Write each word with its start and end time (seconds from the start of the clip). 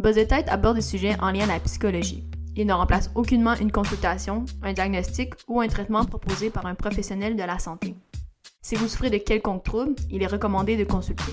Buzz 0.00 0.14
Tête 0.14 0.48
aborde 0.48 0.76
des 0.76 0.82
sujets 0.82 1.14
en 1.20 1.30
lien 1.30 1.44
à 1.44 1.52
la 1.52 1.60
psychologie. 1.60 2.24
Il 2.56 2.66
ne 2.66 2.72
remplace 2.72 3.10
aucunement 3.14 3.54
une 3.56 3.70
consultation, 3.70 4.46
un 4.62 4.72
diagnostic 4.72 5.34
ou 5.46 5.60
un 5.60 5.68
traitement 5.68 6.06
proposé 6.06 6.48
par 6.48 6.64
un 6.64 6.74
professionnel 6.74 7.36
de 7.36 7.42
la 7.42 7.58
santé. 7.58 7.94
Si 8.62 8.76
vous 8.76 8.88
souffrez 8.88 9.10
de 9.10 9.18
quelconque 9.18 9.62
trouble, 9.62 9.94
il 10.10 10.22
est 10.22 10.26
recommandé 10.26 10.78
de 10.78 10.84
consulter. 10.84 11.32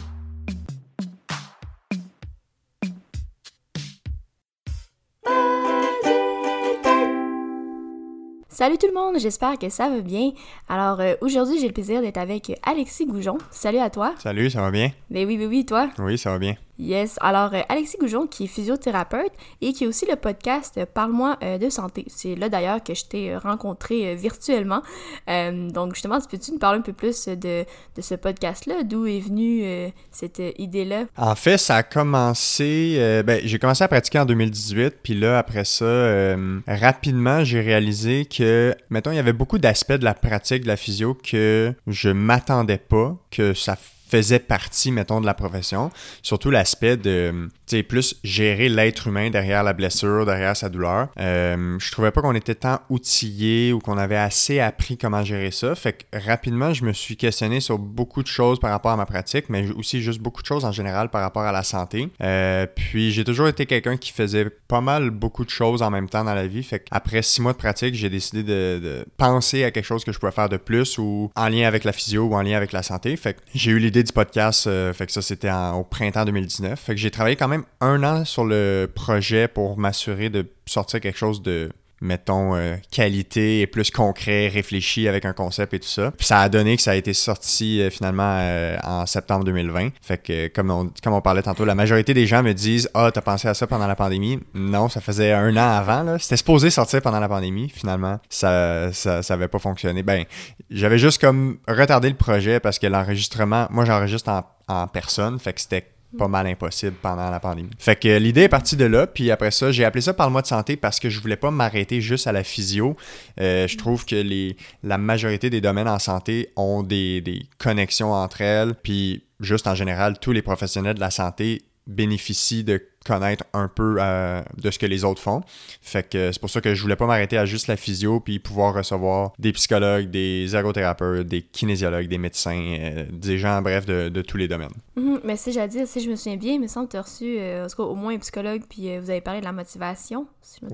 Salut 8.49 8.77
tout 8.77 8.87
le 8.87 8.93
monde, 8.93 9.17
j'espère 9.19 9.57
que 9.57 9.69
ça 9.69 9.87
va 9.87 10.01
bien. 10.01 10.31
Alors 10.67 10.99
euh, 10.99 11.13
aujourd'hui, 11.21 11.57
j'ai 11.59 11.67
le 11.67 11.73
plaisir 11.73 12.01
d'être 12.01 12.17
avec 12.17 12.51
Alexis 12.63 13.05
Goujon. 13.05 13.37
Salut 13.49 13.77
à 13.77 13.89
toi. 13.89 14.13
Salut, 14.17 14.49
ça 14.49 14.59
va 14.59 14.71
bien? 14.71 14.91
Ben 15.09 15.25
oui, 15.25 15.37
oui, 15.39 15.45
oui, 15.45 15.65
toi? 15.65 15.89
Oui, 15.99 16.17
ça 16.17 16.31
va 16.31 16.39
bien. 16.39 16.55
Yes. 16.79 17.15
Alors, 17.21 17.53
euh, 17.53 17.61
Alexis 17.69 17.97
Goujon, 17.99 18.27
qui 18.27 18.43
est 18.43 18.47
physiothérapeute 18.47 19.31
et 19.61 19.73
qui 19.73 19.85
a 19.85 19.87
aussi 19.87 20.05
le 20.05 20.15
podcast 20.15 20.79
Parle-moi 20.93 21.37
euh, 21.43 21.57
de 21.57 21.69
santé. 21.69 22.05
C'est 22.07 22.35
là 22.35 22.49
d'ailleurs 22.49 22.83
que 22.83 22.93
je 22.93 23.05
t'ai 23.05 23.31
euh, 23.31 23.39
rencontré 23.39 24.15
virtuellement. 24.15 24.81
donc, 25.27 25.95
justement, 25.95 26.19
peux-tu 26.21 26.51
nous 26.51 26.59
parler 26.59 26.79
un 26.79 26.81
peu 26.81 26.93
plus 26.93 27.27
de, 27.27 27.65
de 27.95 28.01
ce 28.01 28.15
podcast-là? 28.15 28.83
D'où 28.83 29.07
est 29.07 29.19
venue 29.19 29.91
cette 30.11 30.41
idée-là? 30.57 31.05
En 31.17 31.35
fait, 31.35 31.57
ça 31.57 31.77
a 31.77 31.83
commencé. 31.83 33.21
ben, 33.25 33.41
j'ai 33.43 33.59
commencé 33.59 33.83
à 33.83 33.87
pratiquer 33.87 34.19
en 34.19 34.25
2018, 34.25 34.97
puis 35.01 35.13
là, 35.13 35.37
après 35.37 35.65
ça, 35.65 36.35
rapidement, 36.67 37.43
j'ai 37.43 37.61
réalisé 37.61 38.25
que, 38.25 38.75
mettons, 38.89 39.11
il 39.11 39.15
y 39.15 39.19
avait 39.19 39.33
beaucoup 39.33 39.57
d'aspects 39.57 39.93
de 39.93 40.05
la 40.05 40.13
pratique 40.13 40.63
de 40.63 40.67
la 40.67 40.77
physio 40.77 41.15
que 41.15 41.73
je 41.87 42.09
m'attendais 42.09 42.77
pas 42.77 43.15
que 43.31 43.53
ça 43.53 43.75
faisait 44.09 44.39
partie, 44.39 44.91
mettons, 44.91 45.21
de 45.21 45.25
la 45.25 45.33
profession. 45.33 45.91
Surtout 46.21 46.49
l'aspect 46.49 46.97
de, 46.97 47.49
tu 47.49 47.56
sais, 47.75 47.83
plus 47.83 48.15
gérer 48.23 48.69
l'être 48.69 49.07
humain 49.07 49.29
derrière 49.29 49.63
la 49.63 49.73
blessure, 49.73 50.25
derrière 50.25 50.55
sa 50.55 50.69
douleur. 50.69 51.09
Euh, 51.19 51.77
je 51.79 51.91
trouvais 51.91 52.11
pas 52.11 52.21
qu'on 52.21 52.35
était 52.35 52.55
tant 52.55 52.79
outillé 52.89 53.73
ou 53.73 53.79
qu'on 53.79 53.97
avait 53.97 54.17
assez 54.17 54.59
appris 54.59 54.97
comment 54.97 55.23
gérer 55.23 55.51
ça. 55.51 55.75
Fait 55.75 55.93
que 55.93 56.17
rapidement, 56.17 56.73
je 56.73 56.83
me 56.83 56.93
suis 56.93 57.17
questionné 57.17 57.59
sur 57.59 57.77
beaucoup 57.77 58.23
de 58.23 58.27
choses 58.27 58.59
par 58.59 58.71
rapport 58.71 58.91
à 58.91 58.97
ma 58.97 59.05
pratique, 59.05 59.45
mais 59.49 59.69
aussi 59.71 60.01
juste 60.01 60.19
beaucoup 60.19 60.41
de 60.41 60.47
choses 60.47 60.65
en 60.65 60.71
général 60.71 61.09
par 61.09 61.21
rapport 61.21 61.43
à 61.43 61.51
la 61.51 61.63
santé. 61.63 62.09
Euh, 62.21 62.65
puis 62.75 63.11
j'ai 63.11 63.23
toujours 63.23 63.47
été 63.47 63.65
quelqu'un 63.65 63.97
qui 63.97 64.11
faisait 64.11 64.49
pas 64.67 64.81
mal 64.81 65.09
beaucoup 65.09 65.45
de 65.45 65.49
choses 65.49 65.81
en 65.81 65.89
même 65.89 66.09
temps 66.09 66.23
dans 66.23 66.33
la 66.33 66.47
vie. 66.47 66.63
Fait 66.63 66.79
qu'après 66.79 67.21
six 67.21 67.41
mois 67.41 67.53
de 67.53 67.57
pratique, 67.57 67.95
j'ai 67.95 68.09
décidé 68.09 68.43
de, 68.43 68.79
de, 68.81 69.05
penser 69.17 69.63
à 69.63 69.71
quelque 69.71 69.85
chose 69.85 70.03
que 70.03 70.11
je 70.11 70.19
pouvais 70.19 70.31
faire 70.31 70.49
de 70.49 70.57
plus 70.57 70.97
ou 70.97 71.31
en 71.35 71.49
lien 71.49 71.67
avec 71.67 71.83
la 71.83 71.91
physio 71.91 72.25
ou 72.25 72.35
en 72.35 72.41
lien 72.41 72.57
avec 72.57 72.71
la 72.71 72.83
santé. 72.83 73.15
Fait 73.15 73.33
que 73.33 73.39
j'ai 73.53 73.71
eu 73.71 73.79
l'idée 73.79 74.03
du 74.03 74.11
podcast, 74.11 74.67
euh, 74.67 74.93
fait 74.93 75.05
que 75.05 75.11
ça 75.11 75.21
c'était 75.21 75.51
au 75.73 75.83
printemps 75.83 76.25
2019. 76.25 76.79
Fait 76.79 76.93
que 76.93 76.99
j'ai 76.99 77.11
travaillé 77.11 77.35
quand 77.35 77.47
même 77.47 77.56
un 77.81 78.03
an 78.03 78.25
sur 78.25 78.45
le 78.45 78.89
projet 78.93 79.47
pour 79.47 79.77
m'assurer 79.77 80.29
de 80.29 80.45
sortir 80.65 80.99
quelque 80.99 81.17
chose 81.17 81.41
de 81.41 81.69
mettons, 82.01 82.55
euh, 82.55 82.75
qualité 82.91 83.61
et 83.61 83.67
plus 83.67 83.91
concret, 83.91 84.47
réfléchi 84.47 85.07
avec 85.07 85.25
un 85.25 85.33
concept 85.33 85.73
et 85.73 85.79
tout 85.79 85.87
ça. 85.87 86.11
Puis 86.11 86.27
ça 86.27 86.41
a 86.41 86.49
donné 86.49 86.75
que 86.75 86.81
ça 86.81 86.91
a 86.91 86.95
été 86.95 87.13
sorti 87.13 87.81
euh, 87.81 87.89
finalement 87.89 88.37
euh, 88.39 88.77
en 88.83 89.05
septembre 89.05 89.43
2020. 89.45 89.89
Fait 90.01 90.17
que, 90.17 90.47
comme 90.47 90.69
on, 90.69 90.91
comme 91.03 91.13
on 91.13 91.21
parlait 91.21 91.41
tantôt, 91.41 91.65
la 91.65 91.75
majorité 91.75 92.13
des 92.13 92.27
gens 92.27 92.43
me 92.43 92.53
disent 92.53 92.89
Ah, 92.93 93.11
t'as 93.13 93.21
pensé 93.21 93.47
à 93.47 93.53
ça 93.53 93.67
pendant 93.67 93.87
la 93.87 93.95
pandémie? 93.95 94.39
Non, 94.53 94.89
ça 94.89 95.01
faisait 95.01 95.33
un 95.33 95.55
an 95.57 95.77
avant. 95.77 96.03
Là. 96.03 96.19
C'était 96.19 96.37
supposé 96.37 96.69
sortir 96.69 97.01
pendant 97.01 97.19
la 97.19 97.29
pandémie. 97.29 97.69
Finalement, 97.69 98.19
ça, 98.29 98.91
ça, 98.93 99.23
ça 99.23 99.37
pas 99.47 99.59
fonctionné. 99.59 100.03
Ben, 100.03 100.25
j'avais 100.69 100.97
juste 100.97 101.21
comme 101.21 101.59
retardé 101.67 102.09
le 102.09 102.15
projet 102.15 102.59
parce 102.59 102.79
que 102.79 102.87
l'enregistrement, 102.87 103.67
moi 103.69 103.85
j'enregistre 103.85 104.29
en, 104.29 104.43
en 104.67 104.87
personne. 104.87 105.39
Fait 105.39 105.53
que 105.53 105.61
c'était 105.61 105.85
pas 106.17 106.27
mal 106.27 106.47
impossible 106.47 106.95
pendant 107.01 107.29
la 107.29 107.39
pandémie. 107.39 107.69
Fait 107.79 107.97
que 107.97 108.17
l'idée 108.17 108.43
est 108.43 108.49
partie 108.49 108.75
de 108.75 108.85
là, 108.85 109.07
puis 109.07 109.31
après 109.31 109.51
ça, 109.51 109.71
j'ai 109.71 109.83
appelé 109.83 110.01
ça 110.01 110.13
par 110.13 110.27
le 110.27 110.31
mois 110.31 110.41
de 110.41 110.47
santé 110.47 110.77
parce 110.77 110.99
que 110.99 111.09
je 111.09 111.19
voulais 111.19 111.35
pas 111.35 111.51
m'arrêter 111.51 112.01
juste 112.01 112.27
à 112.27 112.31
la 112.31 112.43
physio. 112.43 112.95
Euh, 113.39 113.67
je 113.67 113.77
trouve 113.77 114.05
que 114.05 114.15
les, 114.15 114.55
la 114.83 114.97
majorité 114.97 115.49
des 115.49 115.61
domaines 115.61 115.89
en 115.89 115.99
santé 115.99 116.49
ont 116.55 116.83
des, 116.83 117.21
des 117.21 117.43
connexions 117.57 118.13
entre 118.13 118.41
elles, 118.41 118.73
puis 118.75 119.23
juste 119.39 119.67
en 119.67 119.75
général, 119.75 120.19
tous 120.19 120.31
les 120.31 120.41
professionnels 120.41 120.95
de 120.95 121.01
la 121.01 121.11
santé 121.11 121.63
bénéficient 121.87 122.63
de 122.63 122.81
connaître 123.07 123.45
un 123.53 123.67
peu 123.67 123.97
euh, 123.99 124.41
de 124.57 124.69
ce 124.69 124.77
que 124.77 124.85
les 124.85 125.03
autres 125.03 125.21
font. 125.21 125.41
Fait 125.81 126.07
que 126.07 126.31
c'est 126.31 126.39
pour 126.39 126.49
ça 126.49 126.61
que 126.61 126.75
je 126.75 126.81
voulais 126.81 126.95
pas 126.95 127.07
m'arrêter 127.07 127.37
à 127.37 127.45
juste 127.45 127.67
la 127.67 127.77
physio 127.77 128.19
puis 128.19 128.39
pouvoir 128.39 128.73
recevoir 128.73 129.31
des 129.39 129.53
psychologues, 129.53 130.09
des 130.09 130.55
ergothérapeutes, 130.55 131.27
des 131.27 131.41
kinésiologues, 131.41 132.07
des 132.07 132.17
médecins, 132.17 132.77
euh, 132.79 133.05
des 133.11 133.37
gens, 133.37 133.61
bref, 133.61 133.85
de, 133.85 134.09
de 134.09 134.21
tous 134.21 134.37
les 134.37 134.47
domaines. 134.47 134.73
Mhm. 134.95 135.21
mais 135.23 135.37
si 135.37 135.51
j'ai 135.51 135.67
dit, 135.67 135.85
si 135.85 136.01
je 136.01 136.09
me 136.09 136.15
souviens 136.15 136.37
bien, 136.37 136.53
il 136.53 136.61
me 136.61 136.67
semble 136.67 136.87
que 136.87 136.91
tu 136.91 136.97
as 136.97 137.01
reçu 137.01 137.37
euh, 137.39 137.67
au 137.77 137.95
moins 137.95 138.13
un 138.13 138.19
psychologue 138.19 138.63
puis 138.67 138.97
vous 138.99 139.09
avez 139.09 139.21
parlé 139.21 139.39
de 139.39 139.45
la 139.45 139.51
motivation. 139.51 140.27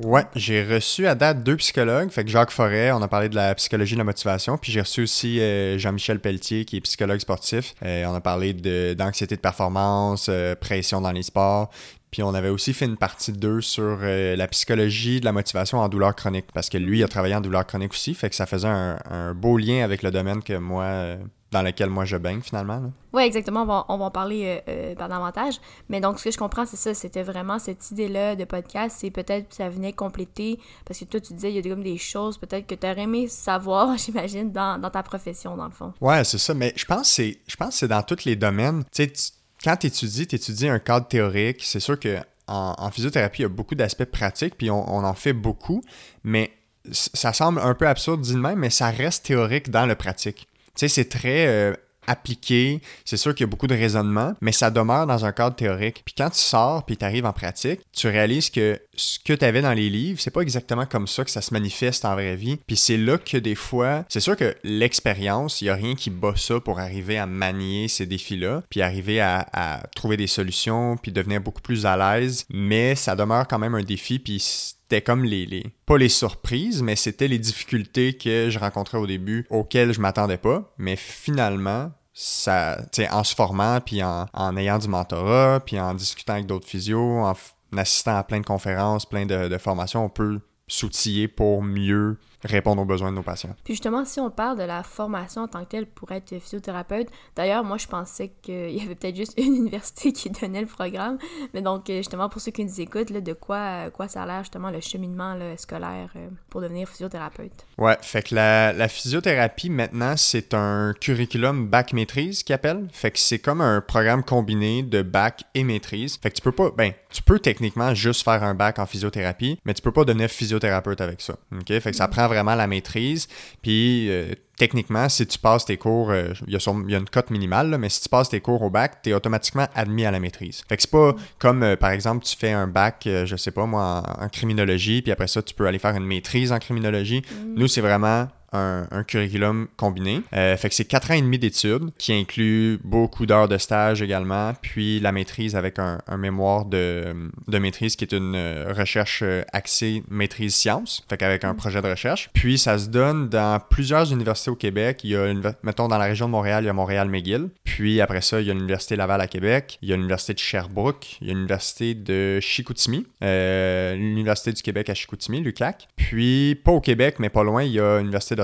ouais, 0.03 0.25
j'ai 0.35 0.63
reçu 0.63 1.05
à 1.07 1.15
date 1.15 1.43
deux 1.43 1.57
psychologues. 1.57 2.09
Fait 2.09 2.23
que 2.23 2.29
Jacques 2.29 2.51
Forêt, 2.51 2.91
on 2.91 3.01
a 3.01 3.07
parlé 3.07 3.29
de 3.29 3.35
la 3.35 3.53
psychologie 3.55 3.93
de 3.93 3.99
la 3.99 4.03
motivation. 4.03 4.57
Puis 4.57 4.71
j'ai 4.71 4.81
reçu 4.81 5.03
aussi 5.03 5.39
Jean-Michel 5.77 6.19
Pelletier, 6.19 6.65
qui 6.65 6.77
est 6.77 6.81
psychologue 6.81 7.19
sportif. 7.19 7.75
on 7.81 8.13
a 8.13 8.21
parlé 8.21 8.53
d'anxiété 8.95 9.35
de, 9.35 9.39
de 9.39 9.41
performance, 9.41 10.29
pression 10.59 11.01
dans 11.01 11.11
les 11.11 11.23
sports. 11.23 11.69
Puis 12.13 12.21
on 12.21 12.35
avait 12.35 12.49
aussi 12.49 12.73
fait 12.73 12.85
une 12.85 12.95
partie 12.95 13.31
2 13.31 13.61
sur 13.61 13.97
euh, 14.03 14.35
la 14.35 14.47
psychologie 14.47 15.19
de 15.19 15.25
la 15.25 15.31
motivation 15.31 15.79
en 15.79 15.89
douleur 15.89 16.15
chronique, 16.15 16.45
parce 16.53 16.69
que 16.69 16.77
lui, 16.77 16.99
il 16.99 17.03
a 17.03 17.07
travaillé 17.07 17.33
en 17.33 17.41
douleur 17.41 17.65
chronique 17.65 17.93
aussi, 17.93 18.13
fait 18.13 18.29
que 18.29 18.35
ça 18.35 18.45
faisait 18.45 18.67
un, 18.67 19.33
beau 19.33 19.57
lien 19.57 19.83
avec 19.83 20.03
le 20.03 20.11
domaine 20.11 20.43
que 20.43 20.55
moi, 20.55 20.83
euh, 20.83 21.17
dans 21.49 21.63
lequel 21.63 21.89
moi 21.89 22.05
je 22.05 22.15
baigne 22.15 22.41
finalement. 22.41 22.91
Oui, 23.13 23.23
exactement, 23.23 23.63
on 23.63 23.65
va, 23.65 23.85
on 23.89 23.97
va 23.97 24.05
en 24.05 24.11
parler 24.11 24.61
euh, 24.69 24.93
davantage. 24.93 25.55
Mais 25.89 26.01
donc, 26.01 26.19
ce 26.19 26.25
que 26.25 26.31
je 26.31 26.37
comprends, 26.37 26.67
c'est 26.67 26.77
ça, 26.77 26.93
c'était 26.93 27.23
vraiment 27.23 27.57
cette 27.57 27.89
idée-là 27.89 28.35
de 28.35 28.45
podcast, 28.45 28.97
c'est 28.99 29.09
peut-être 29.09 29.49
que 29.49 29.55
ça 29.55 29.69
venait 29.69 29.93
compléter, 29.93 30.59
parce 30.85 30.99
que 30.99 31.05
toi, 31.05 31.19
tu 31.19 31.33
disais, 31.33 31.51
il 31.51 31.55
y 31.55 31.67
a 31.67 31.73
comme 31.73 31.81
des 31.81 31.97
choses 31.97 32.37
peut-être 32.37 32.67
que 32.67 32.75
tu 32.75 32.85
aurais 32.85 33.01
aimé 33.01 33.27
savoir, 33.27 33.97
j'imagine, 33.97 34.51
dans, 34.51 34.79
dans, 34.79 34.91
ta 34.91 35.01
profession, 35.01 35.57
dans 35.57 35.65
le 35.65 35.71
fond. 35.71 35.93
Ouais, 35.99 36.23
c'est 36.25 36.37
ça, 36.37 36.53
mais 36.53 36.73
je 36.75 36.85
pense 36.85 37.17
que 37.17 37.71
c'est 37.71 37.87
dans 37.87 38.03
tous 38.03 38.23
les 38.25 38.35
domaines. 38.35 38.83
Tu 38.91 39.05
sais, 39.05 39.33
quand 39.63 39.77
tu 39.77 39.87
étudies, 39.87 40.27
tu 40.27 40.35
étudies 40.35 40.67
un 40.67 40.79
cadre 40.79 41.07
théorique. 41.07 41.61
C'est 41.63 41.79
sûr 41.79 41.99
que 41.99 42.17
en, 42.47 42.91
physiothérapie, 42.91 43.39
il 43.39 43.43
y 43.43 43.45
a 43.45 43.49
beaucoup 43.49 43.75
d'aspects 43.75 44.05
pratiques, 44.05 44.55
puis 44.57 44.69
on, 44.69 44.97
en 44.97 45.13
fait 45.13 45.33
beaucoup, 45.33 45.81
mais 46.23 46.51
ça 46.91 47.31
semble 47.31 47.61
un 47.61 47.73
peu 47.73 47.87
absurde 47.87 48.21
dit 48.21 48.35
même, 48.35 48.59
mais 48.59 48.69
ça 48.69 48.89
reste 48.89 49.25
théorique 49.25 49.71
dans 49.71 49.85
le 49.85 49.95
pratique. 49.95 50.47
Tu 50.75 50.81
sais, 50.81 50.87
c'est 50.89 51.07
très 51.07 51.47
euh, 51.47 51.73
appliqué. 52.07 52.81
C'est 53.05 53.15
sûr 53.17 53.33
qu'il 53.33 53.45
y 53.45 53.47
a 53.47 53.49
beaucoup 53.49 53.67
de 53.67 53.75
raisonnement, 53.75 54.33
mais 54.41 54.51
ça 54.51 54.69
demeure 54.69 55.07
dans 55.07 55.23
un 55.23 55.31
cadre 55.31 55.55
théorique. 55.55 56.01
Puis 56.03 56.13
quand 56.17 56.29
tu 56.29 56.39
sors 56.39 56.85
puis 56.85 56.97
tu 56.97 57.05
arrives 57.05 57.25
en 57.25 57.31
pratique, 57.31 57.81
tu 57.93 58.07
réalises 58.07 58.49
que 58.49 58.79
ce 58.95 59.19
que 59.19 59.33
tu 59.33 59.45
avais 59.45 59.61
dans 59.61 59.73
les 59.73 59.89
livres, 59.89 60.19
c'est 60.19 60.31
pas 60.31 60.41
exactement 60.41 60.85
comme 60.85 61.07
ça 61.07 61.23
que 61.23 61.31
ça 61.31 61.41
se 61.41 61.53
manifeste 61.53 62.05
en 62.05 62.13
vraie 62.13 62.35
vie. 62.35 62.57
Puis 62.67 62.75
c'est 62.75 62.97
là 62.97 63.17
que 63.17 63.37
des 63.37 63.55
fois, 63.55 64.05
c'est 64.09 64.19
sûr 64.19 64.35
que 64.35 64.55
l'expérience, 64.63 65.61
il 65.61 65.65
y 65.65 65.69
a 65.69 65.75
rien 65.75 65.95
qui 65.95 66.09
bat 66.09 66.33
ça 66.35 66.59
pour 66.59 66.79
arriver 66.79 67.17
à 67.17 67.25
manier 67.25 67.87
ces 67.87 68.05
défis-là, 68.05 68.63
puis 68.69 68.81
arriver 68.81 69.19
à, 69.19 69.83
trouver 69.95 70.17
des 70.17 70.27
solutions, 70.27 70.97
puis 70.97 71.11
devenir 71.11 71.41
beaucoup 71.41 71.61
plus 71.61 71.85
à 71.85 71.97
l'aise, 71.97 72.45
mais 72.49 72.95
ça 72.95 73.15
demeure 73.15 73.47
quand 73.47 73.59
même 73.59 73.75
un 73.75 73.83
défi, 73.83 74.19
puis 74.19 74.39
c'était 74.39 75.01
comme 75.01 75.23
les, 75.23 75.45
les, 75.45 75.65
pas 75.85 75.97
les 75.97 76.09
surprises, 76.09 76.81
mais 76.81 76.95
c'était 76.95 77.27
les 77.27 77.39
difficultés 77.39 78.13
que 78.13 78.49
je 78.49 78.59
rencontrais 78.59 78.97
au 78.97 79.07
début 79.07 79.45
auxquelles 79.49 79.93
je 79.93 80.01
m'attendais 80.01 80.37
pas. 80.37 80.73
Mais 80.77 80.95
finalement, 80.95 81.91
ça, 82.13 82.77
en 83.11 83.23
se 83.23 83.33
formant, 83.33 83.79
puis 83.81 84.03
en, 84.03 84.27
en, 84.33 84.57
ayant 84.57 84.77
du 84.77 84.87
mentorat, 84.87 85.61
puis 85.65 85.79
en 85.79 85.93
discutant 85.93 86.33
avec 86.33 86.45
d'autres 86.45 86.67
physios, 86.67 87.19
en, 87.19 87.33
assistant 87.77 88.15
à 88.17 88.23
plein 88.23 88.39
de 88.39 88.45
conférences, 88.45 89.05
plein 89.05 89.25
de, 89.25 89.47
de 89.47 89.57
formations, 89.57 90.05
on 90.05 90.09
peut 90.09 90.39
s'outiller 90.67 91.27
pour 91.27 91.61
mieux 91.61 92.17
répondre 92.43 92.81
aux 92.81 92.85
besoins 92.85 93.11
de 93.11 93.15
nos 93.15 93.23
patients. 93.23 93.55
Puis 93.63 93.73
justement, 93.73 94.05
si 94.05 94.19
on 94.19 94.29
parle 94.29 94.57
de 94.57 94.63
la 94.63 94.83
formation 94.83 95.43
en 95.43 95.47
tant 95.47 95.63
que 95.63 95.69
telle 95.69 95.85
pour 95.85 96.11
être 96.11 96.39
physiothérapeute, 96.39 97.07
d'ailleurs, 97.35 97.63
moi, 97.63 97.77
je 97.77 97.87
pensais 97.87 98.33
qu'il 98.41 98.71
y 98.71 98.81
avait 98.81 98.95
peut-être 98.95 99.15
juste 99.15 99.33
une 99.37 99.55
université 99.55 100.11
qui 100.11 100.29
donnait 100.29 100.61
le 100.61 100.67
programme, 100.67 101.17
mais 101.53 101.61
donc, 101.61 101.89
euh, 101.89 101.97
justement, 101.97 102.29
pour 102.29 102.41
ceux 102.41 102.51
qui 102.51 102.65
nous 102.65 102.81
écoutent, 102.81 103.09
là, 103.09 103.21
de 103.21 103.33
quoi, 103.33 103.89
quoi 103.91 104.07
ça 104.07 104.23
a 104.23 104.25
l'air, 104.25 104.39
justement, 104.39 104.71
le 104.71 104.81
cheminement 104.81 105.37
scolaire 105.57 106.09
euh, 106.15 106.27
pour 106.49 106.61
devenir 106.61 106.87
physiothérapeute? 106.87 107.65
Ouais, 107.77 107.97
fait 108.01 108.23
que 108.23 108.35
la, 108.35 108.73
la 108.73 108.87
physiothérapie, 108.87 109.69
maintenant, 109.69 110.15
c'est 110.17 110.53
un 110.53 110.93
curriculum 110.99 111.67
bac-maîtrise 111.67 112.43
qui 112.43 112.53
appelle. 112.53 112.87
Fait 112.91 113.11
que 113.11 113.19
c'est 113.19 113.39
comme 113.39 113.61
un 113.61 113.81
programme 113.81 114.23
combiné 114.23 114.83
de 114.83 115.01
bac 115.01 115.43
et 115.53 115.63
maîtrise. 115.63 116.17
Fait 116.17 116.29
que 116.29 116.35
tu 116.35 116.41
peux 116.41 116.51
pas, 116.51 116.71
ben, 116.75 116.93
tu 117.09 117.21
peux 117.21 117.39
techniquement 117.39 117.93
juste 117.93 118.23
faire 118.23 118.43
un 118.43 118.53
bac 118.53 118.79
en 118.79 118.85
physiothérapie, 118.85 119.59
mais 119.65 119.73
tu 119.73 119.81
peux 119.81 119.91
pas 119.91 120.05
devenir 120.05 120.29
physiothérapeute 120.29 121.01
avec 121.01 121.21
ça. 121.21 121.35
OK? 121.51 121.67
Fait 121.67 121.91
que 121.91 121.95
ça 121.95 122.07
mm. 122.07 122.11
prend 122.11 122.27
vraiment 122.33 122.55
la 122.55 122.67
maîtrise. 122.67 123.27
Puis 123.61 124.09
euh, 124.09 124.33
techniquement, 124.57 125.07
si 125.09 125.25
tu 125.25 125.39
passes 125.39 125.65
tes 125.65 125.77
cours, 125.77 126.11
euh, 126.11 126.33
il 126.47 126.53
y, 126.53 126.95
a 126.95 126.97
une 126.97 127.09
cote 127.09 127.29
minimale, 127.29 127.77
mais 127.79 127.89
si 127.89 128.01
tu 128.01 128.09
passes 128.09 128.29
tes 128.29 128.41
cours 128.41 128.61
au 128.61 128.69
bac, 128.69 129.01
tu 129.03 129.09
es 129.09 129.13
automatiquement 129.13 129.67
admis 129.75 130.05
à 130.05 130.11
la 130.11 130.19
maîtrise. 130.19 130.63
Fait 130.67 130.75
que 130.75 130.81
c'est 130.81 130.91
pas 130.91 131.15
comme, 131.39 131.63
euh, 131.63 131.75
par 131.75 131.91
exemple, 131.91 132.25
tu 132.25 132.35
fais 132.35 132.51
un 132.51 132.67
bac, 132.67 133.03
je 133.05 133.35
sais 133.35 133.51
pas 133.51 133.65
moi, 133.65 134.03
en, 134.19 134.29
criminologie, 134.29 135.01
puis 135.01 135.11
après 135.11 135.27
ça, 135.27 135.41
tu 135.41 135.53
peux 135.53 135.67
aller 135.67 135.79
faire 135.79 135.95
une 135.95 136.05
maîtrise 136.05 136.51
en 136.51 136.59
criminologie. 136.59 137.21
Mm. 137.21 137.53
Nous, 137.55 137.67
c'est 137.67 137.81
vraiment 137.81 138.27
un, 138.53 139.03
curriculum 139.03 139.67
combiné. 139.77 140.21
Euh, 140.33 140.55
fait 140.57 140.69
que 140.69 140.75
c'est 140.75 140.85
quatre 140.85 141.11
ans 141.11 141.15
et 141.15 141.21
demi 141.21 141.39
d'études 141.39 141.91
qui 141.97 142.13
inclut 142.13 142.79
beaucoup 142.83 143.25
d'heures 143.25 143.47
de 143.47 143.57
stage 143.57 144.01
également, 144.01 144.53
puis 144.61 144.99
la 144.99 145.11
maîtrise 145.11 145.55
avec 145.55 145.79
un, 145.79 145.99
mémoire 146.17 146.65
de, 146.65 147.13
de, 147.47 147.57
maîtrise 147.57 147.95
qui 147.95 148.05
est 148.05 148.13
une 148.13 148.35
euh, 148.35 148.73
recherche 148.77 149.21
euh, 149.23 149.43
axée 149.51 150.03
maîtrise 150.09 150.55
sciences, 150.55 151.03
fait 151.09 151.17
qu'avec 151.17 151.43
un 151.43 151.53
mm. 151.53 151.57
projet 151.57 151.81
de 151.81 151.89
recherche. 151.89 152.29
Puis 152.33 152.57
ça 152.57 152.77
se 152.77 152.87
donne 152.87 153.29
dans 153.29 153.59
plusieurs 153.59 154.11
universités 154.11 154.51
au 154.51 154.55
Québec. 154.55 155.01
Il 155.03 155.11
y 155.11 155.15
a, 155.15 155.33
mettons, 155.63 155.87
dans 155.87 155.97
la 155.97 156.05
région 156.05 156.27
de 156.27 156.31
Montréal, 156.31 156.63
il 156.63 156.67
y 156.67 156.69
a 156.69 156.73
Montréal-McGill. 156.73 157.49
Puis 157.63 157.99
après 157.99 158.21
ça, 158.21 158.39
il 158.39 158.47
y 158.47 158.51
a 158.51 158.53
l'Université 158.53 158.95
Laval 158.95 159.21
à 159.21 159.27
Québec, 159.27 159.79
il 159.81 159.89
y 159.89 159.93
a 159.93 159.95
l'Université 159.95 160.33
de 160.33 160.39
Sherbrooke, 160.39 161.17
il 161.21 161.27
y 161.27 161.31
a 161.31 161.33
l'Université 161.33 161.95
de 161.95 162.39
Chicoutimi, 162.39 163.07
l'Université 163.21 164.53
du 164.53 164.61
Québec 164.61 164.89
à 164.89 164.93
Chicoutimi, 164.93 165.41
l'UQAC. 165.41 165.87
Puis, 165.95 166.55
pas 166.63 166.71
au 166.71 166.81
Québec, 166.81 167.15
mais 167.19 167.29
pas 167.29 167.43
loin, 167.43 167.63
il 167.63 167.71
y 167.71 167.79
a 167.79 167.97
l'Université 167.97 168.35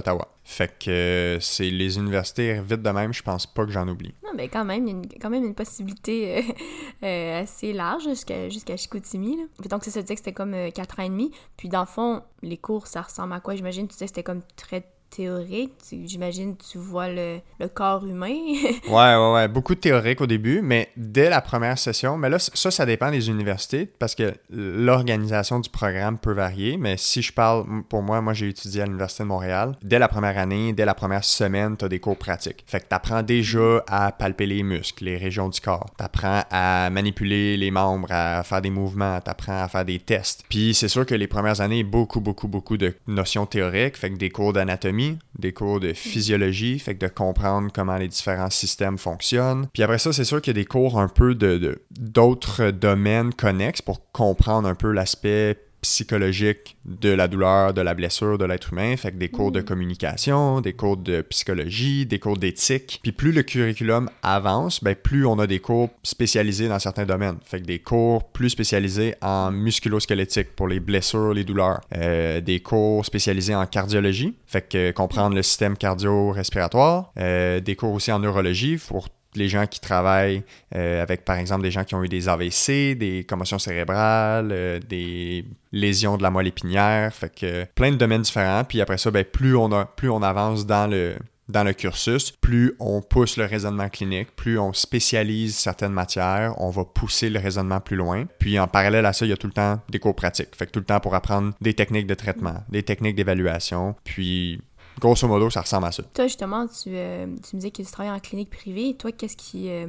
Fait 0.43 0.79
que 0.79 0.89
euh, 0.89 1.39
c'est 1.39 1.69
les 1.69 1.97
universités 1.97 2.59
vite 2.61 2.81
de 2.81 2.89
même, 2.89 3.13
je 3.13 3.21
pense 3.21 3.45
pas 3.45 3.65
que 3.65 3.71
j'en 3.71 3.87
oublie. 3.87 4.13
Non, 4.23 4.31
mais 4.35 4.47
quand 4.47 4.65
même, 4.65 4.87
il 4.87 4.89
y 4.89 4.93
a 4.93 4.97
une, 4.97 5.07
quand 5.21 5.29
même 5.29 5.45
une 5.45 5.55
possibilité 5.55 6.37
euh, 6.37 6.41
euh, 7.03 7.41
assez 7.43 7.73
large 7.73 8.03
jusqu'à 8.03 8.49
jusqu'à 8.49 8.75
Chicoutimi. 8.75 9.37
Donc, 9.69 9.83
ça 9.83 9.91
se 9.91 9.99
disait 9.99 10.15
que 10.15 10.19
c'était 10.19 10.33
comme 10.33 10.55
4 10.73 10.99
ans 10.99 11.03
et 11.03 11.09
demi. 11.09 11.31
Puis, 11.57 11.69
dans 11.69 11.81
le 11.81 11.85
fond, 11.85 12.23
les 12.41 12.57
cours, 12.57 12.87
ça 12.87 13.01
ressemble 13.01 13.33
à 13.33 13.39
quoi? 13.39 13.55
J'imagine, 13.55 13.87
tu 13.87 13.97
que 13.97 14.05
c'était 14.05 14.23
comme 14.23 14.41
très 14.55 14.83
théorique. 15.09 15.73
J'imagine 16.05 16.55
tu 16.57 16.77
vois 16.77 17.09
le, 17.09 17.39
le 17.59 17.67
corps 17.67 18.05
humain. 18.05 18.27
ouais, 18.87 19.15
ouais, 19.15 19.33
ouais. 19.33 19.47
Beaucoup 19.47 19.75
de 19.75 19.79
théorique 19.79 20.21
au 20.21 20.27
début, 20.27 20.61
mais 20.61 20.89
dès 20.97 21.29
la 21.29 21.41
première 21.41 21.77
session, 21.77 22.17
mais 22.17 22.29
là, 22.29 22.39
ça, 22.39 22.71
ça 22.71 22.85
dépend 22.85 23.11
des 23.11 23.29
universités 23.29 23.85
parce 23.85 24.15
que 24.15 24.33
l'organisation 24.49 25.59
du 25.59 25.69
programme 25.69 26.17
peut 26.17 26.33
varier. 26.33 26.77
Mais 26.77 26.95
si 26.97 27.21
je 27.21 27.33
parle, 27.33 27.65
pour 27.89 28.01
moi, 28.01 28.21
moi, 28.21 28.33
j'ai 28.33 28.49
étudié 28.49 28.81
à 28.81 28.85
l'Université 28.85 29.23
de 29.23 29.27
Montréal. 29.27 29.77
Dès 29.81 29.99
la 29.99 30.07
première 30.07 30.37
année, 30.37 30.73
dès 30.73 30.85
la 30.85 30.93
première 30.93 31.23
semaine, 31.23 31.77
tu 31.77 31.85
as 31.85 31.89
des 31.89 31.99
cours 31.99 32.17
pratiques. 32.17 32.63
Fait 32.67 32.79
que 32.79 32.87
tu 32.87 32.95
apprends 32.95 33.23
déjà 33.23 33.83
à 33.87 34.11
palper 34.11 34.45
les 34.45 34.63
muscles, 34.63 35.05
les 35.05 35.17
régions 35.17 35.49
du 35.49 35.59
corps. 35.59 35.89
Tu 35.97 36.03
apprends 36.03 36.43
à 36.49 36.89
manipuler 36.89 37.57
les 37.57 37.71
membres, 37.71 38.11
à 38.11 38.43
faire 38.43 38.61
des 38.61 38.69
mouvements, 38.69 39.19
tu 39.21 39.29
apprends 39.29 39.63
à 39.63 39.67
faire 39.67 39.85
des 39.85 39.99
tests. 39.99 40.43
Puis 40.49 40.73
c'est 40.73 40.87
sûr 40.87 41.05
que 41.05 41.15
les 41.15 41.27
premières 41.27 41.61
années, 41.61 41.83
beaucoup, 41.83 42.21
beaucoup, 42.21 42.47
beaucoup 42.47 42.77
de 42.77 42.95
notions 43.07 43.45
théoriques. 43.45 43.97
Fait 43.97 44.11
que 44.11 44.17
des 44.17 44.29
cours 44.29 44.53
d'anatomie 44.53 44.98
des 45.37 45.53
cours 45.53 45.79
de 45.79 45.93
physiologie, 45.93 46.79
fait 46.79 46.95
que 46.95 47.05
de 47.05 47.11
comprendre 47.11 47.71
comment 47.73 47.97
les 47.97 48.07
différents 48.07 48.49
systèmes 48.49 48.97
fonctionnent. 48.97 49.67
Puis 49.73 49.83
après 49.83 49.99
ça, 49.99 50.13
c'est 50.13 50.23
sûr 50.23 50.41
qu'il 50.41 50.55
y 50.55 50.59
a 50.59 50.61
des 50.61 50.65
cours 50.65 50.99
un 50.99 51.07
peu 51.07 51.35
de 51.35 51.81
d'autres 51.91 52.71
domaines 52.71 53.33
connexes 53.33 53.81
pour 53.81 54.11
comprendre 54.11 54.67
un 54.67 54.75
peu 54.75 54.91
l'aspect 54.91 55.57
psychologique 55.81 56.77
de 56.85 57.09
la 57.09 57.27
douleur, 57.27 57.73
de 57.73 57.81
la 57.81 57.93
blessure 57.93 58.37
de 58.37 58.45
l'être 58.45 58.73
humain. 58.73 58.95
Fait 58.97 59.11
que 59.11 59.17
des 59.17 59.29
cours 59.29 59.51
de 59.51 59.61
mm. 59.61 59.65
communication, 59.65 60.61
des 60.61 60.73
cours 60.73 60.97
de 60.97 61.21
psychologie, 61.21 62.05
des 62.05 62.19
cours 62.19 62.37
d'éthique. 62.37 62.99
Puis 63.01 63.11
plus 63.11 63.31
le 63.31 63.43
curriculum 63.43 64.09
avance, 64.23 64.83
ben 64.83 64.95
plus 64.95 65.25
on 65.25 65.39
a 65.39 65.47
des 65.47 65.59
cours 65.59 65.89
spécialisés 66.03 66.67
dans 66.67 66.79
certains 66.79 67.05
domaines. 67.05 67.37
Fait 67.45 67.59
que 67.59 67.65
des 67.65 67.79
cours 67.79 68.31
plus 68.31 68.49
spécialisés 68.49 69.15
en 69.21 69.51
musculo-squelettique 69.51 70.55
pour 70.55 70.67
les 70.67 70.79
blessures, 70.79 71.33
les 71.33 71.43
douleurs. 71.43 71.81
Euh, 71.95 72.41
des 72.41 72.59
cours 72.59 73.05
spécialisés 73.05 73.55
en 73.55 73.65
cardiologie. 73.65 74.35
Fait 74.45 74.67
que 74.67 74.91
comprendre 74.91 75.35
le 75.35 75.43
système 75.43 75.77
cardio-respiratoire. 75.77 77.11
Euh, 77.17 77.59
des 77.59 77.75
cours 77.75 77.93
aussi 77.93 78.11
en 78.11 78.19
neurologie 78.19 78.77
pour 78.77 79.09
les 79.35 79.47
gens 79.47 79.67
qui 79.67 79.79
travaillent 79.79 80.43
euh, 80.75 81.01
avec, 81.01 81.25
par 81.25 81.37
exemple, 81.37 81.63
des 81.63 81.71
gens 81.71 81.83
qui 81.83 81.95
ont 81.95 82.03
eu 82.03 82.07
des 82.07 82.27
AVC, 82.27 82.95
des 82.95 83.25
commotions 83.27 83.59
cérébrales, 83.59 84.49
euh, 84.51 84.79
des 84.79 85.45
lésions 85.71 86.17
de 86.17 86.23
la 86.23 86.31
moelle 86.31 86.47
épinière, 86.47 87.13
fait 87.13 87.33
que 87.33 87.65
plein 87.75 87.91
de 87.91 87.97
domaines 87.97 88.23
différents. 88.23 88.63
Puis 88.63 88.81
après 88.81 88.97
ça, 88.97 89.11
ben, 89.11 89.23
plus, 89.23 89.55
on 89.55 89.71
a, 89.71 89.85
plus 89.85 90.09
on 90.09 90.21
avance 90.23 90.65
dans 90.65 90.87
le, 90.89 91.15
dans 91.49 91.63
le 91.63 91.73
cursus, 91.73 92.31
plus 92.31 92.75
on 92.79 93.01
pousse 93.01 93.35
le 93.35 93.45
raisonnement 93.45 93.89
clinique, 93.89 94.29
plus 94.35 94.59
on 94.59 94.71
spécialise 94.71 95.57
certaines 95.57 95.91
matières, 95.91 96.53
on 96.57 96.69
va 96.69 96.85
pousser 96.85 97.29
le 97.29 97.39
raisonnement 97.39 97.79
plus 97.79 97.97
loin. 97.97 98.25
Puis 98.37 98.59
en 98.59 98.67
parallèle 98.67 99.05
à 99.05 99.13
ça, 99.13 99.25
il 99.25 99.29
y 99.29 99.33
a 99.33 99.37
tout 99.37 99.47
le 99.47 99.53
temps 99.53 99.79
des 99.89 99.99
cours 99.99 100.15
pratiques. 100.15 100.55
Fait 100.55 100.67
que 100.67 100.71
tout 100.71 100.79
le 100.79 100.85
temps 100.85 100.99
pour 100.99 101.15
apprendre 101.15 101.53
des 101.59 101.73
techniques 101.73 102.07
de 102.07 102.13
traitement, 102.13 102.63
des 102.69 102.83
techniques 102.83 103.15
d'évaluation, 103.15 103.95
puis 104.03 104.61
Grosso 104.99 105.27
modo, 105.27 105.49
ça 105.49 105.61
ressemble 105.61 105.87
à 105.87 105.91
ça. 105.91 106.03
Toi, 106.13 106.27
justement, 106.27 106.67
tu, 106.67 106.89
euh, 106.89 107.25
tu 107.25 107.55
me 107.55 107.61
disais 107.61 107.71
que 107.71 107.81
tu 107.81 107.91
travailles 107.91 108.11
en 108.11 108.19
clinique 108.19 108.49
privée. 108.49 108.95
Toi, 108.97 109.11
qu'est-ce 109.11 109.37
qui. 109.37 109.69
Euh, 109.69 109.87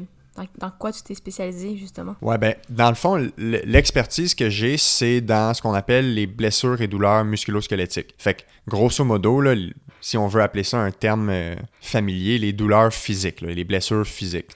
dans, 0.58 0.70
quoi 0.70 0.92
tu 0.92 1.02
t'es 1.02 1.14
spécialisé, 1.14 1.76
justement? 1.76 2.14
Ouais, 2.22 2.38
ben, 2.38 2.54
dans 2.68 2.88
le 2.88 2.94
fond, 2.94 3.28
l'expertise 3.36 4.34
que 4.34 4.48
j'ai, 4.48 4.78
c'est 4.78 5.20
dans 5.20 5.52
ce 5.52 5.60
qu'on 5.60 5.74
appelle 5.74 6.14
les 6.14 6.26
blessures 6.26 6.80
et 6.80 6.86
douleurs 6.86 7.24
musculo-squelettiques. 7.24 8.14
Fait 8.16 8.34
que, 8.34 8.42
grosso 8.66 9.04
modo, 9.04 9.40
là, 9.40 9.54
si 10.00 10.16
on 10.16 10.28
veut 10.28 10.40
appeler 10.40 10.62
ça 10.62 10.78
un 10.78 10.92
terme 10.92 11.28
euh, 11.30 11.56
familier, 11.80 12.38
les 12.38 12.52
douleurs 12.52 12.94
physiques, 12.94 13.42
les 13.42 13.64
blessures 13.64 14.06
physiques. 14.06 14.52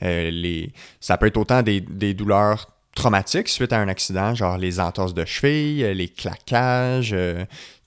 les... 0.00 0.72
Ça 1.00 1.16
peut 1.16 1.26
être 1.26 1.38
autant 1.38 1.62
des, 1.62 1.80
des 1.80 2.14
douleurs 2.14 2.70
traumatiques 2.94 3.48
suite 3.48 3.72
à 3.72 3.78
un 3.78 3.88
accident, 3.88 4.34
genre 4.34 4.58
les 4.58 4.80
entorses 4.80 5.14
de 5.14 5.24
cheville, 5.24 5.82
les 5.94 6.08
claquages, 6.08 7.14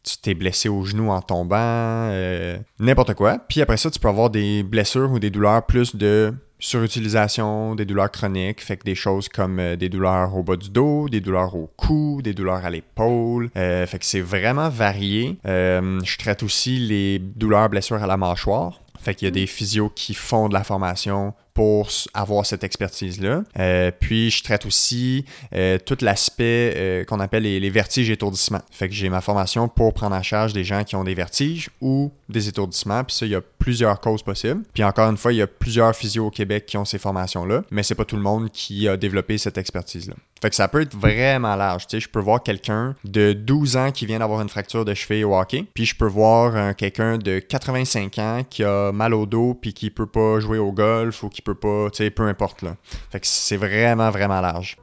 tu 0.04 0.18
t'es 0.18 0.34
blessé 0.34 0.70
au 0.70 0.84
genou 0.84 1.10
en 1.10 1.22
tombant, 1.22 1.58
euh, 1.58 2.58
n'importe 2.80 3.14
quoi. 3.14 3.40
Puis 3.48 3.62
après 3.62 3.78
ça, 3.78 3.92
tu 3.92 4.00
peux 4.00 4.08
avoir 4.08 4.30
des 4.30 4.64
blessures 4.64 5.12
ou 5.12 5.20
des 5.20 5.30
douleurs 5.30 5.66
plus 5.66 5.96
de 5.96 6.34
surutilisation, 6.60 7.76
des 7.76 7.86
douleurs 7.86 8.12
chroniques, 8.12 8.62
fait 8.62 8.78
que 8.78 8.84
des 8.84 8.96
choses 8.96 9.30
comme 9.30 9.60
euh, 9.60 9.76
des 9.76 9.88
douleurs 9.88 10.36
au 10.36 10.44
bas 10.44 10.58
du 10.58 10.70
dos, 10.70 11.08
des 11.08 11.22
douleurs 11.22 11.56
au 11.56 11.70
cou, 11.78 12.22
des 12.22 12.34
douleurs 12.34 12.66
à 12.66 12.70
l'épaule, 12.70 13.50
euh, 13.56 13.86
fait 13.86 14.00
que 14.00 14.06
c'est 14.06 14.22
vraiment 14.22 14.70
varié. 14.70 15.38
je 15.46 16.18
traite 16.18 16.44
aussi 16.44 16.80
les 16.80 17.20
douleurs 17.20 17.70
blessures 17.70 18.04
à 18.04 18.08
la 18.08 18.18
mâchoire. 18.18 18.82
Fait 19.02 19.16
qu'il 19.16 19.28
y 19.28 19.30
a 19.30 19.32
des 19.32 19.48
physios 19.48 19.90
qui 19.96 20.14
font 20.14 20.50
de 20.50 20.54
la 20.54 20.66
formation 20.66 21.34
pour 21.54 21.90
avoir 22.14 22.46
cette 22.46 22.64
expertise-là. 22.64 23.44
Euh, 23.58 23.92
puis, 23.98 24.32
je 24.32 24.44
traite 24.44 24.66
aussi 24.66 25.26
euh, 25.54 25.78
tout 25.78 25.98
l'aspect 26.02 26.74
euh, 26.76 27.04
qu'on 27.04 27.20
appelle 27.20 27.44
les, 27.44 27.70
vertiges 27.70 28.10
étourdissements. 28.10 28.62
Fait 28.72 28.88
que 28.88 28.96
j'ai 28.96 29.10
ma 29.10 29.22
formation 29.22 29.68
pour 29.68 29.94
prendre 29.94 30.16
en 30.16 30.24
charge 30.24 30.54
des 30.54 30.64
gens 30.64 30.84
qui 30.84 30.96
ont 30.96 31.04
des 31.04 31.14
vertiges 31.14 31.70
ou 31.82 32.12
des 32.30 32.48
étourdissements. 32.48 33.04
Puis 33.04 33.16
ça, 33.16 33.26
il 33.26 33.32
y 33.32 33.36
a 33.36 33.42
plusieurs 33.42 34.00
causes 34.00 34.24
possibles. 34.24 34.64
Puis 34.74 34.84
encore 34.84 35.10
une 35.10 35.18
fois, 35.18 35.34
il 35.34 35.38
y 35.38 35.42
a 35.42 35.48
plusieurs 35.48 35.96
physios 35.96 36.28
au 36.28 36.32
Québec 36.32 36.66
qui 36.66 36.78
ont 36.78 36.86
ces 36.86 36.98
formations-là, 36.98 37.64
mais 37.72 37.84
c'est 37.84 37.96
pas 37.96 38.06
tout 38.06 38.16
le 38.16 38.22
monde 38.22 38.50
qui 38.52 38.88
a 38.88 38.98
développé 38.98 39.38
cette 39.38 39.58
expertise-là. 39.58 40.16
Fait 40.42 40.50
que 40.50 40.56
ça 40.56 40.70
peut 40.70 40.82
être 40.82 40.96
vraiment 40.96 41.56
large. 41.58 41.86
Tu 41.88 41.98
sais, 41.98 42.00
je 42.00 42.08
peux 42.08 42.22
voir 42.22 42.42
quelqu'un 42.42 42.96
de 43.04 43.34
12 43.34 43.76
ans 43.76 43.92
qui 43.92 44.06
vient 44.06 44.20
d'avoir 44.20 44.42
une 44.42 44.48
fracture 44.48 44.86
de 44.86 44.94
cheville 44.94 45.26
au 45.26 45.38
hockey, 45.38 45.66
puis 45.74 45.86
je 45.86 45.96
peux 45.96 46.08
voir 46.08 46.76
quelqu'un 46.78 47.18
de 47.18 47.40
85 47.40 48.18
ans 48.20 48.42
qui 48.50 48.64
a 48.64 48.94
mal 48.94 49.14
au 49.14 49.26
dos 49.26 49.54
puis 49.54 49.74
qui 49.74 49.90
peut 49.90 50.06
pas 50.06 50.40
jouer 50.40 50.58
au 50.58 50.72
golf 50.72 51.24
ou 51.24 51.30
qui 51.30 51.39
peut 51.42 51.56
pas, 51.56 51.90
tu 51.92 51.98
sais, 51.98 52.10
peu 52.10 52.24
importe 52.24 52.62
là. 52.62 52.76
Fait 53.12 53.20
que 53.20 53.28
c'est 53.28 53.58
vraiment 53.58 54.10
vraiment 54.10 54.42
large. 54.42 54.78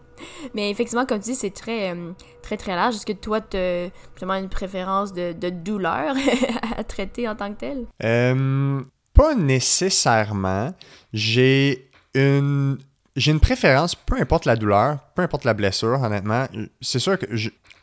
Mais 0.55 0.71
effectivement, 0.71 1.07
comme 1.07 1.19
tu 1.21 1.31
dis, 1.31 1.35
c'est 1.35 1.51
très, 1.51 1.95
euh, 1.95 2.13
très, 2.43 2.57
très 2.57 2.75
large. 2.75 2.97
Est-ce 2.97 3.07
que 3.07 3.13
toi, 3.13 3.41
tu 3.41 3.57
as 3.57 3.89
justement 4.15 4.35
une 4.35 4.49
préférence 4.49 5.13
de, 5.13 5.33
de 5.33 5.51
douleur 5.51 6.15
à 6.77 6.85
traiter 6.85 7.29
en 7.29 7.37
tant 7.37 7.53
que 7.53 7.59
tel? 7.59 7.87
Euh, 8.03 8.81
pas 9.13 9.35
nécessairement. 9.35 10.73
J'ai 11.13 11.91
une, 12.15 12.79
j'ai 13.15 13.33
une 13.33 13.41
préférence, 13.41 13.95
peu 13.95 14.21
importe 14.21 14.45
la 14.45 14.57
douleur, 14.57 14.99
peu 15.15 15.23
importe 15.23 15.45
la 15.45 15.55
blessure, 15.55 16.01
honnêtement. 16.03 16.47
C'est 16.81 16.99
sûr 16.99 17.19
que 17.19 17.27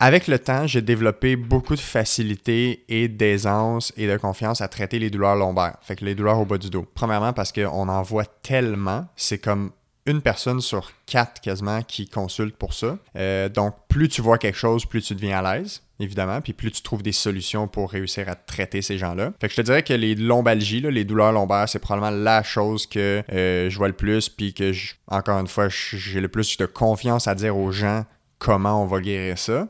avec 0.04 0.28
le 0.28 0.38
temps, 0.38 0.68
j'ai 0.68 0.82
développé 0.82 1.38
beaucoup 1.38 1.76
de 1.76 1.80
facilité 1.80 2.84
et 2.90 3.08
d'aisance 3.08 3.94
et 3.96 4.06
de 4.06 4.18
confiance 4.18 4.60
à 4.60 4.68
traiter 4.68 5.00
les 5.00 5.10
douleurs 5.10 5.38
lombaires, 5.38 5.78
fait 5.82 5.96
que 5.96 6.04
les 6.04 6.14
douleurs 6.14 6.40
au 6.40 6.46
bas 6.46 6.58
du 6.58 6.70
dos. 6.70 6.86
Premièrement 6.94 7.32
parce 7.32 7.54
qu'on 7.54 7.88
en 7.88 8.02
voit 8.02 8.26
tellement, 8.26 9.06
c'est 9.16 9.38
comme 9.38 9.72
une 10.06 10.22
personne 10.22 10.60
sur 10.60 10.92
quatre 11.06 11.40
quasiment 11.40 11.82
qui 11.84 12.10
consulte 12.10 12.58
pour 12.58 12.74
ça. 12.74 12.98
Euh, 13.16 13.48
donc, 13.48 13.76
plus 13.88 14.10
tu 14.10 14.22
vois 14.22 14.38
quelque 14.38 14.58
chose, 14.58 14.86
plus 14.86 15.02
tu 15.02 15.16
deviens 15.16 15.42
à 15.42 15.56
l'aise, 15.56 15.84
évidemment, 16.02 16.42
puis 16.42 16.52
plus 16.52 16.72
tu 16.72 16.82
trouves 16.82 17.02
des 17.02 17.14
solutions 17.14 17.70
pour 17.70 17.90
réussir 17.90 18.28
à 18.28 18.36
traiter 18.36 18.82
ces 18.82 18.98
gens-là. 18.98 19.32
Fait 19.40 19.48
que 19.48 19.54
je 19.54 19.62
te 19.62 19.66
dirais 19.66 19.84
que 19.84 19.94
les 19.94 20.16
lombalgies, 20.16 20.82
les 20.82 21.06
douleurs 21.06 21.32
lombaires, 21.32 21.70
c'est 21.70 21.80
probablement 21.80 22.12
la 22.12 22.44
chose 22.44 22.88
que 22.88 23.24
euh, 23.32 23.70
je 23.70 23.78
vois 23.78 23.88
le 23.88 23.94
plus, 23.94 24.28
puis 24.28 24.54
que, 24.54 24.74
encore 25.08 25.40
une 25.40 25.48
fois, 25.48 25.70
j'ai 25.70 26.20
le 26.20 26.28
plus 26.28 26.58
de 26.58 26.66
confiance 26.66 27.30
à 27.30 27.36
dire 27.36 27.58
aux 27.58 27.72
gens 27.72 28.04
comment 28.44 28.84
on 28.84 28.86
va 28.86 29.00
guérir 29.00 29.40
ça. 29.40 29.68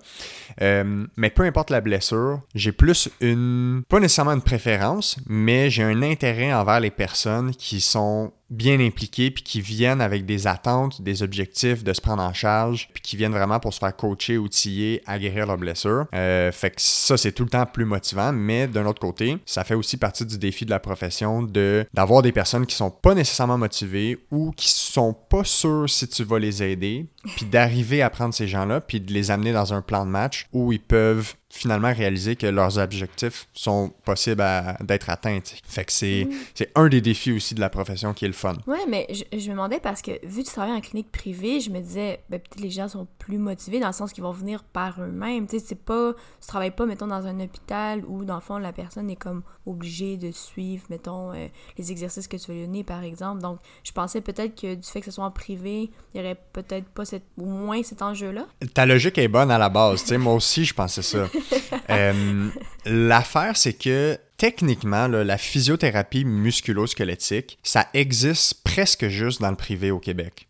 Euh, 0.62 1.06
mais 1.16 1.30
peu 1.30 1.44
importe 1.44 1.70
la 1.70 1.80
blessure, 1.80 2.42
j'ai 2.56 2.72
plus 2.72 3.10
une, 3.22 3.84
pas 3.88 4.00
nécessairement 4.00 4.34
une 4.34 4.42
préférence, 4.42 5.18
mais 5.28 5.70
j'ai 5.70 5.84
un 5.84 6.02
intérêt 6.02 6.54
envers 6.54 6.80
les 6.80 6.92
personnes 6.92 7.52
qui 7.52 7.80
sont 7.80 8.34
bien 8.54 8.80
impliqués 8.80 9.32
puis 9.32 9.44
qui 9.44 9.62
viennent 9.62 10.02
avec 10.02 10.26
des 10.26 10.48
attentes, 10.48 11.02
des 11.02 11.24
objectifs 11.24 11.84
de 11.84 11.94
se 11.94 12.02
prendre 12.02 12.24
en 12.24 12.34
charge 12.34 12.90
puis 12.94 13.02
qui 13.02 13.18
viennent 13.18 13.32
vraiment 13.32 13.60
pour 13.60 13.74
se 13.74 13.80
faire 13.80 13.96
coacher, 13.96 14.38
outiller, 14.38 15.02
à 15.06 15.20
guérir 15.20 15.48
leurs 15.48 15.58
blessures. 15.58 16.06
Euh, 16.14 16.52
fait 16.52 16.70
que 16.72 16.82
ça, 16.82 17.18
c'est 17.18 17.32
tout 17.32 17.44
le 17.44 17.50
temps 17.50 17.66
plus 17.66 17.86
motivant, 17.86 18.32
mais 18.32 18.68
d'un 18.68 18.86
autre 18.86 19.02
côté, 19.02 19.38
ça 19.46 19.64
fait 19.64 19.76
aussi 19.76 19.98
partie 19.98 20.26
du 20.26 20.38
défi 20.38 20.66
de 20.66 20.70
la 20.70 20.80
profession 20.80 21.42
de 21.42 21.86
d'avoir 21.94 22.22
des 22.22 22.32
personnes 22.32 22.66
qui 22.66 22.76
sont 22.76 22.92
pas 22.92 23.14
nécessairement 23.14 23.58
motivées 23.58 24.20
ou 24.32 24.52
qui 24.52 24.70
sont 24.70 25.14
pas 25.14 25.44
sûres 25.44 25.90
si 25.90 26.08
tu 26.08 26.24
vas 26.24 26.40
les 26.40 26.64
aider 26.64 27.08
puis 27.36 27.46
d'arriver 27.46 28.02
à 28.02 28.10
prendre 28.10 28.34
ces 28.34 28.48
gens-là 28.48 28.82
puis 28.82 29.00
de 29.00 29.14
les 29.14 29.32
amener 29.32 29.54
dans 29.54 29.74
un 29.74 29.82
plan 29.82 30.06
de 30.06 30.12
match 30.12 30.48
où 30.54 30.72
ils 30.72 30.82
peuvent 30.82 31.36
finalement 31.54 31.94
réaliser 31.94 32.36
que 32.36 32.48
leurs 32.48 32.80
objectifs 32.80 33.48
sont 33.54 33.94
possibles 34.06 34.44
d'être 34.82 35.10
atteints. 35.10 35.40
Fait 35.64 35.86
que 35.86 35.92
c'est 35.92 36.28
c'est 36.56 36.72
un 36.76 36.90
des 36.90 37.00
défis 37.00 37.32
aussi 37.32 37.54
de 37.54 37.60
la 37.60 37.70
profession 37.70 38.14
qui 38.14 38.26
est 38.26 38.28
le 38.28 38.34
fun. 38.34 38.56
Ouais, 38.66 38.86
mais 38.88 39.08
je, 39.10 39.24
je 39.38 39.48
me 39.48 39.52
demandais 39.52 39.80
parce 39.80 40.02
que 40.02 40.12
vu 40.26 40.42
que 40.42 40.48
tu 40.48 40.54
travailles 40.54 40.74
en 40.74 40.82
clinique 40.82 41.12
privée, 41.12 41.60
je 41.60 41.70
me 41.70 41.80
disais, 41.80 42.22
ben, 42.30 42.40
peut-être 42.40 42.60
les 42.60 42.72
gens 42.72 42.88
sont 42.88 43.08
plus 43.20 43.38
motivés 43.38 43.80
dans 43.80 43.88
le 43.88 43.94
sens 43.94 44.14
qu'ils 44.14 44.24
vont 44.24 44.32
venir 44.32 44.64
par 44.64 45.00
eux-mêmes. 45.02 45.46
Tu 45.48 45.60
sais, 45.60 45.66
c'est 45.68 45.76
pas, 45.76 46.14
tu 46.42 46.48
travailles 46.48 46.72
pas, 46.72 46.88
mettons, 46.88 47.08
dans 47.08 47.28
un 47.28 47.40
hôpital 47.40 48.04
où, 48.08 48.26
dans 48.26 48.36
le 48.36 48.42
fond, 48.42 48.58
la 48.58 48.74
personne 48.74 49.10
est 49.12 49.16
comme 49.16 49.44
obligée 49.68 50.18
de 50.18 50.32
suivre, 50.32 50.84
mettons, 50.90 51.34
euh, 51.34 51.48
les 51.78 51.92
exercices 51.92 52.28
que 52.28 52.38
tu 52.38 52.48
vas 52.48 52.54
lui 52.54 52.66
donner, 52.66 52.84
par 52.84 53.04
exemple. 53.04 53.42
Donc, 53.42 53.60
je 53.84 53.92
pensais 53.92 54.22
peut-être 54.22 54.60
que 54.60 54.74
du 54.74 54.88
fait 54.88 55.00
que 55.00 55.06
ce 55.06 55.12
soit 55.12 55.26
en 55.26 55.32
privé, 55.32 55.92
il 56.14 56.18
y 56.18 56.24
aurait 56.24 56.40
peut-être 56.54 56.90
pas 56.90 57.06
cette, 57.06 57.26
au 57.38 57.46
moins 57.46 57.84
cet 57.84 58.02
enjeu-là. 58.02 58.48
Ta 58.74 58.86
logique 58.86 59.18
est 59.20 59.28
bonne 59.28 59.52
à 59.52 59.60
la 59.60 59.70
base, 59.70 60.02
tu 60.02 60.10
sais, 60.10 60.18
moi 60.18 60.34
aussi, 60.34 60.66
je 60.66 60.74
pensais 60.74 61.04
ça. 61.04 61.28
Euh, 61.90 62.50
l'affaire, 62.86 63.58
c'est 63.58 63.74
que 63.74 64.18
techniquement, 64.38 65.08
la 65.08 65.38
physiothérapie 65.38 66.26
musculo-squelettique, 66.26 67.58
ça 67.64 67.88
existe 67.94 68.64
presque 68.64 69.08
juste 69.08 69.42
dans 69.42 69.50
le 69.50 69.56
privé 69.56 69.92
au 69.92 70.00
Québec. 70.00 70.48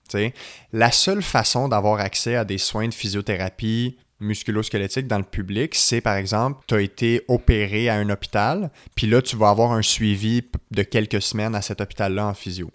La 0.71 0.91
seule 0.91 1.23
façon 1.23 1.67
d'avoir 1.67 1.99
accès 1.99 2.35
à 2.35 2.45
des 2.45 2.57
soins 2.57 2.87
de 2.87 2.93
physiothérapie 2.93 3.97
musculo-squelettique 4.19 5.07
dans 5.07 5.17
le 5.17 5.23
public, 5.23 5.75
c'est 5.75 6.01
par 6.01 6.15
exemple, 6.15 6.63
tu 6.67 6.75
as 6.75 6.81
été 6.81 7.23
opéré 7.27 7.89
à 7.89 7.95
un 7.95 8.09
hôpital, 8.09 8.71
puis 8.95 9.07
là, 9.07 9.21
tu 9.21 9.35
vas 9.35 9.49
avoir 9.49 9.73
un 9.73 9.81
suivi 9.81 10.43
de 10.71 10.83
quelques 10.83 11.21
semaines 11.21 11.55
à 11.55 11.61
cet 11.61 11.81
hôpital-là 11.81 12.27
en 12.27 12.33
physio. 12.33 12.71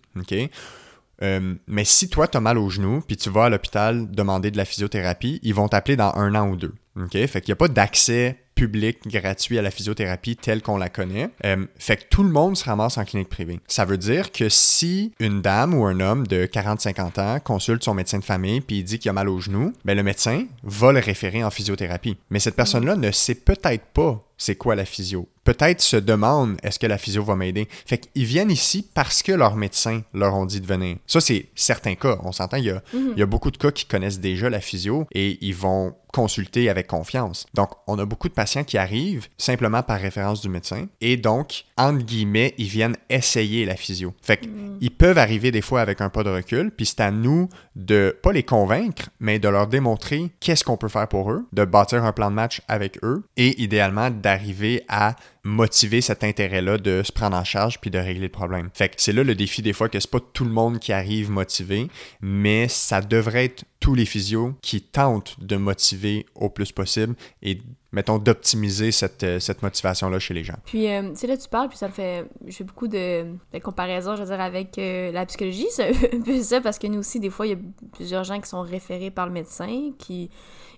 Euh, 1.22 1.54
mais 1.66 1.84
si 1.84 2.08
toi, 2.08 2.28
tu 2.28 2.38
mal 2.38 2.58
au 2.58 2.70
genou, 2.70 3.02
puis 3.06 3.16
tu 3.16 3.30
vas 3.30 3.46
à 3.46 3.48
l'hôpital 3.48 4.10
demander 4.10 4.50
de 4.50 4.56
la 4.56 4.64
physiothérapie, 4.64 5.40
ils 5.42 5.54
vont 5.54 5.68
t'appeler 5.68 5.96
dans 5.96 6.14
un 6.14 6.34
an 6.34 6.48
ou 6.48 6.56
deux. 6.56 6.74
OK? 6.96 7.12
Fait 7.12 7.40
qu'il 7.40 7.50
n'y 7.50 7.52
a 7.52 7.56
pas 7.56 7.68
d'accès 7.68 8.36
public 8.58 9.06
gratuit 9.06 9.56
à 9.56 9.62
la 9.62 9.70
physiothérapie 9.70 10.34
telle 10.34 10.62
qu'on 10.62 10.76
la 10.76 10.88
connaît. 10.88 11.30
Euh, 11.44 11.64
fait 11.78 11.96
que 11.96 12.04
tout 12.10 12.24
le 12.24 12.30
monde 12.30 12.56
se 12.56 12.64
ramasse 12.64 12.98
en 12.98 13.04
clinique 13.04 13.28
privée. 13.28 13.60
Ça 13.68 13.84
veut 13.84 13.98
dire 13.98 14.32
que 14.32 14.48
si 14.48 15.12
une 15.20 15.40
dame 15.40 15.74
ou 15.74 15.86
un 15.86 16.00
homme 16.00 16.26
de 16.26 16.44
40-50 16.46 17.20
ans 17.20 17.38
consulte 17.38 17.84
son 17.84 17.94
médecin 17.94 18.18
de 18.18 18.24
famille 18.24 18.60
puis 18.60 18.78
il 18.78 18.84
dit 18.84 18.98
qu'il 18.98 19.10
a 19.10 19.12
mal 19.12 19.28
au 19.28 19.38
genou, 19.38 19.72
ben 19.84 19.96
le 19.96 20.02
médecin 20.02 20.44
va 20.64 20.90
le 20.90 20.98
référer 20.98 21.44
en 21.44 21.50
physiothérapie. 21.50 22.16
Mais 22.30 22.40
cette 22.40 22.56
personne-là 22.56 22.96
ne 22.96 23.12
sait 23.12 23.36
peut-être 23.36 23.84
pas 23.94 24.27
c'est 24.38 24.54
quoi 24.54 24.74
la 24.74 24.84
physio? 24.84 25.28
Peut-être 25.44 25.80
se 25.80 25.96
demande 25.96 26.56
est-ce 26.62 26.78
que 26.78 26.86
la 26.86 26.98
physio 26.98 27.24
va 27.24 27.34
m'aider? 27.34 27.68
Fait 27.86 27.98
qu'ils 27.98 28.24
viennent 28.24 28.50
ici 28.50 28.86
parce 28.94 29.22
que 29.22 29.32
leurs 29.32 29.56
médecins 29.56 30.02
leur 30.14 30.34
ont 30.34 30.46
dit 30.46 30.60
de 30.60 30.66
venir. 30.66 30.96
Ça, 31.06 31.20
c'est 31.20 31.48
certains 31.54 31.94
cas. 31.94 32.18
On 32.22 32.32
s'entend, 32.32 32.58
il 32.58 32.64
y, 32.64 32.70
a, 32.70 32.82
mhm. 32.92 33.12
il 33.16 33.18
y 33.18 33.22
a 33.22 33.26
beaucoup 33.26 33.50
de 33.50 33.56
cas 33.56 33.70
qui 33.70 33.86
connaissent 33.86 34.20
déjà 34.20 34.48
la 34.50 34.60
physio 34.60 35.06
et 35.12 35.38
ils 35.40 35.54
vont 35.54 35.94
consulter 36.12 36.68
avec 36.68 36.86
confiance. 36.86 37.46
Donc, 37.54 37.70
on 37.86 37.98
a 37.98 38.04
beaucoup 38.04 38.28
de 38.28 38.34
patients 38.34 38.64
qui 38.64 38.78
arrivent 38.78 39.28
simplement 39.36 39.82
par 39.82 40.00
référence 40.00 40.40
du 40.40 40.48
médecin 40.48 40.86
et 41.00 41.16
donc, 41.16 41.64
entre 41.76 42.04
guillemets, 42.04 42.54
ils 42.58 42.66
viennent 42.66 42.96
essayer 43.08 43.64
la 43.64 43.76
physio. 43.76 44.14
Fait 44.22 44.38
qu'ils 44.38 44.50
mhm. 44.50 44.90
peuvent 44.96 45.18
arriver 45.18 45.50
des 45.50 45.62
fois 45.62 45.80
avec 45.80 46.00
un 46.00 46.10
pas 46.10 46.24
de 46.24 46.30
recul, 46.30 46.70
puis 46.70 46.86
c'est 46.86 47.00
à 47.00 47.10
nous 47.10 47.48
de 47.76 48.16
pas 48.22 48.32
les 48.32 48.42
convaincre, 48.42 49.10
mais 49.20 49.38
de 49.38 49.48
leur 49.48 49.66
démontrer 49.66 50.30
qu'est-ce 50.40 50.64
qu'on 50.64 50.76
peut 50.76 50.88
faire 50.88 51.08
pour 51.08 51.30
eux, 51.30 51.46
de 51.52 51.64
bâtir 51.64 52.04
un 52.04 52.12
plan 52.12 52.30
de 52.30 52.34
match 52.34 52.60
avec 52.68 53.02
eux 53.02 53.24
et 53.36 53.60
idéalement 53.62 54.10
d'arriver 54.28 54.84
à 54.88 55.16
motiver 55.42 56.02
cet 56.02 56.22
intérêt-là 56.22 56.76
de 56.76 57.02
se 57.02 57.10
prendre 57.10 57.34
en 57.34 57.44
charge 57.44 57.80
puis 57.80 57.90
de 57.90 57.98
régler 57.98 58.26
le 58.26 58.28
problème. 58.28 58.68
Fait 58.74 58.90
que 58.90 58.96
c'est 58.98 59.14
là 59.14 59.24
le 59.24 59.34
défi 59.34 59.62
des 59.62 59.72
fois 59.72 59.88
que 59.88 59.98
c'est 59.98 60.10
pas 60.10 60.20
tout 60.20 60.44
le 60.44 60.50
monde 60.50 60.78
qui 60.78 60.92
arrive 60.92 61.30
motivé, 61.30 61.88
mais 62.20 62.68
ça 62.68 63.00
devrait 63.00 63.46
être 63.46 63.64
tous 63.80 63.94
les 63.94 64.04
physios 64.04 64.52
qui 64.60 64.82
tentent 64.82 65.36
de 65.40 65.56
motiver 65.56 66.26
au 66.34 66.50
plus 66.50 66.72
possible 66.72 67.14
et 67.42 67.62
mettons 67.90 68.18
d'optimiser 68.18 68.92
cette, 68.92 69.22
euh, 69.22 69.40
cette 69.40 69.62
motivation-là 69.62 70.18
chez 70.18 70.34
les 70.34 70.44
gens. 70.44 70.58
Puis, 70.66 70.86
euh, 70.88 71.08
tu 71.08 71.16
sais, 71.16 71.26
là, 71.26 71.38
tu 71.38 71.48
parles, 71.48 71.70
puis 71.70 71.78
ça 71.78 71.88
me 71.88 71.92
fait... 71.94 72.26
Je 72.46 72.54
fais 72.54 72.64
beaucoup 72.64 72.86
de, 72.86 73.24
comparaisons, 73.62 74.14
je 74.14 74.20
veux 74.20 74.28
dire, 74.28 74.42
avec 74.42 74.76
euh, 74.76 75.10
la 75.10 75.24
psychologie, 75.24 75.68
c'est 75.70 75.88
un 76.14 76.20
peu 76.20 76.42
ça, 76.42 76.60
parce 76.60 76.78
que 76.78 76.86
nous 76.86 76.98
aussi, 76.98 77.18
des 77.18 77.30
fois, 77.30 77.46
il 77.46 77.50
y 77.50 77.54
a 77.54 77.58
plusieurs 77.94 78.24
gens 78.24 78.38
qui 78.38 78.48
sont 78.50 78.60
référés 78.60 79.10
par 79.10 79.24
le 79.24 79.32
médecin, 79.32 79.92
qui 79.96 80.28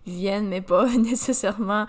viennent, 0.06 0.46
mais 0.46 0.60
pas 0.60 0.86
nécessairement 0.98 1.88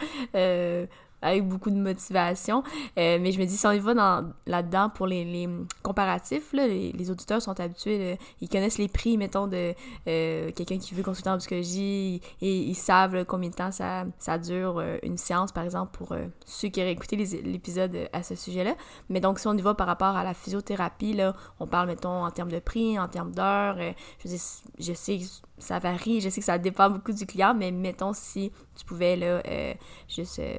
avec 1.21 1.47
beaucoup 1.47 1.69
de 1.69 1.75
motivation. 1.75 2.63
Euh, 2.97 3.17
mais 3.21 3.31
je 3.31 3.39
me 3.39 3.45
dis, 3.45 3.57
si 3.57 3.65
on 3.65 3.71
y 3.71 3.79
va 3.79 3.93
dans, 3.93 4.31
là-dedans 4.45 4.89
pour 4.89 5.07
les, 5.07 5.23
les 5.23 5.49
comparatifs, 5.83 6.53
là, 6.53 6.67
les, 6.67 7.11
auditeurs 7.11 7.41
sont 7.41 7.59
habitués, 7.59 8.17
ils 8.41 8.49
connaissent 8.49 8.77
les 8.77 8.87
prix, 8.87 9.17
mettons, 9.17 9.47
de 9.47 9.73
euh, 10.07 10.51
quelqu'un 10.51 10.77
qui 10.77 10.93
veut 10.93 11.03
consulter 11.03 11.29
en 11.29 11.37
psychologie 11.37 12.21
et 12.41 12.57
ils 12.57 12.75
savent 12.75 13.25
combien 13.25 13.49
de 13.49 13.55
temps 13.55 13.71
ça, 13.71 14.05
ça 14.19 14.37
dure 14.37 14.79
euh, 14.79 14.97
une 15.03 15.17
séance, 15.17 15.51
par 15.51 15.63
exemple, 15.63 15.97
pour 15.97 16.15
ceux 16.45 16.69
qui 16.69 16.81
auraient 16.81 16.91
écouté 16.91 17.15
l'épisode 17.15 18.09
à 18.13 18.23
ce 18.23 18.35
sujet-là. 18.35 18.75
Mais 19.09 19.19
donc, 19.19 19.39
si 19.39 19.47
on 19.47 19.53
y 19.53 19.61
va 19.61 19.73
par 19.73 19.87
rapport 19.87 20.15
à 20.15 20.23
la 20.23 20.33
physiothérapie, 20.33 21.13
là, 21.13 21.35
on 21.59 21.67
parle, 21.67 21.87
mettons, 21.87 22.23
en 22.25 22.31
termes 22.31 22.51
de 22.51 22.59
prix, 22.59 22.99
en 22.99 23.07
termes 23.07 23.31
d'heures. 23.31 23.77
je, 24.23 24.37
je 24.79 24.93
sais 24.93 25.19
ça 25.61 25.79
varie, 25.79 26.21
je 26.21 26.29
sais 26.29 26.41
que 26.41 26.45
ça 26.45 26.57
dépend 26.57 26.89
beaucoup 26.89 27.13
du 27.13 27.25
client, 27.25 27.53
mais 27.53 27.71
mettons 27.71 28.13
si 28.13 28.51
tu 28.75 28.85
pouvais 28.85 29.15
là, 29.15 29.41
euh, 29.47 29.73
juste 30.07 30.39
euh, 30.39 30.57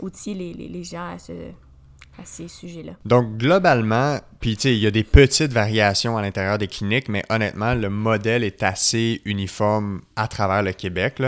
outiller 0.00 0.54
les, 0.54 0.68
les, 0.68 0.84
gens 0.84 1.12
à, 1.12 1.18
ce, 1.18 1.32
à 1.32 2.24
ces 2.24 2.48
sujets-là. 2.48 2.92
Donc, 3.04 3.36
globalement, 3.36 4.18
puis 4.40 4.56
tu 4.56 4.62
sais, 4.62 4.74
il 4.74 4.80
y 4.80 4.86
a 4.86 4.90
des 4.90 5.04
petites 5.04 5.52
variations 5.52 6.16
à 6.16 6.22
l'intérieur 6.22 6.56
des 6.58 6.66
cliniques, 6.66 7.08
mais 7.08 7.24
honnêtement, 7.28 7.74
le 7.74 7.90
modèle 7.90 8.42
est 8.42 8.62
assez 8.62 9.20
uniforme 9.24 10.00
à 10.16 10.28
travers 10.28 10.62
le 10.62 10.72
Québec. 10.72 11.22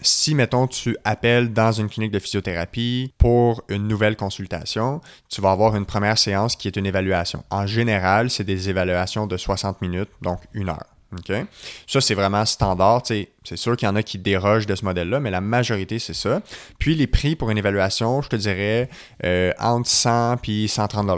Si, 0.00 0.34
mettons, 0.34 0.66
tu 0.66 0.96
appelles 1.04 1.52
dans 1.52 1.72
une 1.72 1.88
clinique 1.88 2.12
de 2.12 2.18
physiothérapie 2.18 3.12
pour 3.16 3.62
une 3.68 3.88
nouvelle 3.88 4.16
consultation, 4.16 5.00
tu 5.28 5.40
vas 5.40 5.52
avoir 5.52 5.74
une 5.74 5.86
première 5.86 6.18
séance 6.18 6.54
qui 6.54 6.68
est 6.68 6.76
une 6.76 6.86
évaluation. 6.86 7.44
En 7.50 7.66
général, 7.66 8.30
c'est 8.30 8.44
des 8.44 8.68
évaluations 8.68 9.26
de 9.26 9.36
60 9.36 9.80
minutes, 9.80 10.10
donc 10.20 10.40
une 10.52 10.68
heure. 10.68 10.97
OK? 11.12 11.32
Ça, 11.86 12.00
c'est 12.00 12.14
vraiment 12.14 12.44
standard. 12.44 13.02
C'est 13.06 13.56
sûr 13.56 13.76
qu'il 13.76 13.86
y 13.86 13.90
en 13.90 13.96
a 13.96 14.02
qui 14.02 14.18
dérogent 14.18 14.66
de 14.66 14.74
ce 14.74 14.84
modèle-là, 14.84 15.20
mais 15.20 15.30
la 15.30 15.40
majorité, 15.40 15.98
c'est 15.98 16.14
ça. 16.14 16.42
Puis 16.78 16.94
les 16.94 17.06
prix 17.06 17.34
pour 17.36 17.50
une 17.50 17.58
évaluation, 17.58 18.20
je 18.20 18.28
te 18.28 18.36
dirais 18.36 18.90
euh, 19.24 19.52
entre 19.58 19.88
100 19.88 20.36
et 20.48 20.68
130 20.68 21.08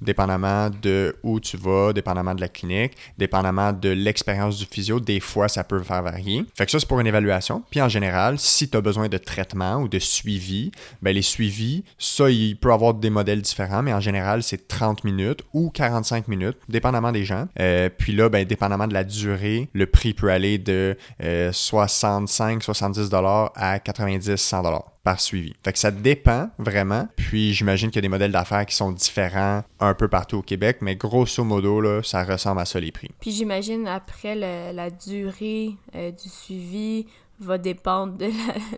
dépendamment 0.00 0.70
de 0.70 1.16
où 1.22 1.40
tu 1.40 1.56
vas, 1.56 1.92
dépendamment 1.92 2.34
de 2.34 2.40
la 2.40 2.48
clinique, 2.48 2.92
dépendamment 3.16 3.72
de 3.72 3.88
l'expérience 3.88 4.58
du 4.58 4.66
physio, 4.66 5.00
des 5.00 5.20
fois 5.20 5.48
ça 5.48 5.64
peut 5.64 5.82
faire 5.82 6.02
varier. 6.02 6.44
Fait 6.54 6.64
que 6.64 6.70
ça 6.70 6.80
c'est 6.80 6.88
pour 6.88 7.00
une 7.00 7.06
évaluation. 7.06 7.62
Puis 7.70 7.80
en 7.80 7.88
général, 7.88 8.38
si 8.38 8.68
tu 8.68 8.76
as 8.76 8.80
besoin 8.80 9.08
de 9.08 9.18
traitement 9.18 9.76
ou 9.76 9.88
de 9.88 9.98
suivi, 9.98 10.70
ben 11.02 11.14
les 11.14 11.22
suivis, 11.22 11.84
ça 11.98 12.30
il 12.30 12.56
peut 12.56 12.72
avoir 12.72 12.94
des 12.94 13.10
modèles 13.10 13.42
différents, 13.42 13.82
mais 13.82 13.92
en 13.92 14.00
général 14.00 14.42
c'est 14.42 14.68
30 14.68 15.04
minutes 15.04 15.42
ou 15.52 15.70
45 15.70 16.28
minutes, 16.28 16.58
dépendamment 16.68 17.12
des 17.12 17.24
gens. 17.24 17.46
Euh, 17.60 17.88
puis 17.96 18.12
là, 18.12 18.28
ben 18.28 18.44
dépendamment 18.44 18.86
de 18.86 18.94
la 18.94 19.04
durée, 19.04 19.68
le 19.72 19.86
prix 19.86 20.14
peut 20.14 20.30
aller 20.30 20.58
de 20.58 20.96
65-70 21.20 22.98
euh, 22.98 23.08
dollars 23.08 23.52
à 23.54 23.78
90-100 23.78 24.62
dollars 24.62 24.97
suivi. 25.16 25.54
Ça 25.74 25.90
dépend 25.90 26.50
vraiment. 26.58 27.08
Puis 27.16 27.52
j'imagine 27.52 27.90
qu'il 27.90 27.96
y 27.96 28.00
a 28.00 28.02
des 28.02 28.08
modèles 28.08 28.32
d'affaires 28.32 28.66
qui 28.66 28.74
sont 28.74 28.92
différents 28.92 29.62
un 29.80 29.94
peu 29.94 30.08
partout 30.08 30.38
au 30.38 30.42
Québec, 30.42 30.78
mais 30.80 30.96
grosso 30.96 31.44
modo, 31.44 32.02
ça 32.02 32.24
ressemble 32.24 32.60
à 32.60 32.64
ça 32.64 32.80
les 32.80 32.92
prix. 32.92 33.10
Puis 33.20 33.30
j'imagine 33.30 33.86
après 33.86 34.34
la 34.34 34.90
durée 34.90 35.76
euh, 35.94 36.10
du 36.10 36.28
suivi 36.28 37.06
va 37.40 37.58
dépendre 37.58 38.16
de 38.16 38.30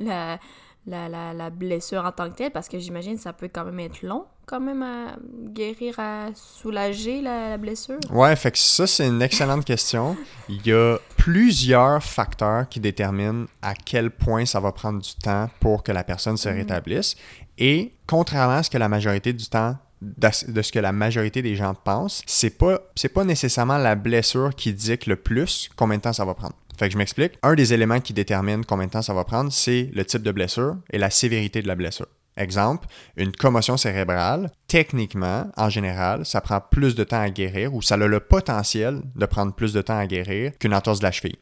la 0.05 0.39
la, 0.87 1.09
la, 1.09 1.33
la, 1.33 1.51
blessure 1.51 2.05
en 2.05 2.13
tant 2.13 2.31
que 2.31 2.37
telle, 2.37 2.51
parce 2.51 2.69
que 2.69 2.79
j'imagine 2.79 3.17
que 3.17 3.21
ça 3.21 3.33
peut 3.33 3.51
quand 3.53 3.65
même 3.65 3.81
être 3.81 4.03
long, 4.03 4.25
quand 4.51 4.61
même, 4.61 4.83
à 4.83 5.17
guérir, 5.53 5.95
à 5.99 6.27
soulager 6.35 7.23
la, 7.23 7.57
blessure? 7.57 8.01
Ouais, 8.11 8.35
fait 8.35 8.51
que 8.51 8.59
ça, 8.59 8.85
c'est 8.89 9.07
une 9.07 9.23
excellente 9.23 9.65
question. 9.65 10.17
Il 10.49 10.67
y 10.67 10.73
a 10.73 10.99
plusieurs 11.17 12.03
facteurs 12.03 12.69
qui 12.69 12.81
déterminent 12.81 13.47
à 13.63 13.75
quel 13.75 14.11
point 14.11 14.45
ça 14.45 14.59
va 14.59 14.73
prendre 14.73 15.01
du 15.01 15.15
temps 15.15 15.49
pour 15.61 15.85
que 15.85 15.93
la 15.93 16.03
personne 16.03 16.37
se 16.37 16.49
mhm. 16.49 16.57
rétablisse. 16.57 17.15
Et 17.59 17.93
contrairement 18.09 18.57
à 18.57 18.63
ce 18.65 18.71
que 18.71 18.79
la 18.79 18.89
majorité 18.89 19.33
du 19.33 19.47
temps 19.47 19.77
de 20.03 20.63
ce 20.63 20.73
que 20.73 20.79
la 20.79 20.93
majorité 20.93 21.43
des 21.43 21.57
gens 21.57 21.75
pensent, 21.75 22.23
c'est 22.27 22.57
pas 22.57 22.81
c'est 22.97 23.11
pas 23.11 23.23
nécessairement 23.23 23.77
la 23.77 23.97
blessure 23.97 24.55
qui 24.57 24.73
dicte 24.73 25.07
le 25.07 25.17
plus 25.17 25.69
combien 25.77 25.99
de 25.99 26.03
temps 26.03 26.15
ça 26.15 26.25
va 26.25 26.35
prendre. 26.35 26.55
Fait 26.79 26.89
que 26.89 26.95
je 26.95 26.99
m'explique. 26.99 27.33
Un 27.43 27.55
des 27.55 27.75
éléments 27.75 28.01
qui 28.01 28.15
détermine 28.15 28.65
combien 28.65 28.87
de 28.87 28.93
temps 28.93 29.03
ça 29.03 29.13
va 29.13 29.25
prendre, 29.25 29.53
c'est 29.53 29.91
le 29.93 30.03
type 30.07 30.23
de 30.23 30.33
blessure 30.33 30.77
et 30.91 30.97
la 30.97 31.11
sévérité 31.11 31.61
de 31.61 31.69
la 31.69 31.75
blessure. 31.75 32.07
Exemple, 32.37 32.87
une 33.17 33.33
commotion 33.33 33.77
cérébrale, 33.77 34.51
techniquement, 34.67 35.51
en 35.57 35.69
général, 35.69 36.25
ça 36.25 36.41
prend 36.41 36.61
plus 36.61 36.95
de 36.95 37.05
temps 37.05 37.21
à 37.21 37.31
guérir 37.31 37.75
ou 37.75 37.83
ça 37.83 37.95
a 37.95 37.99
le 37.99 38.21
potentiel 38.21 39.03
de 39.15 39.27
prendre 39.27 39.53
plus 39.53 39.73
de 39.73 39.83
temps 39.83 39.99
à 39.99 40.07
guérir 40.07 40.53
qu'une 40.59 40.75
entorse 40.75 41.01
de 41.01 41.05
la 41.05 41.13
cheville. 41.13 41.39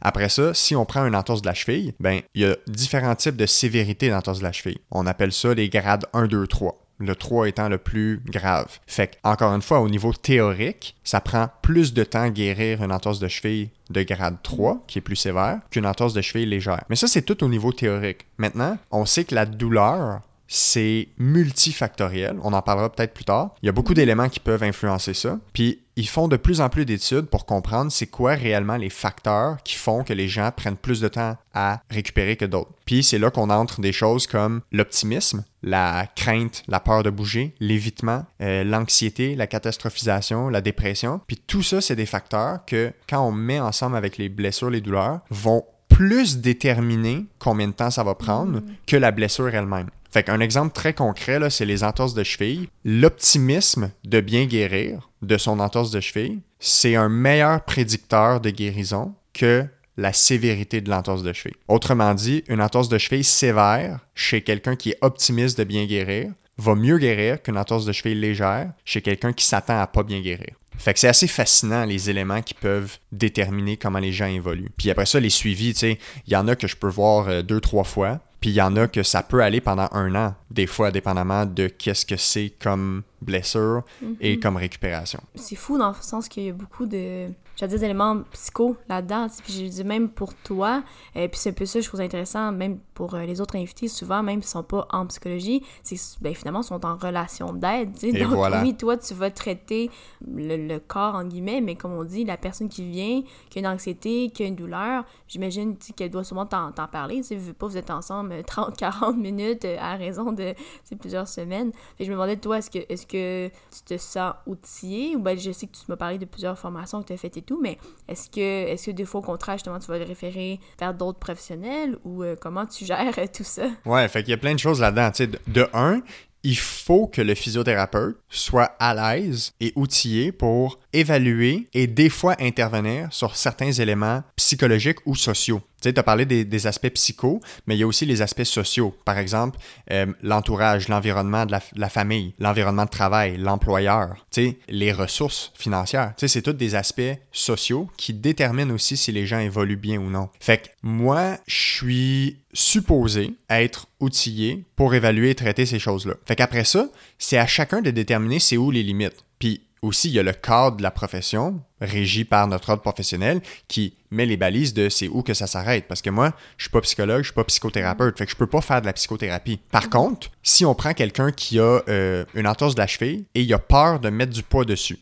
Après 0.00 0.28
ça, 0.28 0.54
si 0.54 0.74
on 0.74 0.84
prend 0.84 1.06
une 1.06 1.14
entorse 1.14 1.42
de 1.42 1.46
la 1.46 1.54
cheville, 1.54 1.94
ben, 2.00 2.20
il 2.34 2.42
y 2.42 2.44
a 2.46 2.56
différents 2.66 3.14
types 3.14 3.36
de 3.36 3.46
sévérité 3.46 4.10
d'entorse 4.10 4.38
de 4.38 4.44
la 4.44 4.52
cheville. 4.52 4.78
On 4.90 5.06
appelle 5.06 5.32
ça 5.32 5.54
les 5.54 5.68
grades 5.68 6.06
1, 6.14 6.26
2, 6.26 6.46
3 6.46 6.76
le 7.00 7.16
3 7.16 7.48
étant 7.48 7.68
le 7.68 7.78
plus 7.78 8.20
grave. 8.26 8.78
Fait 8.86 9.18
encore 9.24 9.54
une 9.54 9.62
fois, 9.62 9.80
au 9.80 9.88
niveau 9.88 10.12
théorique, 10.12 10.96
ça 11.02 11.20
prend 11.20 11.48
plus 11.62 11.94
de 11.94 12.04
temps 12.04 12.22
à 12.22 12.30
guérir 12.30 12.82
une 12.82 12.92
entorse 12.92 13.18
de 13.18 13.28
cheville 13.28 13.70
de 13.88 14.02
grade 14.02 14.36
3, 14.42 14.84
qui 14.86 14.98
est 14.98 15.02
plus 15.02 15.16
sévère, 15.16 15.58
qu'une 15.70 15.86
entorse 15.86 16.14
de 16.14 16.20
cheville 16.20 16.46
légère. 16.48 16.84
Mais 16.88 16.96
ça, 16.96 17.08
c'est 17.08 17.22
tout 17.22 17.42
au 17.42 17.48
niveau 17.48 17.72
théorique. 17.72 18.26
Maintenant, 18.38 18.78
on 18.90 19.06
sait 19.06 19.24
que 19.24 19.34
la 19.34 19.46
douleur 19.46 20.20
c'est 20.52 21.08
multifactoriel. 21.16 22.36
On 22.42 22.52
en 22.52 22.60
parlera 22.60 22.90
peut-être 22.90 23.14
plus 23.14 23.24
tard. 23.24 23.54
Il 23.62 23.66
y 23.66 23.68
a 23.68 23.72
beaucoup 23.72 23.94
d'éléments 23.94 24.28
qui 24.28 24.40
peuvent 24.40 24.64
influencer 24.64 25.14
ça. 25.14 25.38
Puis 25.52 25.78
ils 25.94 26.08
font 26.08 26.26
de 26.26 26.36
plus 26.36 26.60
en 26.60 26.68
plus 26.68 26.84
d'études 26.84 27.26
pour 27.26 27.46
comprendre 27.46 27.92
c'est 27.92 28.08
quoi 28.08 28.32
réellement 28.32 28.76
les 28.76 28.90
facteurs 28.90 29.62
qui 29.62 29.76
font 29.76 30.02
que 30.02 30.12
les 30.12 30.26
gens 30.26 30.50
prennent 30.54 30.76
plus 30.76 31.00
de 31.00 31.06
temps 31.06 31.36
à 31.54 31.80
récupérer 31.88 32.34
que 32.34 32.44
d'autres. 32.44 32.72
Puis 32.84 33.04
c'est 33.04 33.18
là 33.18 33.30
qu'on 33.30 33.48
entre 33.48 33.80
des 33.80 33.92
choses 33.92 34.26
comme 34.26 34.62
l'optimisme, 34.72 35.44
la 35.62 36.08
crainte, 36.16 36.64
la 36.66 36.80
peur 36.80 37.04
de 37.04 37.10
bouger, 37.10 37.54
l'évitement, 37.60 38.26
euh, 38.42 38.64
l'anxiété, 38.64 39.36
la 39.36 39.46
catastrophisation, 39.46 40.48
la 40.48 40.60
dépression. 40.60 41.20
Puis 41.28 41.36
tout 41.36 41.62
ça, 41.62 41.80
c'est 41.80 41.96
des 41.96 42.06
facteurs 42.06 42.64
que 42.64 42.92
quand 43.08 43.24
on 43.24 43.30
met 43.30 43.60
ensemble 43.60 43.94
avec 43.94 44.18
les 44.18 44.28
blessures, 44.28 44.70
les 44.70 44.80
douleurs, 44.80 45.20
vont 45.30 45.64
plus 45.88 46.38
déterminer 46.38 47.26
combien 47.38 47.68
de 47.68 47.72
temps 47.72 47.90
ça 47.90 48.02
va 48.02 48.16
prendre 48.16 48.62
que 48.86 48.96
la 48.96 49.12
blessure 49.12 49.54
elle-même. 49.54 49.90
Fait 50.10 50.24
qu'un 50.24 50.40
exemple 50.40 50.72
très 50.74 50.92
concret, 50.92 51.38
là, 51.38 51.50
c'est 51.50 51.64
les 51.64 51.84
entorses 51.84 52.14
de 52.14 52.24
cheville. 52.24 52.68
L'optimisme 52.84 53.90
de 54.04 54.20
bien 54.20 54.46
guérir 54.46 55.10
de 55.22 55.38
son 55.38 55.60
entorse 55.60 55.90
de 55.90 56.00
cheville, 56.00 56.40
c'est 56.58 56.96
un 56.96 57.08
meilleur 57.08 57.64
prédicteur 57.64 58.40
de 58.40 58.50
guérison 58.50 59.14
que 59.32 59.64
la 59.96 60.12
sévérité 60.12 60.80
de 60.80 60.90
l'entorse 60.90 61.22
de 61.22 61.32
cheville. 61.32 61.56
Autrement 61.68 62.14
dit, 62.14 62.42
une 62.48 62.62
entorse 62.62 62.88
de 62.88 62.98
cheville 62.98 63.24
sévère 63.24 64.00
chez 64.14 64.42
quelqu'un 64.42 64.74
qui 64.74 64.90
est 64.90 64.98
optimiste 65.02 65.58
de 65.58 65.64
bien 65.64 65.84
guérir 65.84 66.32
va 66.56 66.74
mieux 66.74 66.98
guérir 66.98 67.42
qu'une 67.42 67.58
entorse 67.58 67.84
de 67.84 67.92
cheville 67.92 68.20
légère 68.20 68.72
chez 68.84 69.02
quelqu'un 69.02 69.32
qui 69.32 69.44
s'attend 69.44 69.80
à 69.80 69.86
pas 69.86 70.02
bien 70.02 70.20
guérir. 70.20 70.54
Fait 70.78 70.94
que 70.94 70.98
c'est 70.98 71.08
assez 71.08 71.26
fascinant 71.26 71.84
les 71.84 72.08
éléments 72.08 72.40
qui 72.40 72.54
peuvent 72.54 72.98
déterminer 73.12 73.76
comment 73.76 73.98
les 73.98 74.12
gens 74.12 74.26
évoluent. 74.26 74.70
Puis 74.78 74.90
après 74.90 75.04
ça, 75.04 75.20
les 75.20 75.28
suivis, 75.28 75.74
tu 75.74 75.80
sais, 75.80 75.98
il 76.26 76.32
y 76.32 76.36
en 76.36 76.48
a 76.48 76.56
que 76.56 76.66
je 76.66 76.76
peux 76.76 76.88
voir 76.88 77.28
euh, 77.28 77.42
deux, 77.42 77.60
trois 77.60 77.84
fois. 77.84 78.20
Puis 78.40 78.50
il 78.50 78.54
y 78.54 78.62
en 78.62 78.74
a 78.76 78.88
que 78.88 79.02
ça 79.02 79.22
peut 79.22 79.42
aller 79.42 79.60
pendant 79.60 79.88
un 79.92 80.14
an, 80.14 80.34
des 80.50 80.66
fois, 80.66 80.90
dépendamment 80.90 81.44
de 81.46 81.68
qu'est-ce 81.68 82.06
que 82.06 82.16
c'est 82.16 82.52
comme 82.62 83.02
blessure 83.20 83.82
et 84.20 84.34
Mhm. 84.36 84.40
comme 84.40 84.56
récupération. 84.56 85.20
C'est 85.34 85.56
fou 85.56 85.76
dans 85.76 85.88
le 85.90 85.94
sens 86.00 86.26
qu'il 86.28 86.44
y 86.44 86.48
a 86.48 86.52
beaucoup 86.52 86.86
de, 86.86 87.26
j'allais 87.56 87.68
dire, 87.70 87.78
des 87.78 87.84
éléments 87.84 88.22
psycho 88.32 88.76
là-dedans. 88.88 89.26
Puis 89.44 89.52
j'ai 89.52 89.68
dit 89.68 89.84
même 89.84 90.08
pour 90.08 90.32
toi, 90.34 90.82
et 91.14 91.28
puis 91.28 91.38
c'est 91.38 91.50
un 91.50 91.52
peu 91.52 91.66
ça, 91.66 91.80
je 91.80 91.86
trouve 91.88 92.00
intéressant, 92.00 92.50
même 92.52 92.78
pour 93.00 93.14
euh, 93.14 93.24
les 93.24 93.40
autres 93.40 93.56
invités, 93.56 93.88
souvent, 93.88 94.22
même 94.22 94.42
s'ils 94.42 94.50
sont 94.50 94.62
pas 94.62 94.86
en 94.90 95.06
psychologie, 95.06 95.62
c'est 95.82 95.96
ben, 96.20 96.34
finalement, 96.34 96.60
ils 96.60 96.64
sont 96.64 96.84
en 96.84 96.96
relation 96.96 97.54
d'aide. 97.54 97.92
Donc 97.98 98.34
voilà. 98.34 98.60
oui, 98.60 98.76
toi, 98.76 98.98
tu 98.98 99.14
vas 99.14 99.30
traiter 99.30 99.90
le, 100.28 100.68
le 100.68 100.78
corps, 100.80 101.14
en 101.14 101.24
guillemets, 101.24 101.62
mais 101.62 101.76
comme 101.76 101.94
on 101.94 102.04
dit, 102.04 102.26
la 102.26 102.36
personne 102.36 102.68
qui 102.68 102.84
vient, 102.84 103.22
qui 103.48 103.58
a 103.58 103.60
une 103.60 103.66
anxiété, 103.68 104.28
qui 104.28 104.42
a 104.42 104.46
une 104.46 104.54
douleur, 104.54 105.04
j'imagine 105.28 105.78
qu'elle 105.78 106.10
doit 106.10 106.24
sûrement 106.24 106.44
t'en 106.44 106.72
parler. 106.92 107.22
Tu 107.22 107.36
vu 107.36 107.54
pas, 107.54 107.68
vous 107.68 107.78
êtes 107.78 107.90
ensemble 107.90 108.32
euh, 108.32 108.42
30-40 108.42 109.16
minutes 109.16 109.64
euh, 109.64 109.78
à 109.80 109.96
raison 109.96 110.32
de 110.32 110.54
plusieurs 111.00 111.26
semaines. 111.26 111.72
Fait 111.96 112.04
je 112.04 112.10
me 112.10 112.16
demandais, 112.16 112.36
toi, 112.36 112.58
est-ce 112.58 112.70
que, 112.70 112.80
est 112.80 113.08
que 113.08 113.48
tu 113.48 113.82
te 113.82 113.96
sens 113.96 114.34
outillé? 114.46 115.16
Ou 115.16 115.20
ben, 115.20 115.38
je 115.38 115.52
sais 115.52 115.66
que 115.66 115.72
tu 115.72 115.84
m'as 115.88 115.96
parlé 115.96 116.18
de 116.18 116.26
plusieurs 116.26 116.58
formations 116.58 117.00
que 117.00 117.06
tu 117.06 117.12
as 117.14 117.16
faites 117.16 117.38
et 117.38 117.42
tout, 117.42 117.58
mais 117.62 117.78
est-ce 118.08 118.28
que, 118.28 118.40
est 118.40 118.84
que 118.84 118.90
des 118.90 119.06
fois, 119.06 119.20
au 119.20 119.24
contraire, 119.24 119.56
justement, 119.56 119.78
tu 119.78 119.86
vas 119.86 119.98
le 119.98 120.04
référer 120.04 120.60
vers 120.78 120.92
d'autres 120.92 121.18
professionnels? 121.18 121.96
Ou 122.04 122.22
euh, 122.22 122.36
comment 122.38 122.66
tu 122.66 122.89
gères 122.90 123.18
euh, 123.18 123.26
tout 123.32 123.44
ça? 123.44 123.68
Ouais, 123.84 124.06
fait 124.08 124.22
qu'il 124.22 124.30
y 124.30 124.34
a 124.34 124.38
plein 124.38 124.54
de 124.54 124.58
choses 124.58 124.80
là-dedans. 124.80 125.10
De 125.46 125.68
un, 125.72 126.02
il 126.42 126.56
faut 126.58 127.06
que 127.06 127.22
le 127.22 127.34
physiothérapeute 127.34 128.16
soit 128.28 128.74
à 128.78 128.94
l'aise 128.94 129.52
et 129.60 129.72
outillé 129.76 130.32
pour 130.32 130.78
évaluer 130.92 131.68
et 131.74 131.86
des 131.86 132.08
fois 132.08 132.36
intervenir 132.40 133.08
sur 133.12 133.36
certains 133.36 133.72
éléments 133.72 134.22
psychologiques 134.36 134.98
ou 135.06 135.14
sociaux. 135.14 135.62
Tu 135.80 135.88
sais, 135.88 135.98
as 135.98 136.02
parlé 136.02 136.26
des, 136.26 136.66
aspects 136.66 136.90
psychos, 136.90 137.40
mais 137.66 137.74
il 137.74 137.78
y 137.78 137.82
a 137.82 137.86
aussi 137.86 138.04
les 138.04 138.20
aspects 138.20 138.44
sociaux. 138.44 138.94
Par 139.06 139.16
exemple, 139.16 139.58
euh, 139.90 140.06
l'entourage, 140.22 140.88
l'environnement 140.88 141.46
de 141.46 141.56
la, 141.74 141.88
famille, 141.88 142.34
l'environnement 142.38 142.84
de 142.84 142.90
travail, 142.90 143.38
l'employeur, 143.38 144.26
tu 144.30 144.56
les 144.68 144.92
ressources 144.92 145.52
financières. 145.54 146.12
Tu 146.18 146.28
sais, 146.28 146.34
c'est 146.34 146.42
tous 146.42 146.52
des 146.52 146.74
aspects 146.74 147.16
sociaux 147.32 147.88
qui 147.96 148.12
déterminent 148.12 148.74
aussi 148.74 148.98
si 148.98 149.10
les 149.10 149.26
gens 149.26 149.38
évoluent 149.38 149.76
bien 149.76 149.98
ou 149.98 150.10
non. 150.10 150.28
Fait 150.38 150.58
que 150.58 150.68
moi, 150.82 151.38
je 151.46 151.56
suis 151.56 152.36
supposé 152.52 153.34
être 153.48 153.86
outillé 154.00 154.64
pour 154.76 154.94
évaluer 154.94 155.30
et 155.30 155.34
traiter 155.34 155.64
ces 155.64 155.78
choses-là. 155.78 156.14
Fait 156.26 156.36
qu'après 156.36 156.64
ça, 156.64 156.88
c'est 157.18 157.38
à 157.38 157.46
chacun 157.46 157.80
de 157.80 157.90
déterminer 157.90 158.38
c'est 158.38 158.56
où 158.56 158.70
les 158.70 158.82
limites. 158.82 159.24
Puis 159.38 159.62
aussi, 159.82 160.08
il 160.08 160.14
y 160.14 160.18
a 160.18 160.22
le 160.22 160.32
cadre 160.32 160.76
de 160.76 160.82
la 160.82 160.90
profession, 160.90 161.60
régi 161.80 162.24
par 162.24 162.46
notre 162.46 162.70
ordre 162.70 162.82
professionnel, 162.82 163.40
qui 163.66 163.94
met 164.10 164.26
les 164.26 164.36
balises 164.36 164.74
de 164.74 164.88
c'est 164.88 165.08
où 165.08 165.22
que 165.22 165.32
ça 165.32 165.46
s'arrête. 165.46 165.86
Parce 165.88 166.02
que 166.02 166.10
moi, 166.10 166.32
je 166.58 166.64
suis 166.64 166.70
pas 166.70 166.80
psychologue, 166.82 167.22
je 167.22 167.28
suis 167.28 167.34
pas 167.34 167.44
psychothérapeute, 167.44 168.18
fait 168.18 168.26
que 168.26 168.32
je 168.32 168.36
peux 168.36 168.46
pas 168.46 168.60
faire 168.60 168.80
de 168.80 168.86
la 168.86 168.92
psychothérapie. 168.92 169.58
Par 169.70 169.88
contre, 169.88 170.30
si 170.42 170.64
on 170.64 170.74
prend 170.74 170.92
quelqu'un 170.92 171.32
qui 171.32 171.58
a 171.58 171.80
euh, 171.88 172.24
une 172.34 172.46
entorse 172.46 172.74
de 172.74 172.80
la 172.80 172.86
cheville 172.86 173.24
et 173.34 173.42
il 173.42 173.54
a 173.54 173.58
peur 173.58 174.00
de 174.00 174.10
mettre 174.10 174.32
du 174.32 174.42
poids 174.42 174.64
dessus, 174.64 174.98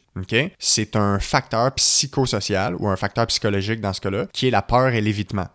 c'est 0.59 0.97
un 0.97 1.19
facteur 1.19 1.73
psychosocial 1.75 2.75
ou 2.79 2.89
un 2.89 2.97
facteur 2.97 3.27
psychologique 3.27 3.81
dans 3.81 3.93
ce 3.93 4.01
cas-là, 4.01 4.27
qui 4.33 4.49
est 4.49 4.51
la 4.51 4.63
peur 4.63 4.89
et 4.89 5.01
l'évitement. 5.01 5.47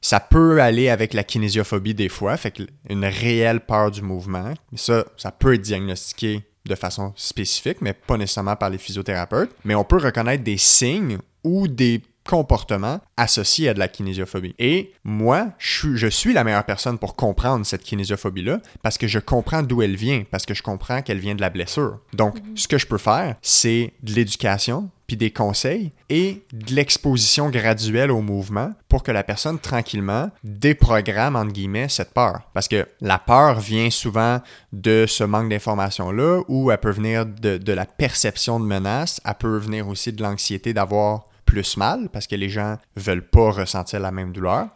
Ça 0.00 0.20
peut 0.20 0.60
aller 0.60 0.88
avec 0.88 1.14
la 1.14 1.24
kinésiophobie 1.24 1.94
des 1.94 2.08
fois, 2.08 2.36
fait 2.36 2.62
une 2.88 3.04
réelle 3.04 3.60
peur 3.60 3.90
du 3.90 4.02
mouvement. 4.02 4.54
Ça, 4.74 5.04
ça 5.16 5.32
peut 5.32 5.54
être 5.54 5.62
diagnostiqué 5.62 6.42
de 6.68 6.74
façon 6.74 7.12
spécifique, 7.16 7.78
mais 7.80 7.92
pas 7.92 8.16
nécessairement 8.16 8.56
par 8.56 8.70
les 8.70 8.78
physiothérapeutes. 8.78 9.50
Mais 9.64 9.74
on 9.74 9.84
peut 9.84 9.98
reconnaître 9.98 10.44
des 10.44 10.56
signes 10.56 11.18
ou 11.44 11.68
des 11.68 12.02
comportements 12.26 13.00
associés 13.16 13.68
à 13.68 13.74
de 13.74 13.78
la 13.78 13.88
kinésiophobie. 13.88 14.54
Et 14.58 14.92
moi, 15.04 15.48
je 15.58 16.08
suis, 16.08 16.32
la 16.32 16.44
meilleure 16.44 16.64
personne 16.64 16.98
pour 16.98 17.16
comprendre 17.16 17.64
cette 17.64 17.82
kinésiophobie-là 17.82 18.60
parce 18.82 18.98
que 18.98 19.06
je 19.06 19.18
comprends 19.18 19.62
d'où 19.62 19.82
elle 19.82 19.96
vient, 19.96 20.24
parce 20.30 20.44
que 20.44 20.54
je 20.54 20.62
comprends 20.62 21.02
qu'elle 21.02 21.18
vient 21.18 21.34
de 21.34 21.40
la 21.40 21.50
blessure. 21.50 21.98
Donc, 22.12 22.36
ce 22.54 22.68
que 22.68 22.78
je 22.78 22.86
peux 22.86 22.98
faire, 22.98 23.36
c'est 23.40 23.92
de 24.02 24.12
l'éducation, 24.12 24.90
puis 25.06 25.16
des 25.16 25.30
conseils 25.30 25.92
et 26.08 26.42
de 26.52 26.74
l'exposition 26.74 27.48
graduelle 27.48 28.10
au 28.10 28.20
mouvement 28.20 28.72
pour 28.88 29.02
que 29.02 29.12
la 29.12 29.22
personne 29.22 29.58
tranquillement 29.58 30.30
déprogramme 30.42 31.36
entre 31.36 31.52
guillemets 31.52 31.88
cette 31.88 32.12
peur. 32.12 32.40
Parce 32.54 32.68
que 32.68 32.88
la 33.00 33.18
peur 33.18 33.60
vient 33.60 33.90
souvent 33.90 34.40
de 34.72 35.06
ce 35.06 35.24
manque 35.24 35.48
d'information-là 35.48 36.42
ou 36.48 36.70
elle 36.70 36.78
peut 36.78 36.90
venir 36.90 37.26
de, 37.26 37.56
de 37.56 37.72
la 37.72 37.86
perception 37.86 38.60
de 38.60 38.64
menace, 38.64 39.20
elle 39.24 39.34
peut 39.34 39.58
venir 39.58 39.88
aussi 39.88 40.12
de 40.12 40.22
l'anxiété 40.22 40.74
d'avoir 40.74 41.26
plus 41.46 41.78
mal 41.78 42.10
parce 42.12 42.26
que 42.26 42.34
les 42.34 42.50
gens 42.50 42.76
veulent 42.96 43.26
pas 43.26 43.50
ressentir 43.50 44.00
la 44.00 44.10
même 44.10 44.32
douleur. 44.32 44.68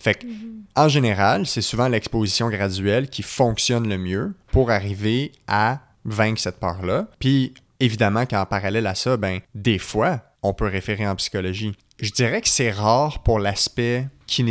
Fait 0.00 0.14
que, 0.14 0.26
en 0.74 0.88
général, 0.88 1.46
c'est 1.46 1.62
souvent 1.62 1.86
l'exposition 1.86 2.48
graduelle 2.48 3.08
qui 3.08 3.22
fonctionne 3.22 3.88
le 3.88 3.98
mieux 3.98 4.34
pour 4.50 4.70
arriver 4.70 5.30
à 5.46 5.80
vaincre 6.04 6.40
cette 6.40 6.58
peur-là. 6.58 7.06
Puis, 7.20 7.54
évidemment 7.78 8.26
qu'en 8.26 8.46
parallèle 8.46 8.86
à 8.86 8.94
ça, 8.94 9.16
ben, 9.16 9.38
des 9.54 9.78
fois, 9.78 10.20
on 10.42 10.52
peut 10.52 10.66
référer 10.66 11.06
en 11.06 11.14
psychologie. 11.14 11.76
Je 12.00 12.10
dirais 12.10 12.40
que 12.40 12.48
c'est 12.48 12.72
rare 12.72 13.22
pour 13.22 13.38
l'aspect 13.38 14.08
tu 14.26 14.44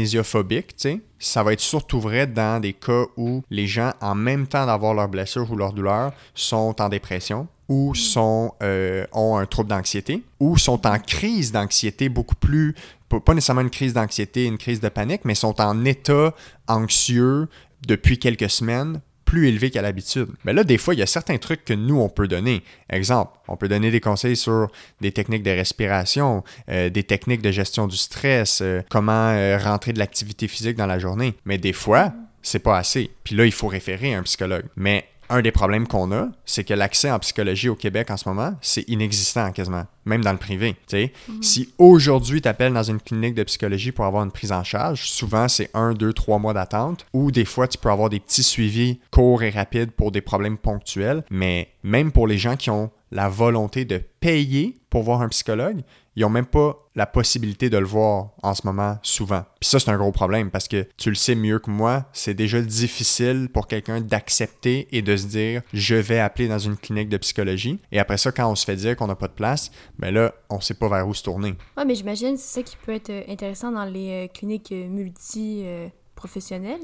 sais. 0.77 1.01
Ça 1.19 1.43
va 1.43 1.53
être 1.53 1.59
surtout 1.59 1.99
vrai 1.99 2.27
dans 2.27 2.61
des 2.61 2.73
cas 2.73 3.05
où 3.17 3.43
les 3.49 3.67
gens, 3.67 3.91
en 4.01 4.15
même 4.15 4.47
temps 4.47 4.65
d'avoir 4.65 4.93
leur 4.93 5.07
blessure 5.07 5.51
ou 5.51 5.55
leur 5.55 5.73
douleur, 5.73 6.13
sont 6.35 6.75
en 6.79 6.89
dépression 6.89 7.47
ou 7.69 7.95
sont, 7.95 8.53
euh, 8.61 9.05
ont 9.13 9.37
un 9.37 9.45
trouble 9.45 9.69
d'anxiété 9.69 10.23
ou 10.39 10.57
sont 10.57 10.85
en 10.85 10.99
crise 10.99 11.51
d'anxiété 11.51 12.09
beaucoup 12.09 12.35
plus, 12.35 12.75
pas 13.07 13.33
nécessairement 13.33 13.61
une 13.61 13.69
crise 13.69 13.93
d'anxiété, 13.93 14.45
une 14.45 14.57
crise 14.57 14.79
de 14.81 14.89
panique, 14.89 15.21
mais 15.23 15.35
sont 15.35 15.59
en 15.61 15.85
état 15.85 16.33
anxieux 16.67 17.47
depuis 17.87 18.17
quelques 18.17 18.49
semaines 18.49 19.01
plus 19.33 19.47
élevé 19.47 19.71
qu'à 19.71 19.81
l'habitude. 19.81 20.27
Mais 20.43 20.53
là, 20.53 20.63
des 20.63 20.77
fois, 20.77 20.93
il 20.93 20.99
y 20.99 21.03
a 21.03 21.07
certains 21.07 21.39
trucs 21.39 21.65
que 21.65 21.73
nous, 21.73 21.99
on 21.99 22.07
peut 22.07 22.27
donner. 22.27 22.61
Exemple, 22.89 23.31
on 23.47 23.57
peut 23.57 23.67
donner 23.67 23.89
des 23.89 23.99
conseils 23.99 24.35
sur 24.35 24.69
des 25.01 25.11
techniques 25.11 25.41
de 25.41 25.49
respiration, 25.49 26.43
euh, 26.69 26.91
des 26.91 27.01
techniques 27.01 27.41
de 27.41 27.49
gestion 27.49 27.87
du 27.87 27.97
stress, 27.97 28.61
euh, 28.61 28.81
comment 28.89 29.29
euh, 29.29 29.57
rentrer 29.57 29.91
de 29.91 29.97
l'activité 29.97 30.47
physique 30.47 30.77
dans 30.77 30.85
la 30.85 30.99
journée. 30.99 31.33
Mais 31.45 31.57
des 31.57 31.73
fois, 31.73 32.13
c'est 32.43 32.59
pas 32.59 32.77
assez. 32.77 33.09
Puis 33.23 33.35
là, 33.35 33.45
il 33.45 33.51
faut 33.51 33.67
référer 33.67 34.13
à 34.13 34.19
un 34.19 34.23
psychologue. 34.23 34.65
Mais 34.75 35.05
un 35.33 35.41
des 35.41 35.51
problèmes 35.51 35.87
qu'on 35.87 36.11
a, 36.11 36.27
c'est 36.45 36.63
que 36.63 36.75
l'accès 36.75 37.09
en 37.09 37.17
psychologie 37.17 37.67
au 37.67 37.75
Québec 37.75 38.11
en 38.11 38.17
ce 38.17 38.29
moment, 38.29 38.53
c'est 38.61 38.87
inexistant 38.87 39.51
quasiment, 39.51 39.85
même 40.05 40.23
dans 40.23 40.31
le 40.31 40.37
privé. 40.37 40.75
sais. 40.85 41.11
Si 41.41 41.73
aujourd'hui 41.79 42.39
tu 42.39 42.47
appelles 42.47 42.73
dans 42.73 42.83
une 42.83 42.99
clinique 42.99 43.33
de 43.33 43.43
psychologie 43.43 43.91
pour 43.91 44.05
avoir 44.05 44.23
une 44.23 44.31
prise 44.31 44.51
en 44.51 44.63
charge, 44.63 45.09
souvent 45.09 45.47
c'est 45.47 45.71
un, 45.73 45.93
deux, 45.93 46.13
trois 46.13 46.37
mois 46.37 46.53
d'attente, 46.53 47.07
ou 47.13 47.31
des 47.31 47.45
fois 47.45 47.67
tu 47.67 47.79
peux 47.79 47.89
avoir 47.89 48.09
des 48.09 48.19
petits 48.19 48.43
suivis 48.43 48.99
courts 49.09 49.41
et 49.41 49.49
rapides 49.49 49.91
pour 49.91 50.11
des 50.11 50.21
problèmes 50.21 50.57
ponctuels, 50.57 51.23
mais 51.31 51.69
même 51.81 52.11
pour 52.11 52.27
les 52.27 52.37
gens 52.37 52.55
qui 52.55 52.69
ont 52.69 52.91
la 53.11 53.27
volonté 53.27 53.85
de 53.85 54.01
payer 54.19 54.77
pour 54.89 55.01
voir 55.03 55.21
un 55.21 55.29
psychologue, 55.29 55.81
ils 56.15 56.21
n'ont 56.21 56.29
même 56.29 56.45
pas 56.45 56.79
la 56.95 57.05
possibilité 57.05 57.69
de 57.69 57.77
le 57.77 57.85
voir 57.85 58.29
en 58.43 58.53
ce 58.53 58.65
moment 58.65 58.97
souvent. 59.01 59.43
Puis 59.59 59.69
ça, 59.69 59.79
c'est 59.79 59.89
un 59.89 59.97
gros 59.97 60.11
problème 60.11 60.51
parce 60.51 60.67
que 60.67 60.87
tu 60.97 61.09
le 61.09 61.15
sais 61.15 61.35
mieux 61.35 61.59
que 61.59 61.71
moi, 61.71 62.05
c'est 62.13 62.33
déjà 62.33 62.61
difficile 62.61 63.49
pour 63.51 63.67
quelqu'un 63.67 64.01
d'accepter 64.01 64.87
et 64.91 65.01
de 65.01 65.17
se 65.17 65.25
dire 65.25 65.61
je 65.73 65.95
vais 65.95 66.19
appeler 66.19 66.47
dans 66.47 66.59
une 66.59 66.77
clinique 66.77 67.09
de 67.09 67.17
psychologie. 67.17 67.79
Et 67.91 67.99
après 67.99 68.17
ça, 68.17 68.31
quand 68.31 68.49
on 68.49 68.55
se 68.55 68.65
fait 68.65 68.75
dire 68.75 68.95
qu'on 68.95 69.07
n'a 69.07 69.15
pas 69.15 69.27
de 69.27 69.33
place, 69.33 69.71
ben 69.97 70.13
là, 70.13 70.33
on 70.49 70.59
sait 70.61 70.75
pas 70.75 70.87
vers 70.87 71.07
où 71.07 71.13
se 71.13 71.23
tourner. 71.23 71.55
Ouais, 71.77 71.85
mais 71.85 71.95
j'imagine 71.95 72.37
c'est 72.37 72.59
ça 72.59 72.63
qui 72.63 72.77
peut 72.77 72.93
être 72.93 73.09
euh, 73.09 73.23
intéressant 73.27 73.71
dans 73.71 73.85
les 73.85 74.25
euh, 74.25 74.27
cliniques 74.27 74.71
euh, 74.71 74.87
multi. 74.87 75.65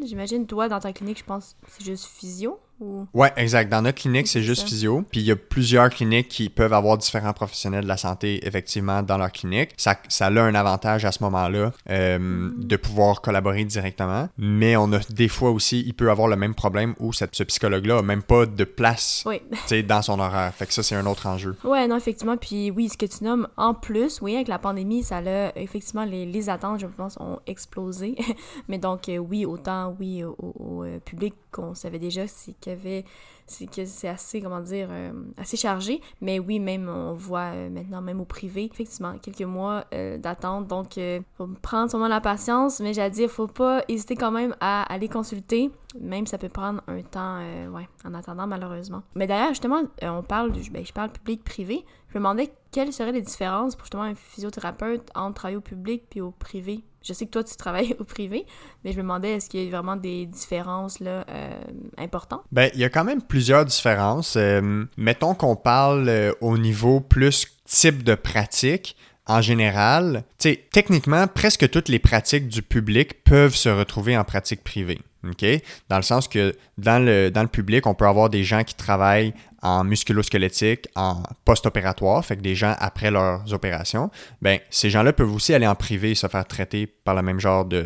J'imagine, 0.06 0.46
toi, 0.46 0.68
dans 0.68 0.82
ta 0.82 0.92
clinique, 0.92 1.20
je 1.20 1.24
pense 1.24 1.56
c'est 1.68 1.86
juste 1.86 2.08
physio 2.08 2.60
ou... 2.80 3.08
Ouais, 3.14 3.32
exact. 3.36 3.70
Dans 3.70 3.82
notre 3.82 4.02
clinique, 4.02 4.28
c'est 4.28 4.42
juste 4.42 4.62
ça. 4.62 4.68
physio. 4.68 5.04
Puis 5.12 5.22
il 5.22 5.26
y 5.26 5.32
a 5.32 5.36
plusieurs 5.36 5.90
cliniques 5.90 6.28
qui 6.28 6.50
peuvent 6.50 6.74
avoir 6.74 6.98
différents 6.98 7.34
professionnels 7.34 7.84
de 7.84 7.88
la 7.88 7.98
santé, 7.98 8.46
effectivement, 8.48 9.04
dans 9.04 9.18
leur 9.18 9.32
clinique. 9.32 9.72
Ça, 9.78 9.96
ça 10.08 10.28
a 10.28 10.30
un 10.30 10.56
avantage 10.56 11.06
à 11.06 11.12
ce 11.12 11.24
moment-là 11.24 11.72
euh, 11.90 12.50
de 12.56 12.76
pouvoir 12.76 13.22
collaborer 13.22 13.66
directement. 13.66 14.30
Mais 14.38 14.76
on 14.78 14.92
a 14.94 15.00
des 15.10 15.28
fois 15.28 15.52
aussi, 15.52 15.84
il 15.86 15.94
peut 15.94 16.10
avoir 16.12 16.28
le 16.28 16.36
même 16.36 16.56
problème 16.56 16.96
où 17.00 17.14
cette, 17.14 17.36
ce 17.36 17.44
psychologue-là 17.44 18.00
a 18.00 18.02
même 18.02 18.24
pas 18.24 18.46
de 18.46 18.64
place 18.64 19.24
Oui. 19.26 19.42
dans 19.84 20.02
son 20.02 20.20
horaire. 20.20 20.54
Fait 20.54 20.66
que 20.66 20.74
ça, 20.74 20.84
c'est 20.84 20.96
un 20.96 21.06
autre 21.06 21.28
enjeu. 21.28 21.56
Ouais, 21.64 21.88
non, 21.88 21.98
effectivement. 21.98 22.38
Puis 22.38 22.72
oui, 22.72 22.90
ce 22.90 22.98
que 22.98 23.06
tu 23.06 23.24
nommes 23.24 23.48
en 23.58 23.74
plus, 23.74 24.22
oui, 24.22 24.36
avec 24.36 24.48
la 24.48 24.60
pandémie, 24.60 25.04
ça 25.04 25.22
l'a 25.22 25.58
effectivement 25.58 26.06
les, 26.06 26.26
les 26.26 26.50
attentes, 26.50 26.80
je 26.80 26.88
pense, 26.88 27.18
ont 27.20 27.40
explosé. 27.48 28.16
Mais 28.68 28.78
donc, 28.78 29.10
euh, 29.10 29.18
oui, 29.18 29.46
autant 29.46 29.96
oui 30.00 30.24
au, 30.24 30.36
au, 30.40 30.84
euh, 30.84 31.00
public 31.00 31.34
qu'on 31.52 31.74
savait 31.74 32.00
déjà, 32.00 32.28
c'est 32.28 32.69
qu'il 32.78 33.88
c'est 33.88 34.08
assez, 34.08 34.42
comment 34.42 34.60
dire, 34.60 34.88
euh, 34.92 35.12
assez 35.38 35.58
chargé. 35.58 36.02
Mais 36.22 36.40
oui, 36.40 36.60
même 36.60 36.88
on 36.90 37.14
voit 37.14 37.52
euh, 37.54 37.70
maintenant, 37.70 38.02
même 38.02 38.22
au 38.22 38.26
privé, 38.26 38.70
effectivement, 38.72 39.18
quelques 39.18 39.42
mois 39.42 39.86
euh, 39.94 40.18
d'attente. 40.18 40.68
Donc, 40.68 40.98
euh, 40.98 41.20
faut 41.38 41.48
prendre 41.62 41.90
sûrement 41.90 42.08
la 42.08 42.22
patience, 42.22 42.80
mais 42.80 42.94
j'allais 42.94 43.10
dire, 43.10 43.30
faut 43.30 43.48
pas 43.48 43.84
hésiter 43.88 44.16
quand 44.16 44.32
même 44.32 44.56
à 44.60 44.84
aller 44.92 45.08
consulter, 45.08 45.72
même 46.00 46.28
ça 46.28 46.38
peut 46.38 46.50
prendre 46.50 46.82
un 46.88 47.02
temps, 47.02 47.40
ouais, 47.74 47.88
en 48.06 48.14
attendant, 48.14 48.48
malheureusement. 48.48 49.02
Mais 49.16 49.28
d'ailleurs, 49.28 49.50
justement, 49.50 49.82
on 50.02 50.24
parle, 50.24 50.52
ben, 50.72 50.86
je 50.86 50.94
parle 50.94 51.12
public-privé. 51.12 51.86
Je 52.10 52.18
me 52.18 52.20
demandais 52.20 52.52
quelles 52.72 52.94
seraient 52.94 53.12
les 53.12 53.22
différences 53.22 53.76
pour 53.76 53.86
justement 53.86 54.04
un 54.04 54.16
physiothérapeute 54.16 55.10
entre 55.16 55.36
travailler 55.36 55.58
au 55.58 55.62
public 55.62 56.04
puis 56.10 56.22
au 56.22 56.32
privé? 56.32 56.84
Je 57.02 57.14
sais 57.14 57.26
que 57.26 57.32
toi, 57.32 57.44
tu 57.44 57.56
travailles 57.56 57.96
au 58.00 58.04
privé, 58.04 58.46
mais 58.84 58.92
je 58.92 58.98
me 58.98 59.04
demandais, 59.04 59.34
est-ce 59.34 59.50
qu'il 59.50 59.64
y 59.64 59.68
a 59.68 59.70
vraiment 59.70 59.96
des 59.96 60.26
différences 60.26 61.00
là, 61.00 61.26
euh, 61.30 61.62
importantes? 61.98 62.44
Ben, 62.52 62.70
il 62.74 62.80
y 62.80 62.84
a 62.84 62.90
quand 62.90 63.04
même 63.04 63.22
plusieurs 63.22 63.66
différences. 63.66 64.36
Euh, 64.36 64.86
mettons 64.98 65.34
qu'on 65.34 65.56
parle 65.56 66.10
euh, 66.10 66.34
au 66.42 66.58
niveau 66.58 67.00
plus 67.00 67.48
type 67.66 68.04
de 68.04 68.16
pratique. 68.16 68.96
En 69.28 69.42
général, 69.42 70.24
techniquement, 70.40 71.28
presque 71.28 71.70
toutes 71.70 71.88
les 71.88 72.00
pratiques 72.00 72.48
du 72.48 72.64
public 72.64 73.24
peuvent 73.24 73.56
se 73.56 73.70
retrouver 73.70 74.18
en 74.18 74.24
pratique 74.24 74.64
privée. 74.64 75.00
OK? 75.28 75.46
Dans 75.90 75.98
le 75.98 76.04
sens 76.04 76.28
que 76.28 76.56
dans 76.78 77.04
le, 77.04 77.30
dans 77.30 77.42
le 77.42 77.48
public, 77.48 77.86
on 77.88 77.94
peut 77.94 78.08
avoir 78.08 78.30
des 78.30 78.44
gens 78.44 78.64
qui 78.64 78.76
travaillent 78.76 79.34
en 79.62 79.84
musculo-squelettique, 79.84 80.88
en 80.96 81.24
post-opératoire, 81.44 82.24
fait 82.26 82.38
que 82.38 82.42
des 82.42 82.56
gens 82.56 82.76
après 82.80 83.12
leurs 83.12 83.52
opérations. 83.54 84.10
Ben, 84.42 84.60
ces 84.70 84.90
gens-là 84.90 85.12
peuvent 85.12 85.34
aussi 85.34 85.54
aller 85.54 85.68
en 85.68 85.76
privé 85.76 86.16
se 86.16 86.28
faire 86.28 86.46
traiter 86.46 86.88
par 86.88 87.16
le 87.16 87.22
même 87.22 87.40
genre 87.40 87.66
de, 87.66 87.82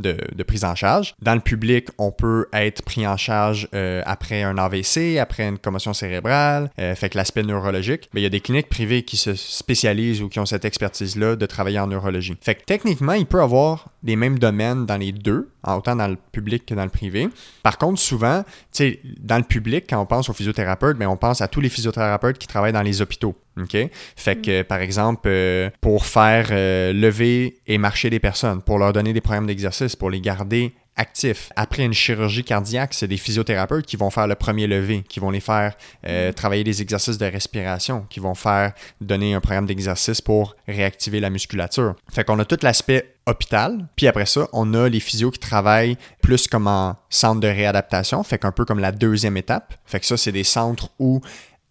de, 0.00 0.16
de, 0.34 0.42
prise 0.42 0.64
en 0.64 0.74
charge. 0.74 1.14
Dans 1.22 1.34
le 1.34 1.40
public, 1.40 1.88
on 1.98 2.10
peut 2.10 2.48
être 2.52 2.82
pris 2.82 3.06
en 3.06 3.16
charge 3.16 3.68
euh, 3.74 4.02
après 4.06 4.42
un 4.42 4.58
AVC, 4.58 5.18
après 5.18 5.48
une 5.48 5.58
commotion 5.58 5.92
cérébrale, 5.92 6.70
euh, 6.78 6.94
fait 6.94 7.10
que 7.10 7.16
l'aspect 7.16 7.42
neurologique. 7.42 8.08
Mais 8.12 8.20
il 8.20 8.24
y 8.24 8.26
a 8.26 8.30
des 8.30 8.40
cliniques 8.40 8.68
privées 8.68 9.04
qui 9.04 9.16
se 9.16 9.34
spécialisent 9.34 10.22
ou 10.22 10.28
qui 10.28 10.40
ont 10.40 10.46
cette 10.46 10.64
expertise-là 10.64 11.36
de 11.36 11.46
travailler 11.46 11.78
en 11.78 11.86
neurologie. 11.86 12.36
Fait 12.40 12.54
que 12.54 12.64
techniquement, 12.64 13.12
il 13.12 13.26
peut 13.26 13.40
avoir 13.40 13.88
les 14.04 14.16
mêmes 14.16 14.38
domaines 14.38 14.84
dans 14.84 14.98
les 14.98 15.12
deux, 15.12 15.50
autant 15.66 15.96
dans 15.96 16.06
le 16.06 16.16
public 16.30 16.66
que 16.66 16.74
dans 16.74 16.84
le 16.84 16.90
privé. 16.90 17.28
Par 17.62 17.78
contre, 17.78 17.98
souvent, 17.98 18.42
tu 18.42 18.50
sais, 18.72 19.00
dans 19.18 19.38
le 19.38 19.44
public, 19.44 19.86
quand 19.88 20.00
on 20.00 20.06
pense 20.06 20.28
aux 20.28 20.34
physiothérapeutes, 20.34 20.98
ben, 20.98 21.08
on 21.08 21.16
pense 21.16 21.40
à 21.40 21.48
tous 21.48 21.60
les 21.60 21.70
physiothérapeutes 21.70 22.38
qui 22.38 22.46
travaillent 22.46 22.72
dans 22.72 22.82
les 22.82 23.00
hôpitaux. 23.00 23.34
OK? 23.58 23.76
Fait 24.16 24.36
que, 24.36 24.62
par 24.62 24.80
exemple, 24.80 25.22
euh, 25.26 25.70
pour 25.80 26.04
faire 26.04 26.48
euh, 26.50 26.92
lever 26.92 27.60
et 27.66 27.78
marcher 27.78 28.10
des 28.10 28.20
personnes, 28.20 28.60
pour 28.62 28.78
leur 28.78 28.92
donner 28.92 29.14
des 29.14 29.22
programmes 29.22 29.46
d'exercice, 29.46 29.96
pour 29.96 30.10
les 30.10 30.20
garder 30.20 30.74
actifs. 30.96 31.50
Après 31.56 31.84
une 31.84 31.92
chirurgie 31.92 32.44
cardiaque, 32.44 32.94
c'est 32.94 33.08
des 33.08 33.16
physiothérapeutes 33.16 33.86
qui 33.86 33.96
vont 33.96 34.10
faire 34.10 34.26
le 34.26 34.34
premier 34.34 34.66
lever, 34.66 35.02
qui 35.08 35.20
vont 35.20 35.30
les 35.30 35.40
faire 35.40 35.74
euh, 36.06 36.32
travailler 36.32 36.64
des 36.64 36.82
exercices 36.82 37.18
de 37.18 37.26
respiration, 37.26 38.06
qui 38.08 38.20
vont 38.20 38.34
faire 38.34 38.72
donner 39.00 39.34
un 39.34 39.40
programme 39.40 39.66
d'exercice 39.66 40.20
pour 40.20 40.56
réactiver 40.68 41.20
la 41.20 41.30
musculature. 41.30 41.94
Fait 42.12 42.24
qu'on 42.24 42.38
a 42.38 42.44
tout 42.44 42.58
l'aspect 42.62 43.14
hôpital, 43.26 43.86
puis 43.96 44.06
après 44.06 44.26
ça, 44.26 44.48
on 44.52 44.74
a 44.74 44.88
les 44.88 45.00
physios 45.00 45.30
qui 45.30 45.38
travaillent 45.38 45.96
plus 46.22 46.46
comme 46.46 46.66
en 46.66 46.96
centre 47.08 47.40
de 47.40 47.48
réadaptation, 47.48 48.22
fait 48.22 48.38
qu'un 48.38 48.52
peu 48.52 48.64
comme 48.64 48.78
la 48.78 48.92
deuxième 48.92 49.36
étape. 49.36 49.74
Fait 49.86 50.00
que 50.00 50.06
ça, 50.06 50.16
c'est 50.16 50.32
des 50.32 50.44
centres 50.44 50.90
où 50.98 51.20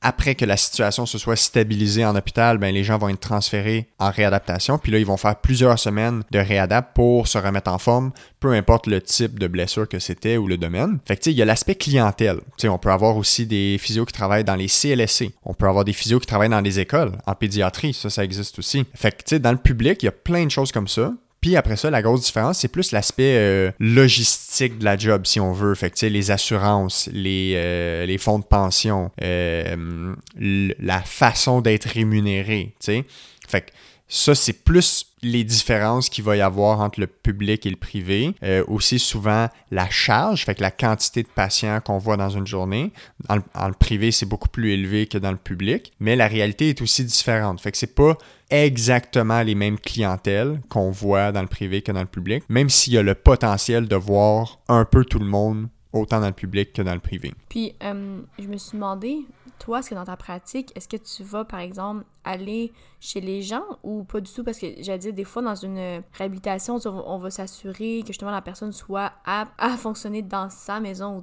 après 0.03 0.35
que 0.35 0.45
la 0.45 0.57
situation 0.57 1.05
se 1.05 1.17
soit 1.17 1.35
stabilisée 1.35 2.05
en 2.05 2.15
hôpital, 2.15 2.57
ben, 2.57 2.73
les 2.73 2.83
gens 2.83 2.97
vont 2.97 3.09
être 3.09 3.19
transférés 3.19 3.87
en 3.99 4.11
réadaptation. 4.11 4.77
Puis 4.77 4.91
là, 4.91 4.99
ils 4.99 5.05
vont 5.05 5.17
faire 5.17 5.37
plusieurs 5.37 5.79
semaines 5.79 6.23
de 6.29 6.39
réadap 6.39 6.93
pour 6.93 7.27
se 7.27 7.37
remettre 7.37 7.71
en 7.71 7.77
forme, 7.77 8.11
peu 8.39 8.51
importe 8.51 8.87
le 8.87 9.01
type 9.01 9.39
de 9.39 9.47
blessure 9.47 9.87
que 9.87 9.99
c'était 9.99 10.37
ou 10.37 10.47
le 10.47 10.57
domaine. 10.57 10.99
Fait 11.07 11.15
que, 11.15 11.21
tu 11.21 11.29
sais, 11.29 11.31
il 11.31 11.37
y 11.37 11.41
a 11.41 11.45
l'aspect 11.45 11.75
clientèle. 11.75 12.37
Tu 12.57 12.63
sais, 12.63 12.69
on 12.69 12.77
peut 12.77 12.91
avoir 12.91 13.15
aussi 13.17 13.45
des 13.45 13.77
physios 13.79 14.05
qui 14.05 14.13
travaillent 14.13 14.43
dans 14.43 14.55
les 14.55 14.67
CLSC. 14.67 15.31
On 15.43 15.53
peut 15.53 15.67
avoir 15.67 15.85
des 15.85 15.93
physios 15.93 16.19
qui 16.19 16.27
travaillent 16.27 16.49
dans 16.49 16.61
des 16.61 16.79
écoles, 16.79 17.13
en 17.25 17.33
pédiatrie. 17.33 17.93
Ça, 17.93 18.09
ça 18.09 18.23
existe 18.23 18.59
aussi. 18.59 18.85
Fait 18.93 19.11
que, 19.11 19.17
tu 19.17 19.35
sais, 19.35 19.39
dans 19.39 19.51
le 19.51 19.57
public, 19.57 20.03
il 20.03 20.05
y 20.05 20.09
a 20.09 20.13
plein 20.13 20.45
de 20.45 20.51
choses 20.51 20.71
comme 20.71 20.87
ça. 20.87 21.13
Puis 21.43 21.57
après 21.57 21.75
ça, 21.75 21.89
la 21.89 22.01
grosse 22.01 22.21
différence, 22.21 22.59
c'est 22.59 22.69
plus 22.69 22.93
l'aspect 22.93 23.35
euh, 23.35 23.69
logistique 23.77 24.79
de 24.79 24.85
la 24.85 24.95
job, 24.95 25.25
si 25.25 25.41
on 25.41 25.51
veut. 25.51 25.75
Fait 25.75 25.89
que, 25.89 26.05
les 26.05 26.31
assurances, 26.31 27.09
les, 27.11 27.55
euh, 27.57 28.05
les 28.05 28.17
fonds 28.17 28.39
de 28.39 28.45
pension, 28.45 29.11
euh, 29.21 30.15
la 30.37 31.01
façon 31.01 31.59
d'être 31.59 31.83
rémunéré, 31.83 32.73
tu 32.79 32.85
sais. 32.85 33.05
Fait 33.45 33.59
que 33.59 33.71
ça, 34.07 34.35
c'est 34.35 34.63
plus 34.63 35.12
les 35.23 35.43
différences 35.43 36.09
qu'il 36.09 36.23
va 36.23 36.37
y 36.37 36.41
avoir 36.41 36.79
entre 36.81 36.99
le 36.99 37.07
public 37.07 37.65
et 37.65 37.69
le 37.69 37.75
privé. 37.75 38.35
Euh, 38.43 38.63
aussi 38.67 38.99
souvent 38.99 39.47
la 39.71 39.89
charge, 39.89 40.45
fait 40.45 40.55
que 40.55 40.61
la 40.61 40.71
quantité 40.71 41.23
de 41.23 41.27
patients 41.27 41.79
qu'on 41.81 41.97
voit 41.97 42.17
dans 42.17 42.29
une 42.29 42.47
journée. 42.47 42.91
Dans 43.27 43.35
le, 43.67 43.73
privé, 43.73 44.11
c'est 44.11 44.25
beaucoup 44.25 44.49
plus 44.49 44.71
élevé 44.71 45.07
que 45.07 45.17
dans 45.17 45.31
le 45.31 45.37
public, 45.37 45.93
mais 45.99 46.15
la 46.15 46.27
réalité 46.27 46.69
est 46.69 46.81
aussi 46.81 47.03
différente. 47.03 47.61
Fait 47.61 47.71
que 47.71 47.77
c'est 47.77 47.95
pas 47.95 48.17
exactement 48.49 49.41
les 49.41 49.55
mêmes 49.55 49.79
clientèles 49.79 50.61
qu'on 50.69 50.91
voit 50.91 51.31
dans 51.31 51.41
le 51.41 51.47
privé 51.47 51.81
que 51.81 51.91
dans 51.91 52.01
le 52.01 52.05
public, 52.05 52.43
même 52.49 52.69
s'il 52.69 52.93
y 52.93 52.97
a 52.97 53.03
le 53.03 53.15
potentiel 53.15 53.87
de 53.87 53.95
voir 53.95 54.59
un 54.67 54.85
peu 54.85 55.03
tout 55.05 55.19
le 55.19 55.25
monde 55.25 55.67
autant 55.93 56.19
dans 56.19 56.27
le 56.27 56.33
public 56.33 56.73
que 56.73 56.81
dans 56.81 56.93
le 56.93 56.99
privé. 56.99 57.33
Puis, 57.49 57.73
euh, 57.83 58.19
je 58.39 58.47
me 58.47 58.57
suis 58.57 58.73
demandé, 58.73 59.19
toi, 59.59 59.79
est-ce 59.79 59.89
que 59.89 59.95
dans 59.95 60.05
ta 60.05 60.17
pratique, 60.17 60.71
est-ce 60.75 60.87
que 60.87 60.97
tu 60.97 61.23
vas, 61.23 61.45
par 61.45 61.59
exemple, 61.59 62.05
aller 62.23 62.73
chez 62.99 63.21
les 63.21 63.41
gens 63.41 63.63
ou 63.83 64.03
pas 64.03 64.21
du 64.21 64.31
tout? 64.31 64.43
Parce 64.43 64.59
que, 64.59 64.67
j'allais 64.79 64.99
dire, 64.99 65.13
des 65.13 65.23
fois, 65.23 65.41
dans 65.41 65.55
une 65.55 66.03
réhabilitation, 66.13 66.79
on 66.85 67.17
va, 67.17 67.31
s'assurer 67.31 68.01
que 68.01 68.07
justement 68.07 68.31
la 68.31 68.41
personne 68.41 68.71
soit 68.71 69.13
apte 69.25 69.53
à 69.57 69.77
fonctionner 69.77 70.21
dans 70.21 70.49
sa 70.49 70.79
maison 70.79 71.17
ou, 71.17 71.21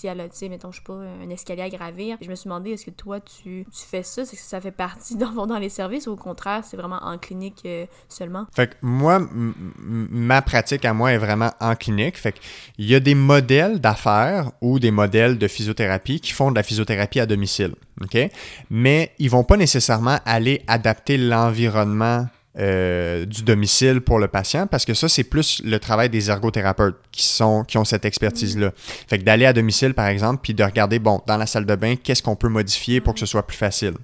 si 0.00 0.06
elle 0.06 0.18
tu 0.30 0.36
sais, 0.36 0.48
mettons, 0.48 0.72
je 0.72 0.78
sais 0.78 0.84
pas, 0.84 0.94
un 0.94 1.28
escalier 1.28 1.62
à 1.62 1.68
gravir. 1.68 2.16
Je 2.22 2.28
me 2.28 2.34
suis 2.34 2.48
demandé, 2.48 2.70
est-ce 2.70 2.86
que 2.86 2.90
toi, 2.90 3.20
tu, 3.20 3.66
tu 3.70 3.86
fais 3.86 4.02
ça? 4.02 4.24
C'est 4.24 4.36
que 4.36 4.42
ça 4.42 4.60
fait 4.60 4.70
partie 4.70 5.16
dans, 5.16 5.46
dans 5.46 5.58
les 5.58 5.68
services 5.68 6.06
ou 6.06 6.12
au 6.12 6.16
contraire, 6.16 6.64
c'est 6.64 6.76
vraiment 6.76 7.00
en 7.02 7.18
clinique 7.18 7.62
euh, 7.66 7.86
seulement? 8.08 8.46
Fait 8.54 8.68
que 8.68 8.74
moi, 8.82 9.20
ma 9.30 10.42
pratique 10.42 10.84
à 10.84 10.94
moi 10.94 11.12
est 11.12 11.18
vraiment 11.18 11.52
en 11.60 11.74
clinique. 11.74 12.16
Fait 12.16 12.32
qu'il 12.32 12.86
y 12.86 12.94
a 12.94 13.00
des 13.00 13.14
modèles 13.14 13.80
d'affaires 13.80 14.50
ou 14.60 14.78
des 14.78 14.90
modèles 14.90 15.38
de 15.38 15.48
physiothérapie 15.48 16.20
qui 16.20 16.32
font 16.32 16.50
de 16.50 16.56
la 16.56 16.62
physiothérapie 16.62 17.20
à 17.20 17.26
domicile. 17.26 17.74
OK? 18.00 18.16
Mais 18.70 19.12
ils 19.18 19.28
vont 19.28 19.44
pas 19.44 19.56
nécessairement 19.56 20.18
aller 20.24 20.62
adapter 20.66 21.18
l'environnement 21.18 22.26
euh, 22.58 23.26
du 23.26 23.44
domicile 23.44 24.00
pour 24.00 24.18
le 24.18 24.26
patient 24.26 24.66
parce 24.66 24.84
que 24.84 24.92
ça, 24.92 25.08
c'est 25.08 25.22
plus 25.22 25.62
le 25.64 25.78
travail 25.78 26.10
des 26.10 26.30
ergothérapeutes 26.30 26.96
qui, 27.12 27.22
sont, 27.22 27.62
qui 27.62 27.78
ont 27.78 27.84
cette 27.84 28.04
expertise-là. 28.04 28.72
Fait 29.06 29.18
que 29.18 29.22
d'aller 29.22 29.46
à 29.46 29.52
domicile, 29.52 29.94
par 29.94 30.08
exemple, 30.08 30.40
puis 30.42 30.52
de 30.52 30.64
regarder, 30.64 30.98
bon, 30.98 31.20
dans 31.28 31.36
la 31.36 31.46
salle 31.46 31.64
de 31.64 31.76
bain, 31.76 31.94
qu'est-ce 31.94 32.24
qu'on 32.24 32.34
peut 32.34 32.48
modifier 32.48 33.00
pour 33.00 33.14
que 33.14 33.20
ce 33.20 33.26
soit 33.26 33.46
plus 33.46 33.56
facile. 33.56 33.94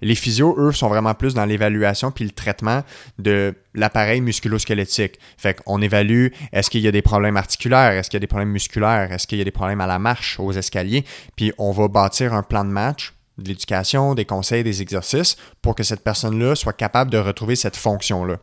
Les 0.00 0.14
physios, 0.14 0.54
eux, 0.56 0.70
sont 0.70 0.88
vraiment 0.88 1.14
plus 1.14 1.34
dans 1.34 1.44
l'évaluation 1.44 2.12
puis 2.12 2.24
le 2.24 2.30
traitement 2.30 2.84
de 3.18 3.54
l'appareil 3.74 4.20
musculo-squelettique. 4.20 5.18
Fait 5.36 5.60
qu'on 5.60 5.82
évalue, 5.82 6.28
est-ce 6.52 6.70
qu'il 6.70 6.82
y 6.82 6.88
a 6.88 6.92
des 6.92 7.02
problèmes 7.02 7.36
articulaires, 7.36 7.90
est-ce 7.90 8.08
qu'il 8.08 8.18
y 8.18 8.20
a 8.20 8.20
des 8.20 8.28
problèmes 8.28 8.50
musculaires, 8.50 9.10
est-ce 9.12 9.26
qu'il 9.26 9.38
y 9.38 9.40
a 9.40 9.44
des 9.44 9.50
problèmes 9.50 9.80
à 9.80 9.88
la 9.88 9.98
marche, 9.98 10.38
aux 10.38 10.52
escaliers, 10.52 11.04
puis 11.34 11.52
on 11.58 11.72
va 11.72 11.88
bâtir 11.88 12.34
un 12.34 12.44
plan 12.44 12.64
de 12.64 12.70
match 12.70 13.14
de 13.38 13.48
l'éducation, 13.48 14.14
des 14.14 14.24
conseils, 14.24 14.64
des 14.64 14.82
exercices 14.82 15.36
pour 15.62 15.74
que 15.74 15.82
cette 15.82 16.02
personne-là 16.02 16.54
soit 16.54 16.72
capable 16.72 17.10
de 17.10 17.18
retrouver 17.18 17.56
cette 17.56 17.76
fonction-là. 17.76 18.36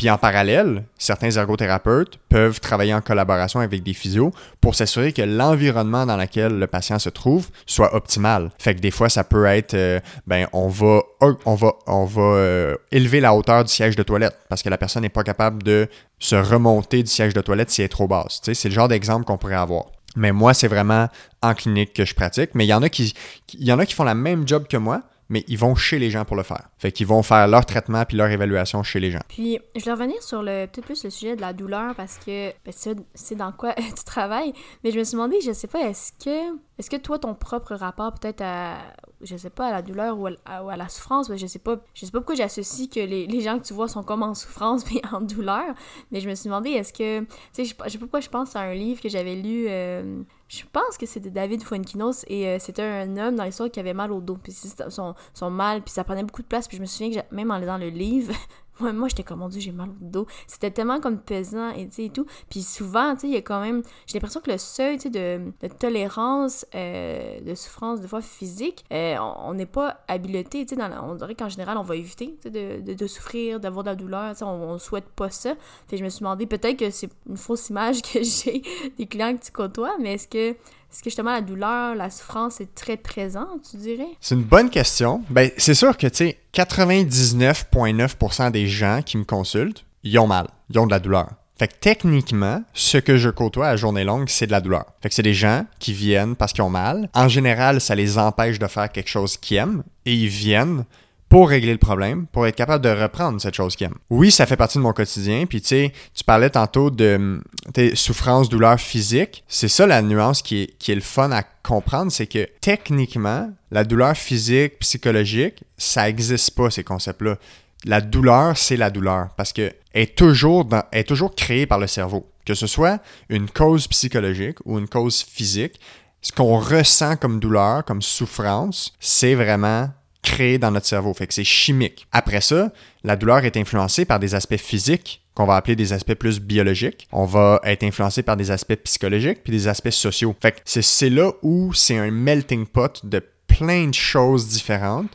Puis 0.00 0.08
en 0.08 0.16
parallèle, 0.16 0.84
certains 0.96 1.30
ergothérapeutes 1.30 2.18
peuvent 2.30 2.58
travailler 2.58 2.94
en 2.94 3.02
collaboration 3.02 3.60
avec 3.60 3.82
des 3.82 3.92
physios 3.92 4.32
pour 4.62 4.74
s'assurer 4.74 5.12
que 5.12 5.20
l'environnement 5.20 6.06
dans 6.06 6.16
lequel 6.16 6.58
le 6.58 6.66
patient 6.66 6.98
se 6.98 7.10
trouve 7.10 7.48
soit 7.66 7.94
optimal. 7.94 8.50
Fait 8.58 8.74
que 8.74 8.80
des 8.80 8.90
fois, 8.90 9.10
ça 9.10 9.24
peut 9.24 9.44
être, 9.44 9.74
euh, 9.74 10.00
ben, 10.26 10.46
on 10.54 10.68
va, 10.68 11.02
on 11.20 11.54
va, 11.54 11.74
on 11.86 12.06
va 12.06 12.22
euh, 12.22 12.76
élever 12.90 13.20
la 13.20 13.34
hauteur 13.34 13.62
du 13.62 13.70
siège 13.70 13.94
de 13.94 14.02
toilette 14.02 14.38
parce 14.48 14.62
que 14.62 14.70
la 14.70 14.78
personne 14.78 15.02
n'est 15.02 15.10
pas 15.10 15.22
capable 15.22 15.62
de 15.62 15.86
se 16.18 16.36
remonter 16.36 17.02
du 17.02 17.10
siège 17.10 17.34
de 17.34 17.40
toilette 17.42 17.68
si 17.68 17.82
elle 17.82 17.86
est 17.86 17.88
trop 17.88 18.08
basse. 18.08 18.40
C'est 18.42 18.70
le 18.70 18.74
genre 18.74 18.88
d'exemple 18.88 19.26
qu'on 19.26 19.36
pourrait 19.36 19.54
avoir. 19.54 19.84
Mais 20.16 20.32
moi, 20.32 20.54
c'est 20.54 20.68
vraiment 20.68 21.08
en 21.42 21.54
clinique 21.54 21.92
que 21.92 22.04
je 22.04 22.14
pratique. 22.14 22.50
Mais 22.54 22.64
il 22.64 22.68
y 22.68 22.74
en 22.74 22.82
a 22.82 22.88
qui, 22.88 23.14
il 23.54 23.64
y 23.64 23.72
en 23.72 23.78
a 23.78 23.86
qui 23.86 23.94
font 23.94 24.04
la 24.04 24.14
même 24.14 24.46
job 24.46 24.66
que 24.68 24.76
moi, 24.76 25.02
mais 25.30 25.44
ils 25.48 25.56
vont 25.56 25.74
chez 25.74 25.98
les 25.98 26.10
gens 26.10 26.26
pour 26.26 26.36
le 26.36 26.42
faire. 26.42 26.68
Fait 26.76 26.92
qu'ils 26.92 27.06
vont 27.06 27.22
faire 27.22 27.48
leur 27.48 27.64
traitement 27.64 28.04
puis 28.04 28.16
leur 28.16 28.28
évaluation 28.28 28.82
chez 28.82 29.00
les 29.00 29.12
gens. 29.12 29.20
Puis, 29.28 29.58
je 29.76 29.84
vais 29.84 29.92
revenir 29.92 30.22
sur 30.22 30.42
le 30.42 30.66
peut-être 30.66 30.84
plus 30.84 31.04
le 31.04 31.10
sujet 31.10 31.36
de 31.36 31.40
la 31.40 31.52
douleur 31.52 31.94
parce 31.94 32.18
que 32.18 32.50
ben, 32.64 32.96
c'est 33.14 33.34
dans 33.36 33.52
quoi 33.52 33.72
tu 33.96 34.04
travailles. 34.04 34.52
Mais 34.84 34.90
je 34.90 34.98
me 34.98 35.04
suis 35.04 35.12
demandé, 35.12 35.40
je 35.40 35.52
sais 35.52 35.68
pas, 35.68 35.88
est-ce 35.88 36.12
que 36.12 36.58
est-ce 36.80 36.88
que 36.88 36.96
toi, 36.96 37.18
ton 37.18 37.34
propre 37.34 37.74
rapport 37.74 38.14
peut-être 38.14 38.40
à, 38.40 38.78
je 39.20 39.36
sais 39.36 39.50
pas, 39.50 39.66
à 39.68 39.70
la 39.70 39.82
douleur 39.82 40.18
ou 40.18 40.26
à, 40.26 40.76
la 40.78 40.88
souffrance, 40.88 41.28
ben, 41.28 41.36
je 41.36 41.46
sais 41.46 41.58
pas, 41.58 41.76
je 41.92 42.06
sais 42.06 42.10
pas 42.10 42.20
pourquoi 42.20 42.36
j'associe 42.36 42.88
que 42.88 43.00
les, 43.00 43.40
gens 43.42 43.58
que 43.58 43.64
tu 43.64 43.74
vois 43.74 43.86
sont 43.86 44.02
comme 44.02 44.22
en 44.22 44.34
souffrance 44.34 44.84
mais 44.92 45.02
en 45.12 45.20
douleur, 45.20 45.74
mais 46.10 46.20
je 46.20 46.28
me 46.28 46.34
suis 46.34 46.46
demandé, 46.46 46.70
est-ce 46.70 46.94
que, 46.94 47.20
tu 47.20 47.26
sais, 47.52 47.64
je 47.64 47.68
sais 47.68 47.98
pas 47.98 48.04
pourquoi 48.06 48.20
je 48.20 48.30
pense 48.30 48.56
à 48.56 48.60
un 48.60 48.74
livre 48.74 49.00
que 49.02 49.10
j'avais 49.10 49.34
lu, 49.34 49.66
euh, 49.68 50.22
je 50.50 50.64
pense 50.72 50.98
que 50.98 51.06
c'était 51.06 51.30
David 51.30 51.62
Fuenquinos 51.62 52.24
et 52.26 52.48
euh, 52.48 52.58
c'était 52.58 52.82
un 52.82 53.16
homme 53.16 53.36
dans 53.36 53.44
l'histoire 53.44 53.70
qui 53.70 53.78
avait 53.78 53.94
mal 53.94 54.10
au 54.10 54.20
dos, 54.20 54.36
puis 54.36 54.52
son, 54.52 55.14
son 55.32 55.50
mal, 55.50 55.80
puis 55.80 55.92
ça 55.92 56.02
prenait 56.02 56.24
beaucoup 56.24 56.42
de 56.42 56.48
place, 56.48 56.66
puis 56.66 56.76
je 56.76 56.82
me 56.82 56.86
souviens 56.86 57.22
que 57.22 57.34
même 57.34 57.52
en 57.52 57.58
lisant 57.58 57.78
le 57.78 57.88
livre, 57.88 58.34
moi, 58.80 59.08
j'étais 59.08 59.22
comme, 59.22 59.40
mon 59.40 59.48
Dieu, 59.48 59.60
j'ai 59.60 59.72
mal 59.72 59.88
au 59.90 59.94
dos. 60.00 60.26
C'était 60.46 60.70
tellement 60.70 61.00
comme 61.00 61.18
pesant 61.18 61.70
et, 61.70 61.88
et 61.98 62.10
tout. 62.10 62.26
Puis 62.48 62.62
souvent, 62.62 63.14
tu 63.14 63.22
sais, 63.22 63.26
il 63.28 63.34
y 63.34 63.36
a 63.36 63.42
quand 63.42 63.60
même... 63.60 63.82
J'ai 64.06 64.18
l'impression 64.18 64.40
que 64.40 64.50
le 64.50 64.58
seuil, 64.58 64.98
de, 64.98 65.52
de, 65.60 65.68
tolérance, 65.68 66.66
euh, 66.74 67.40
de 67.40 67.54
souffrance, 67.54 68.00
de 68.00 68.06
fois 68.06 68.22
physique, 68.22 68.84
euh, 68.92 69.16
on 69.18 69.54
n'est 69.54 69.66
pas 69.66 70.00
habilité, 70.08 70.66
tu 70.66 70.76
sais, 70.76 70.82
on 71.02 71.14
dirait 71.14 71.34
qu'en 71.34 71.48
général, 71.48 71.76
on 71.76 71.82
va 71.82 71.96
éviter, 71.96 72.38
de, 72.44 72.80
de, 72.80 72.94
de, 72.94 73.06
souffrir, 73.06 73.60
d'avoir 73.60 73.84
de 73.84 73.90
la 73.90 73.96
douleur, 73.96 74.34
on, 74.42 74.46
on, 74.46 74.78
souhaite 74.78 75.08
pas 75.08 75.30
ça. 75.30 75.54
Je 75.92 76.02
me 76.02 76.08
suis 76.08 76.20
demandé, 76.20 76.46
peut-être 76.46 76.78
que 76.78 76.90
c'est 76.90 77.10
une 77.28 77.36
fausse 77.36 77.68
image 77.70 78.02
que 78.12 78.22
j'ai 78.22 78.62
des 78.96 79.06
clients 79.06 79.36
que 79.36 79.44
tu 79.44 79.52
côtoies, 79.52 79.96
mais 79.98 80.14
est-ce 80.14 80.28
que 80.28 80.56
est-ce 80.92 81.02
que 81.02 81.10
justement 81.10 81.32
la 81.32 81.40
douleur, 81.40 81.94
la 81.94 82.10
souffrance 82.10 82.60
est 82.60 82.74
très 82.74 82.96
présente, 82.96 83.68
tu 83.70 83.76
dirais? 83.76 84.08
C'est 84.20 84.34
une 84.34 84.42
bonne 84.42 84.70
question. 84.70 85.22
Ben, 85.30 85.50
c'est 85.56 85.74
sûr 85.74 85.96
que, 85.96 86.08
tu 86.08 86.16
sais, 86.16 86.38
99,9% 86.52 88.50
des 88.50 88.66
gens 88.66 89.00
qui 89.04 89.16
me 89.16 89.24
consultent, 89.24 89.84
ils 90.02 90.18
ont 90.18 90.26
mal, 90.26 90.48
ils 90.68 90.78
ont 90.78 90.86
de 90.86 90.90
la 90.90 90.98
douleur. 90.98 91.28
Fait 91.60 91.68
que 91.68 91.74
techniquement, 91.78 92.62
ce 92.72 92.96
que 92.96 93.18
je 93.18 93.28
côtoie 93.28 93.68
à 93.68 93.76
journée 93.76 94.02
longue, 94.02 94.30
c'est 94.30 94.46
de 94.46 94.50
la 94.50 94.62
douleur. 94.62 94.86
Fait 95.02 95.10
que 95.10 95.14
c'est 95.14 95.22
des 95.22 95.34
gens 95.34 95.66
qui 95.78 95.92
viennent 95.92 96.34
parce 96.34 96.54
qu'ils 96.54 96.64
ont 96.64 96.70
mal. 96.70 97.10
En 97.12 97.28
général, 97.28 97.82
ça 97.82 97.94
les 97.94 98.16
empêche 98.16 98.58
de 98.58 98.66
faire 98.66 98.90
quelque 98.90 99.10
chose 99.10 99.36
qu'ils 99.36 99.58
aiment 99.58 99.82
et 100.06 100.14
ils 100.14 100.28
viennent 100.28 100.86
pour 101.30 101.48
régler 101.48 101.70
le 101.70 101.78
problème, 101.78 102.26
pour 102.26 102.48
être 102.48 102.56
capable 102.56 102.84
de 102.84 102.90
reprendre 102.90 103.40
cette 103.40 103.54
chose 103.54 103.76
qu'ils 103.76 103.86
aiment. 103.86 103.98
Oui, 104.10 104.32
ça 104.32 104.46
fait 104.46 104.56
partie 104.56 104.78
de 104.78 104.82
mon 104.82 104.92
quotidien. 104.92 105.46
Puis 105.46 105.62
tu 105.62 105.68
sais, 105.68 105.92
tu 106.12 106.24
parlais 106.24 106.50
tantôt 106.50 106.90
de 106.90 107.40
tes 107.72 107.94
souffrances, 107.94 108.48
douleurs 108.48 108.80
physiques. 108.80 109.44
C'est 109.46 109.68
ça 109.68 109.86
la 109.86 110.02
nuance 110.02 110.42
qui 110.42 110.62
est, 110.62 110.78
qui 110.78 110.90
est 110.90 110.96
le 110.96 111.00
fun 111.00 111.30
à 111.30 111.44
comprendre, 111.62 112.10
c'est 112.10 112.26
que 112.26 112.48
techniquement, 112.60 113.48
la 113.70 113.84
douleur 113.84 114.16
physique, 114.16 114.80
psychologique, 114.80 115.62
ça 115.78 116.02
n'existe 116.02 116.50
pas 116.50 116.68
ces 116.68 116.82
concepts-là. 116.82 117.38
La 117.84 118.00
douleur, 118.00 118.58
c'est 118.58 118.76
la 118.76 118.90
douleur 118.90 119.28
parce 119.36 119.52
que 119.52 119.72
est 119.94 120.16
toujours 120.16 120.64
dans, 120.64 120.82
est 120.90 121.06
toujours 121.06 121.36
créée 121.36 121.66
par 121.66 121.78
le 121.78 121.86
cerveau. 121.86 122.28
Que 122.44 122.54
ce 122.54 122.66
soit 122.66 123.00
une 123.28 123.48
cause 123.48 123.86
psychologique 123.86 124.58
ou 124.64 124.80
une 124.80 124.88
cause 124.88 125.22
physique, 125.22 125.78
ce 126.22 126.32
qu'on 126.32 126.58
ressent 126.58 127.14
comme 127.16 127.38
douleur, 127.38 127.84
comme 127.84 128.02
souffrance, 128.02 128.92
c'est 128.98 129.36
vraiment 129.36 129.90
créé 130.22 130.58
dans 130.58 130.70
notre 130.70 130.86
cerveau. 130.86 131.14
Fait 131.14 131.26
que 131.26 131.34
c'est 131.34 131.44
chimique. 131.44 132.06
Après 132.12 132.40
ça, 132.40 132.72
la 133.04 133.16
douleur 133.16 133.44
est 133.44 133.56
influencée 133.56 134.04
par 134.04 134.18
des 134.18 134.34
aspects 134.34 134.56
physiques 134.56 135.22
qu'on 135.34 135.46
va 135.46 135.56
appeler 135.56 135.76
des 135.76 135.92
aspects 135.92 136.14
plus 136.14 136.40
biologiques. 136.40 137.08
On 137.12 137.24
va 137.24 137.60
être 137.64 137.84
influencé 137.84 138.22
par 138.22 138.36
des 138.36 138.50
aspects 138.50 138.76
psychologiques 138.84 139.42
puis 139.42 139.52
des 139.52 139.68
aspects 139.68 139.90
sociaux. 139.90 140.34
Fait 140.40 140.52
que 140.52 140.60
c'est 140.64 141.10
là 141.10 141.32
où 141.42 141.72
c'est 141.72 141.96
un 141.96 142.10
melting 142.10 142.66
pot 142.66 143.04
de 143.04 143.22
plein 143.46 143.88
de 143.88 143.94
choses 143.94 144.48
différentes 144.48 145.10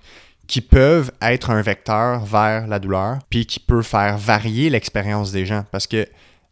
qui 0.48 0.62
peuvent 0.62 1.12
être 1.22 1.50
un 1.50 1.62
vecteur 1.62 2.24
vers 2.24 2.68
la 2.68 2.80
douleur, 2.80 3.20
puis 3.30 3.46
qui 3.46 3.60
peut 3.60 3.82
faire 3.82 4.18
varier 4.18 4.70
l'expérience 4.70 5.32
des 5.32 5.46
gens. 5.46 5.64
Parce 5.72 5.88
que 5.88 6.08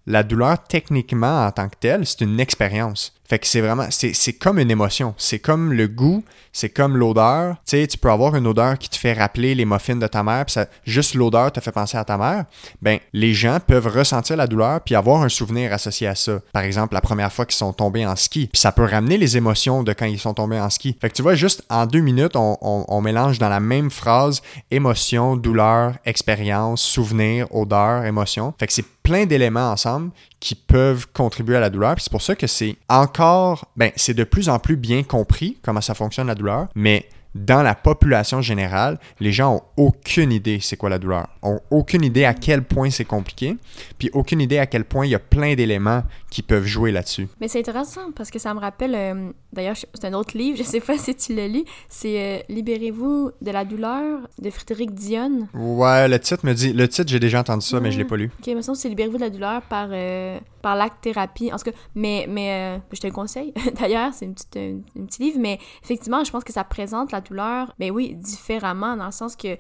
la 0.08 0.24
douleur, 0.24 0.64
techniquement, 0.64 1.46
en 1.46 1.52
tant 1.52 1.70
que 1.70 1.78
telle, 1.80 2.06
c'est 2.06 2.22
une 2.22 2.40
expérience. 2.40 3.14
Fait 3.28 3.40
que 3.40 3.48
c'est 3.48 3.62
vraiment, 3.62 3.88
c'est 3.90 4.34
comme 4.34 4.60
une 4.60 4.70
émotion. 4.70 5.14
C'est 5.18 5.40
comme 5.40 5.74
le 5.74 5.88
goût, 5.88 6.24
c'est 6.52 6.70
comme 6.70 6.98
l'odeur. 6.98 7.56
Tu 7.66 7.78
sais, 7.78 7.88
tu 7.88 7.98
peux 7.98 8.12
avoir 8.12 8.36
une 8.36 8.46
odeur 8.48 8.78
qui 8.78 8.90
te 8.90 8.98
fait 8.98 9.14
rappeler 9.14 9.56
les 9.56 9.66
muffins 9.66 9.96
de 9.96 10.08
ta 10.08 10.24
mère, 10.24 10.46
puis 10.46 10.56
juste 10.86 11.16
l'odeur 11.16 11.52
te 11.52 11.60
fait 11.60 11.72
penser 11.72 11.98
à 11.98 12.04
ta 12.04 12.18
mère. 12.18 12.46
Ben, 12.82 13.00
les 13.14 13.34
gens 13.34 13.60
peuvent 13.66 13.88
ressentir 13.88 14.36
la 14.36 14.48
douleur 14.48 14.82
puis 14.82 14.96
avoir 14.96 15.22
un 15.22 15.30
souvenir 15.30 15.72
associé 15.74 16.08
à 16.08 16.16
ça. 16.16 16.40
Par 16.52 16.64
exemple, 16.64 16.94
la 16.94 17.02
première 17.02 17.32
fois 17.32 17.46
qu'ils 17.46 17.56
sont 17.56 17.74
tombés 17.74 18.06
en 18.06 18.16
ski. 18.16 18.50
Puis 18.52 18.60
ça 18.60 18.72
peut 18.72 18.86
ramener 18.86 19.18
les 19.18 19.38
émotions 19.38 19.84
de 19.84 19.94
quand 19.94 20.06
ils 20.06 20.20
sont 20.20 20.34
tombés 20.34 20.60
en 20.60 20.70
ski. 20.70 20.98
Fait 21.00 21.10
que 21.10 21.16
tu 21.16 21.22
vois, 21.22 21.36
juste 21.36 21.64
en 21.70 21.86
deux 21.86 22.02
minutes, 22.02 22.36
on, 22.36 22.58
on 22.62 23.02
mélange 23.02 23.40
dans 23.40 23.50
la 23.50 23.60
même 23.60 23.90
phrase 23.90 24.42
émotion, 24.70 25.38
douleur, 25.38 25.94
expérience, 26.06 26.82
souvenir, 26.82 27.48
odeur, 27.54 28.06
émotion. 28.06 28.54
Fait 28.60 28.68
que 28.68 28.74
c'est 28.74 28.86
plein 29.04 29.26
d'éléments 29.26 29.72
ensemble 29.72 30.12
qui 30.44 30.56
peuvent 30.56 31.08
contribuer 31.14 31.56
à 31.56 31.62
la 31.62 31.70
douleur. 31.70 31.96
c'est 32.00 32.12
pour 32.12 32.22
ça 32.22 32.36
que 32.36 32.48
c'est 32.48 32.76
encore, 32.90 33.72
ben, 33.78 33.92
c'est 33.96 34.14
de 34.14 34.26
plus 34.26 34.50
en 34.50 34.60
plus 34.60 34.76
bien 34.76 35.02
compris 35.02 35.58
comment 35.64 35.80
ça 35.80 35.96
fonctionne 35.96 36.28
la 36.28 36.36
douleur, 36.36 36.68
mais 36.76 37.08
dans 37.36 37.64
la 37.64 37.76
population 37.76 38.42
générale, 38.42 39.00
les 39.20 39.32
gens 39.32 39.56
ont 39.56 39.62
aucune 39.78 40.32
idée 40.32 40.60
c'est 40.62 40.78
quoi 40.78 40.90
la 40.90 41.00
douleur, 41.00 41.28
ont 41.42 41.60
aucune 41.72 42.04
idée 42.04 42.26
à 42.26 42.34
quel 42.34 42.64
point 42.64 42.90
c'est 42.90 43.06
compliqué, 43.06 43.58
puis 43.98 44.10
aucune 44.14 44.42
idée 44.42 44.60
à 44.60 44.66
quel 44.66 44.86
point 44.86 45.06
il 45.06 45.12
y 45.12 45.16
a 45.16 45.20
plein 45.20 45.56
d'éléments 45.56 46.04
qui 46.30 46.42
peuvent 46.42 46.66
jouer 46.66 46.92
là-dessus. 46.92 47.28
Mais 47.40 47.48
c'est 47.48 47.60
intéressant 47.60 48.12
parce 48.16 48.30
que 48.30 48.40
ça 48.40 48.54
me 48.54 48.60
rappelle, 48.60 48.96
euh, 48.96 49.32
d'ailleurs 49.52 49.76
c'est 49.76 50.06
un 50.06 50.14
autre 50.14 50.38
livre, 50.38 50.58
je 50.60 50.64
sais 50.64 50.80
pas 50.80 50.98
si 50.98 51.16
tu 51.16 51.34
l'as 51.36 51.48
lu, 51.48 51.64
c'est 51.90 52.20
euh, 52.20 52.40
Libérez-vous 52.50 53.32
de 53.42 53.52
la 53.52 53.66
douleur 53.66 54.22
de 54.40 54.50
Frédéric 54.50 54.94
Dionne. 54.94 55.48
Ouais, 55.54 56.08
le 56.08 56.20
titre 56.20 56.46
me 56.46 56.54
dit, 56.54 56.74
le 56.74 56.88
titre 56.88 57.10
j'ai 57.10 57.20
déjà 57.20 57.40
entendu 57.40 57.66
ça, 57.66 57.80
mais 57.80 57.92
je 57.92 57.98
l'ai 57.98 58.06
pas 58.06 58.18
lu. 58.18 58.32
Ok, 58.40 58.54
mais 58.54 58.62
c'est 58.62 58.90
Libérez-vous 58.90 59.18
de 59.18 59.22
la 59.22 59.30
douleur 59.30 59.62
par 59.64 59.90
euh, 59.92 60.40
par 60.62 60.76
l'acte 60.76 61.02
thérapie. 61.02 61.52
En 61.52 61.58
tout 61.58 61.72
cas, 61.72 61.78
mais 61.96 62.26
mais 62.30 62.80
je 62.92 63.00
te 63.00 63.08
le 63.08 63.14
conseille. 63.14 63.54
d'ailleurs, 63.80 64.14
c'est 64.14 64.26
une 64.26 64.34
petite 64.34 64.58
un, 64.58 65.06
petit 65.06 65.22
livre, 65.22 65.38
mais 65.40 65.60
effectivement, 65.84 66.24
je 66.24 66.32
pense 66.32 66.44
que 66.44 66.54
ça 66.54 66.64
présente 66.64 67.12
la 67.12 67.22
douleur, 67.24 67.74
mais 67.80 67.90
oui, 67.90 68.16
différemment, 68.16 68.96
dans 68.96 69.08
le 69.08 69.12
sens 69.12 69.36
que, 69.36 69.58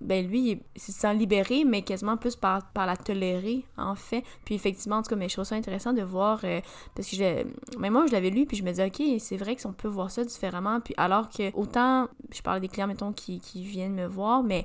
ben 0.00 0.26
lui, 0.26 0.60
il 0.74 0.80
se 0.80 0.92
sent 0.92 1.14
libéré, 1.14 1.64
mais 1.64 1.82
quasiment 1.82 2.16
plus 2.16 2.36
par, 2.36 2.62
la 2.74 2.96
tolérer, 2.96 3.64
en 3.76 3.94
fait. 3.94 4.24
Puis 4.44 4.54
effectivement, 4.54 4.96
en 4.96 5.02
tout 5.02 5.10
cas, 5.10 5.16
mais 5.16 5.28
je 5.28 5.34
trouve 5.34 5.44
ça 5.44 5.56
intéressant 5.56 5.92
de 5.92 6.02
voir, 6.02 6.40
euh, 6.44 6.60
parce 6.94 7.08
que 7.08 7.16
je, 7.16 7.44
mais 7.78 7.90
moi, 7.90 8.06
je 8.06 8.12
l'avais 8.12 8.30
lu, 8.30 8.46
puis 8.46 8.56
je 8.56 8.62
me 8.62 8.70
disais, 8.70 8.86
OK, 8.86 9.02
c'est 9.18 9.36
vrai 9.36 9.56
qu'on 9.56 9.72
peut 9.72 9.88
voir 9.88 10.10
ça 10.10 10.24
différemment, 10.24 10.80
puis 10.80 10.94
alors 10.96 11.28
que, 11.28 11.52
autant, 11.54 12.08
je 12.32 12.42
parle 12.42 12.60
des 12.60 12.68
clients, 12.68 12.86
mettons, 12.86 13.12
qui, 13.12 13.40
qui 13.40 13.62
viennent 13.64 13.94
me 13.94 14.06
voir, 14.06 14.42
mais 14.42 14.64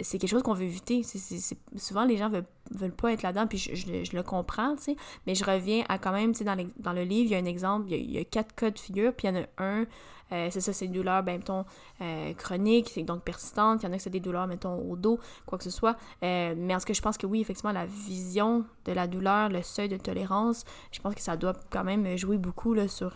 c'est 0.00 0.18
quelque 0.18 0.30
chose 0.30 0.42
qu'on 0.42 0.54
veut 0.54 0.64
éviter. 0.64 1.02
C'est, 1.02 1.56
souvent, 1.76 2.04
les 2.04 2.16
gens 2.16 2.28
veulent, 2.28 2.46
veulent 2.70 2.92
pas 2.92 3.12
être 3.12 3.22
là-dedans, 3.22 3.46
puis 3.46 3.58
je, 3.58 4.16
le 4.16 4.22
comprends, 4.22 4.76
tu 4.76 4.82
sais. 4.82 4.96
Mais 5.26 5.34
je 5.34 5.44
reviens 5.44 5.84
à 5.88 5.98
quand 5.98 6.12
même, 6.12 6.32
tu 6.32 6.38
sais, 6.38 6.44
dans, 6.44 6.56
dans, 6.78 6.92
le 6.92 7.02
livre, 7.02 7.30
il 7.30 7.32
y 7.32 7.34
a 7.34 7.38
un 7.38 7.46
exemple, 7.46 7.90
il 7.92 8.10
y 8.10 8.18
a, 8.18 8.24
quatre 8.24 8.54
cas 8.54 8.70
de 8.70 8.78
figure, 8.78 9.12
puis 9.14 9.28
il 9.28 9.34
y 9.34 9.38
en 9.38 9.42
a 9.42 9.46
un 9.58 9.86
euh, 10.32 10.48
c'est 10.50 10.60
ça, 10.60 10.72
c'est 10.72 10.86
une 10.86 10.92
douleur, 10.92 11.22
ben, 11.22 11.38
mettons, 11.38 11.64
euh, 12.00 12.32
chronique, 12.34 13.04
donc 13.04 13.22
persistante. 13.22 13.82
Il 13.82 13.86
y 13.86 13.88
en 13.88 13.92
a 13.92 13.96
que 13.96 14.02
c'est 14.02 14.10
des 14.10 14.20
douleurs, 14.20 14.46
mettons, 14.46 14.74
au 14.74 14.96
dos, 14.96 15.20
quoi 15.46 15.58
que 15.58 15.64
ce 15.64 15.70
soit. 15.70 15.96
Euh, 16.22 16.54
mais 16.56 16.74
en 16.74 16.80
ce 16.80 16.86
que 16.86 16.94
je 16.94 17.02
pense 17.02 17.16
que 17.16 17.26
oui, 17.26 17.40
effectivement, 17.40 17.72
la 17.72 17.86
vision 17.86 18.64
de 18.84 18.92
la 18.92 19.06
douleur, 19.06 19.48
le 19.48 19.62
seuil 19.62 19.88
de 19.88 19.96
tolérance, 19.96 20.64
je 20.90 21.00
pense 21.00 21.14
que 21.14 21.20
ça 21.20 21.36
doit 21.36 21.54
quand 21.70 21.84
même 21.84 22.16
jouer 22.16 22.38
beaucoup 22.38 22.74
là, 22.74 22.88
sur 22.88 23.14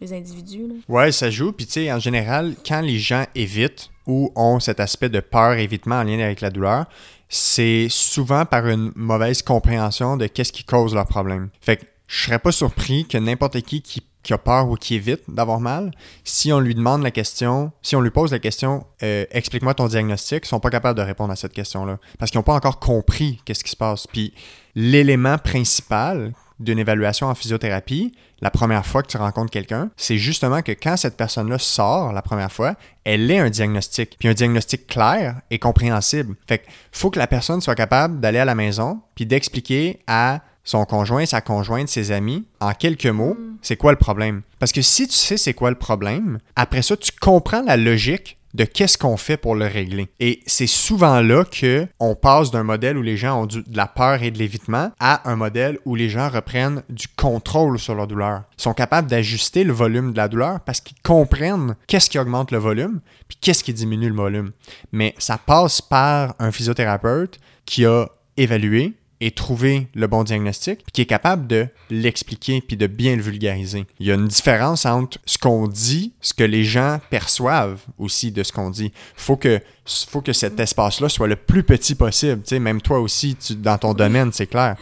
les 0.00 0.12
individus. 0.12 0.68
Là. 0.68 0.74
Ouais, 0.88 1.12
ça 1.12 1.30
joue. 1.30 1.52
Puis, 1.52 1.66
tu 1.66 1.72
sais, 1.72 1.92
en 1.92 1.98
général, 1.98 2.54
quand 2.66 2.80
les 2.80 2.98
gens 2.98 3.24
évitent 3.34 3.91
ou 4.06 4.32
ont 4.36 4.60
cet 4.60 4.80
aspect 4.80 5.08
de 5.08 5.20
peur-évitement 5.20 5.96
en 5.96 6.04
lien 6.04 6.18
avec 6.20 6.40
la 6.40 6.50
douleur, 6.50 6.86
c'est 7.28 7.86
souvent 7.88 8.44
par 8.44 8.66
une 8.68 8.92
mauvaise 8.94 9.42
compréhension 9.42 10.16
de 10.16 10.26
qu'est-ce 10.26 10.52
qui 10.52 10.64
cause 10.64 10.94
leur 10.94 11.06
problème. 11.06 11.48
Fait 11.60 11.76
que 11.78 11.84
je 12.06 12.24
serais 12.24 12.38
pas 12.38 12.52
surpris 12.52 13.06
que 13.06 13.18
n'importe 13.18 13.60
qui 13.62 13.82
qui 13.82 14.02
qui 14.22 14.32
a 14.32 14.38
peur 14.38 14.68
ou 14.68 14.76
qui 14.76 14.94
évite 14.94 15.22
d'avoir 15.28 15.60
mal, 15.60 15.90
si 16.24 16.52
on 16.52 16.60
lui 16.60 16.74
demande 16.74 17.02
la 17.02 17.10
question, 17.10 17.72
si 17.82 17.96
on 17.96 18.00
lui 18.00 18.10
pose 18.10 18.30
la 18.30 18.38
question, 18.38 18.86
euh, 19.02 19.24
explique-moi 19.30 19.74
ton 19.74 19.88
diagnostic, 19.88 20.44
ils 20.44 20.48
sont 20.48 20.60
pas 20.60 20.70
capables 20.70 20.96
de 20.96 21.04
répondre 21.04 21.32
à 21.32 21.36
cette 21.36 21.52
question-là 21.52 21.98
parce 22.18 22.30
qu'ils 22.30 22.38
n'ont 22.38 22.44
pas 22.44 22.54
encore 22.54 22.78
compris 22.78 23.40
qu'est-ce 23.44 23.64
qui 23.64 23.70
se 23.70 23.76
passe. 23.76 24.06
Puis 24.06 24.32
l'élément 24.74 25.38
principal 25.38 26.32
d'une 26.62 26.78
évaluation 26.78 27.26
en 27.26 27.34
physiothérapie, 27.34 28.12
la 28.40 28.50
première 28.50 28.86
fois 28.86 29.02
que 29.02 29.08
tu 29.08 29.16
rencontres 29.16 29.50
quelqu'un, 29.50 29.90
c'est 29.96 30.18
justement 30.18 30.62
que 30.62 30.72
quand 30.72 30.96
cette 30.96 31.16
personne-là 31.16 31.58
sort 31.58 32.12
la 32.12 32.22
première 32.22 32.52
fois, 32.52 32.74
elle 33.04 33.30
ait 33.30 33.38
un 33.38 33.50
diagnostic, 33.50 34.16
puis 34.18 34.28
un 34.28 34.34
diagnostic 34.34 34.86
clair 34.86 35.40
et 35.50 35.58
compréhensible. 35.58 36.36
Fait 36.46 36.58
que 36.58 36.64
faut 36.90 37.10
que 37.10 37.18
la 37.18 37.26
personne 37.26 37.60
soit 37.60 37.74
capable 37.74 38.20
d'aller 38.20 38.38
à 38.38 38.44
la 38.44 38.54
maison 38.54 39.00
puis 39.14 39.26
d'expliquer 39.26 40.00
à 40.06 40.40
son 40.64 40.84
conjoint, 40.84 41.26
sa 41.26 41.40
conjointe, 41.40 41.88
ses 41.88 42.12
amis, 42.12 42.46
en 42.60 42.72
quelques 42.72 43.06
mots, 43.06 43.34
mm. 43.34 43.56
c'est 43.62 43.76
quoi 43.76 43.92
le 43.92 43.98
problème? 43.98 44.42
Parce 44.58 44.72
que 44.72 44.82
si 44.82 45.08
tu 45.08 45.14
sais 45.14 45.36
c'est 45.36 45.54
quoi 45.54 45.70
le 45.70 45.78
problème, 45.78 46.38
après 46.56 46.82
ça, 46.82 46.96
tu 46.96 47.10
comprends 47.20 47.62
la 47.62 47.76
logique 47.76 48.38
de 48.54 48.64
qu'est-ce 48.64 48.98
qu'on 48.98 49.16
fait 49.16 49.36
pour 49.36 49.54
le 49.54 49.66
régler. 49.66 50.08
Et 50.20 50.40
c'est 50.46 50.66
souvent 50.66 51.20
là 51.20 51.44
que 51.44 51.86
on 51.98 52.14
passe 52.14 52.50
d'un 52.50 52.62
modèle 52.62 52.96
où 52.96 53.02
les 53.02 53.16
gens 53.16 53.42
ont 53.42 53.46
de 53.46 53.64
la 53.72 53.86
peur 53.86 54.22
et 54.22 54.30
de 54.30 54.38
l'évitement 54.38 54.92
à 55.00 55.30
un 55.30 55.36
modèle 55.36 55.78
où 55.84 55.94
les 55.94 56.08
gens 56.08 56.28
reprennent 56.28 56.82
du 56.88 57.08
contrôle 57.08 57.78
sur 57.78 57.94
leur 57.94 58.06
douleur. 58.06 58.42
Ils 58.58 58.62
sont 58.62 58.74
capables 58.74 59.08
d'ajuster 59.08 59.64
le 59.64 59.72
volume 59.72 60.12
de 60.12 60.16
la 60.16 60.28
douleur 60.28 60.60
parce 60.60 60.80
qu'ils 60.80 61.00
comprennent 61.02 61.76
qu'est-ce 61.86 62.10
qui 62.10 62.18
augmente 62.18 62.50
le 62.50 62.58
volume 62.58 63.00
puis 63.28 63.38
qu'est-ce 63.40 63.64
qui 63.64 63.72
diminue 63.72 64.08
le 64.08 64.14
volume. 64.14 64.52
Mais 64.92 65.14
ça 65.18 65.38
passe 65.38 65.80
par 65.80 66.34
un 66.38 66.52
physiothérapeute 66.52 67.38
qui 67.64 67.86
a 67.86 68.06
évalué, 68.36 68.94
et 69.22 69.30
trouver 69.30 69.86
le 69.94 70.08
bon 70.08 70.24
diagnostic, 70.24 70.78
puis 70.78 70.92
qui 70.92 71.00
est 71.00 71.06
capable 71.06 71.46
de 71.46 71.68
l'expliquer 71.90 72.60
puis 72.60 72.76
de 72.76 72.88
bien 72.88 73.14
le 73.14 73.22
vulgariser. 73.22 73.86
Il 74.00 74.06
y 74.08 74.10
a 74.10 74.14
une 74.14 74.26
différence 74.26 74.84
entre 74.84 75.18
ce 75.26 75.38
qu'on 75.38 75.68
dit, 75.68 76.12
ce 76.20 76.34
que 76.34 76.42
les 76.42 76.64
gens 76.64 77.00
perçoivent 77.08 77.80
aussi 77.98 78.32
de 78.32 78.42
ce 78.42 78.52
qu'on 78.52 78.68
dit. 78.68 78.92
Faut 79.14 79.36
que 79.36 79.60
faut 80.08 80.22
que 80.22 80.32
cet 80.32 80.58
espace-là 80.58 81.08
soit 81.08 81.28
le 81.28 81.36
plus 81.36 81.62
petit 81.62 81.94
possible. 81.94 82.42
Tu 82.42 82.48
sais, 82.48 82.58
même 82.58 82.80
toi 82.80 82.98
aussi, 82.98 83.36
tu, 83.36 83.54
dans 83.54 83.78
ton 83.78 83.94
domaine, 83.94 84.32
c'est 84.32 84.48
clair. 84.48 84.76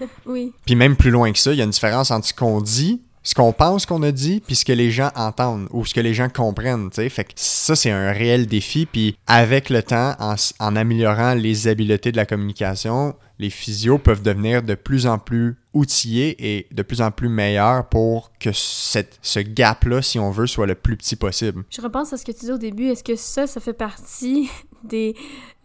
Oui. 0.24 0.50
Puis 0.64 0.76
même 0.76 0.96
plus 0.96 1.10
loin 1.10 1.30
que 1.30 1.38
ça, 1.38 1.52
il 1.52 1.58
y 1.58 1.60
a 1.60 1.64
une 1.64 1.70
différence 1.70 2.10
entre 2.10 2.26
ce 2.26 2.32
qu'on 2.32 2.62
dit 2.62 3.02
ce 3.22 3.34
qu'on 3.34 3.52
pense 3.52 3.86
qu'on 3.86 4.02
a 4.02 4.12
dit, 4.12 4.40
puis 4.40 4.54
ce 4.54 4.64
que 4.64 4.72
les 4.72 4.90
gens 4.90 5.10
entendent 5.14 5.68
ou 5.70 5.84
ce 5.84 5.94
que 5.94 6.00
les 6.00 6.14
gens 6.14 6.28
comprennent. 6.28 6.90
sais. 6.92 7.08
Fait 7.08 7.24
que 7.24 7.32
ça, 7.36 7.76
c'est 7.76 7.90
un 7.90 8.12
réel 8.12 8.46
défi. 8.46 8.86
Puis 8.86 9.16
avec 9.26 9.68
le 9.70 9.82
temps, 9.82 10.14
en, 10.18 10.76
améliorant 10.76 11.34
les 11.34 11.68
habiletés 11.68 12.12
de 12.12 12.16
la 12.16 12.26
communication, 12.26 13.14
les 13.38 13.50
physios 13.50 13.98
peuvent 13.98 14.22
devenir 14.22 14.62
de 14.62 14.74
plus 14.74 15.06
en 15.06 15.18
plus 15.18 15.56
outillés 15.72 16.36
et 16.56 16.66
de 16.72 16.82
plus 16.82 17.00
en 17.00 17.10
plus 17.10 17.28
meilleurs 17.28 17.88
pour 17.88 18.32
que 18.38 18.50
ce 18.52 19.40
gap-là, 19.40 20.02
si 20.02 20.18
on 20.18 20.30
veut, 20.30 20.46
soit 20.46 20.66
le 20.66 20.74
plus 20.74 20.96
petit 20.96 21.16
possible. 21.16 21.64
Je 21.70 21.80
repense 21.80 22.12
à 22.12 22.16
ce 22.16 22.24
que 22.24 22.32
tu 22.32 22.40
disais 22.40 22.52
au 22.52 22.58
début. 22.58 22.86
Est-ce 22.86 23.04
que 23.04 23.16
ça, 23.16 23.46
ça 23.46 23.60
fait 23.60 23.72
partie 23.72 24.50
des, 24.84 25.14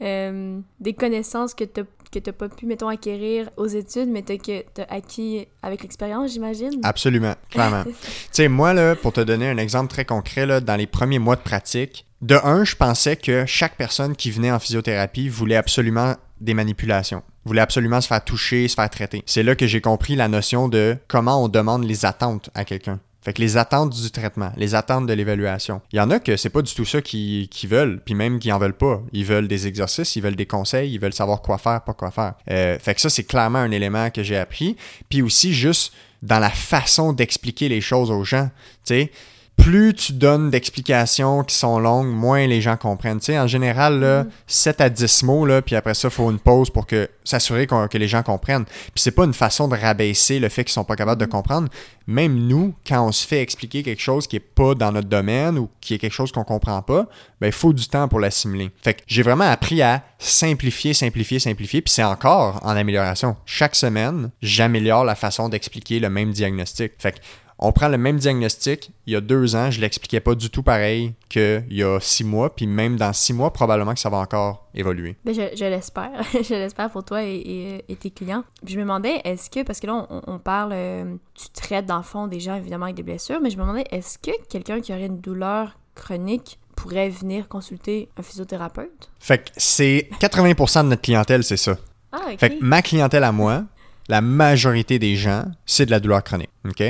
euh, 0.02 0.60
des 0.80 0.94
connaissances 0.94 1.54
que 1.54 1.64
tu 1.64 1.82
as 1.82 1.86
que 2.20 2.26
tu 2.26 2.30
n'as 2.30 2.34
pas 2.34 2.50
pu, 2.50 2.66
mettons, 2.66 2.88
acquérir 2.88 3.50
aux 3.58 3.68
études, 3.68 4.10
mais 4.10 4.24
que 4.24 4.34
tu 4.34 4.82
as 4.82 4.86
acquis 4.90 5.48
avec 5.62 5.84
l'expérience, 5.84 6.32
j'imagine? 6.32 6.80
Absolument, 6.84 7.34
clairement. 7.50 7.84
tu 7.84 7.92
sais, 8.32 8.48
moi, 8.48 8.74
là, 8.74 8.96
pour 8.96 9.14
te 9.14 9.22
donner 9.22 9.50
un 9.50 9.58
exemple 9.58 9.90
très 9.90 10.06
concret, 10.06 10.46
là, 10.46 10.62
dans 10.62 10.76
les 10.76 10.88
premiers 10.88 11.20
mois 11.20 11.36
de 11.36 11.42
pratique, 11.42 12.06
de 12.22 12.36
un, 12.44 12.64
je 12.64 12.76
pensais 12.76 13.16
que 13.16 13.46
chaque 13.46 13.76
personne 13.76 14.16
qui 14.16 14.32
venait 14.32 14.52
en 14.52 14.60
physiothérapie 14.60 15.30
voulait 15.30 15.58
absolument 15.58 16.16
des 16.42 16.54
manipulations, 16.54 17.24
voulait 17.46 17.62
absolument 17.62 18.02
se 18.02 18.08
faire 18.08 18.24
toucher, 18.24 18.68
se 18.68 18.76
faire 18.76 18.90
traiter. 18.90 19.24
C'est 19.26 19.44
là 19.44 19.56
que 19.56 19.68
j'ai 19.68 19.82
compris 19.82 20.16
la 20.16 20.28
notion 20.28 20.68
de 20.68 20.98
comment 21.08 21.44
on 21.44 21.48
demande 21.48 21.84
les 21.84 22.06
attentes 22.06 22.50
à 22.56 22.66
quelqu'un. 22.66 23.00
Fait 23.26 23.34
que 23.34 23.42
les 23.42 23.58
attentes 23.58 24.00
du 24.00 24.12
traitement, 24.12 24.52
les 24.56 24.76
attentes 24.76 25.08
de 25.08 25.14
l'évaluation. 25.14 25.82
Il 25.92 25.98
y 25.98 26.00
en 26.00 26.12
a 26.12 26.20
que 26.20 26.38
c'est 26.38 26.52
pas 26.52 26.62
du 26.62 26.72
tout 26.72 26.86
ça 26.86 27.02
qu'ils 27.02 27.50
veulent, 27.68 28.00
puis 28.06 28.14
même 28.14 28.38
qu'ils 28.38 28.54
en 28.54 28.60
veulent 28.60 28.78
pas. 28.78 29.02
Ils 29.14 29.26
veulent 29.26 29.48
des 29.48 29.66
exercices, 29.66 30.16
ils 30.16 30.22
veulent 30.22 30.36
des 30.36 30.46
conseils, 30.46 30.94
ils 30.94 31.00
veulent 31.00 31.12
savoir 31.12 31.42
quoi 31.42 31.58
faire, 31.58 31.82
pas 31.82 31.94
quoi 31.94 32.12
faire. 32.12 32.36
Euh, 32.52 32.78
fait 32.78 32.94
que 32.94 33.02
ça, 33.02 33.10
c'est 33.10 33.24
clairement 33.24 33.58
un 33.58 33.72
élément 33.72 34.12
que 34.12 34.22
j'ai 34.22 34.38
appris. 34.38 34.78
Puis 35.10 35.24
aussi, 35.24 35.54
juste 35.54 35.92
dans 36.22 36.38
la 36.38 36.52
façon 36.52 37.14
d'expliquer 37.14 37.68
les 37.68 37.82
choses 37.82 38.12
aux 38.12 38.24
gens. 38.24 38.50
Tu 38.86 38.94
sais, 38.94 39.12
plus 39.58 39.94
tu 39.94 40.14
donnes 40.14 40.50
d'explications 40.50 41.44
qui 41.44 41.56
sont 41.56 41.80
longues, 41.80 42.08
moins 42.08 42.46
les 42.46 42.62
gens 42.62 42.78
comprennent. 42.78 43.20
Tu 43.20 43.26
sais, 43.26 43.40
en 43.40 43.48
général, 43.48 44.00
là, 44.00 44.26
7 44.48 44.80
mm. 44.80 44.84
à 44.84 44.90
10 44.90 45.24
mots, 45.24 45.46
là, 45.46 45.62
puis 45.62 45.76
après 45.76 45.94
ça, 45.94 46.10
il 46.10 46.12
faut 46.12 46.30
une 46.30 46.40
pause 46.40 46.70
pour 46.70 46.86
que 46.86 47.10
s'assurer 47.24 47.66
que 47.66 47.98
les 47.98 48.08
gens 48.08 48.22
comprennent. 48.22 48.66
Puis 48.66 48.92
c'est 48.98 49.12
pas 49.12 49.24
une 49.24 49.34
façon 49.34 49.68
de 49.68 49.76
rabaisser 49.76 50.40
le 50.40 50.50
fait 50.50 50.64
qu'ils 50.64 50.74
sont 50.74 50.84
pas 50.84 50.96
capables 50.96 51.20
de 51.20 51.26
mm. 51.26 51.30
comprendre. 51.30 51.70
Même 52.08 52.36
nous, 52.36 52.76
quand 52.86 53.08
on 53.08 53.12
se 53.12 53.26
fait 53.26 53.42
expliquer 53.42 53.82
quelque 53.82 54.02
chose 54.02 54.28
qui 54.28 54.36
est 54.36 54.40
pas 54.40 54.76
dans 54.76 54.92
notre 54.92 55.10
domaine 55.10 55.58
ou 55.58 55.70
qui 55.82 55.96
est 55.96 55.98
quelque 55.98 56.14
chose 56.14 56.32
qu'on 56.32 56.44
comprend 56.44 56.82
pas, 56.82 57.08
ben 57.42 57.48
il 57.48 57.54
faut 57.54 57.74
du 57.74 57.88
temps 57.88 58.08
pour 58.08 58.20
l'assimiler. 58.20 58.70
Fait 58.84 58.94
que 58.94 59.02
j'ai 59.08 59.24
vraiment 59.24 59.50
appris 59.50 59.82
à 59.82 60.04
simplifier, 60.20 60.94
simplifier, 60.94 61.40
simplifier, 61.40 61.82
puis 61.82 61.92
c'est 61.92 62.04
encore 62.04 62.60
en 62.64 62.76
amélioration. 62.76 63.36
Chaque 63.46 63.76
semaine, 63.76 64.30
j'améliore 64.42 65.04
la 65.04 65.16
façon 65.16 65.50
d'expliquer 65.50 66.00
le 66.00 66.10
même 66.10 66.32
diagnostic. 66.32 66.94
Fait 67.00 67.14
que 67.14 67.20
on 67.58 67.72
prend 67.72 67.88
le 67.88 67.98
même 67.98 68.18
diagnostic. 68.18 68.92
Il 69.08 69.14
y 69.14 69.16
a 69.16 69.22
deux 69.22 69.56
ans, 69.56 69.72
je 69.72 69.80
l'expliquais 69.80 70.20
pas 70.20 70.36
du 70.36 70.50
tout 70.50 70.64
pareil 70.64 71.14
qu'il 71.30 71.66
y 71.70 71.84
a 71.84 72.00
six 72.02 72.24
mois. 72.24 72.54
Puis 72.54 72.68
même 72.68 72.98
dans 72.98 73.14
six 73.14 73.34
mois, 73.34 73.54
probablement 73.54 73.94
que 73.94 74.00
ça 74.00 74.10
va 74.10 74.18
encore 74.18 74.68
évoluer. 74.74 75.16
Ben 75.24 75.34
je, 75.34 75.66
l'espère. 75.66 76.12
je 76.34 76.54
l'espère 76.54 76.90
pour 76.90 77.06
toi 77.06 77.24
et, 77.24 77.84
tes 78.00 78.12
clients. 78.12 78.44
je 78.66 78.76
me 78.76 78.82
demandais, 78.82 79.22
est-ce 79.24 79.50
que, 79.50 79.64
parce 79.64 79.80
que 79.80 79.88
là, 79.88 80.06
on, 80.28 80.40
parle, 80.40 80.72
euh, 80.74 81.16
tu 81.34 81.50
traites 81.50 81.86
dans 81.86 81.98
le 81.98 82.04
fond 82.04 82.28
des 82.28 82.40
gens 82.40 82.56
évidemment 82.56 82.86
avec 82.86 82.98
des 82.98 83.04
blessures, 83.04 83.40
mais 83.42 83.50
je 83.50 83.58
me 83.58 83.62
demandais, 83.62 83.86
est-ce 83.92 84.18
que 84.18 84.32
quelqu'un 84.50 84.82
qui 84.82 84.92
aurait 84.94 85.06
une 85.06 85.22
douleur 85.22 85.78
chronique 85.96 86.60
pourrait 86.76 87.10
venir 87.10 87.48
consulter 87.48 88.10
un 88.18 88.22
physiothérapeute? 88.22 89.10
Fait 89.20 89.38
que 89.38 89.52
c'est 89.56 90.10
80% 90.20 90.84
de 90.84 90.90
notre 90.90 91.02
clientèle, 91.02 91.44
c'est 91.44 91.58
ça. 91.58 91.78
Ah, 92.12 92.20
Fait 92.38 92.58
que 92.58 92.64
ma 92.64 92.82
clientèle 92.82 93.24
à 93.24 93.32
moi, 93.32 93.64
la 94.08 94.22
majorité 94.22 95.00
des 95.00 95.16
gens, 95.16 95.46
c'est 95.66 95.86
de 95.86 95.92
la 95.92 96.00
douleur 96.00 96.24
chronique. 96.24 96.50
OK? 96.68 96.84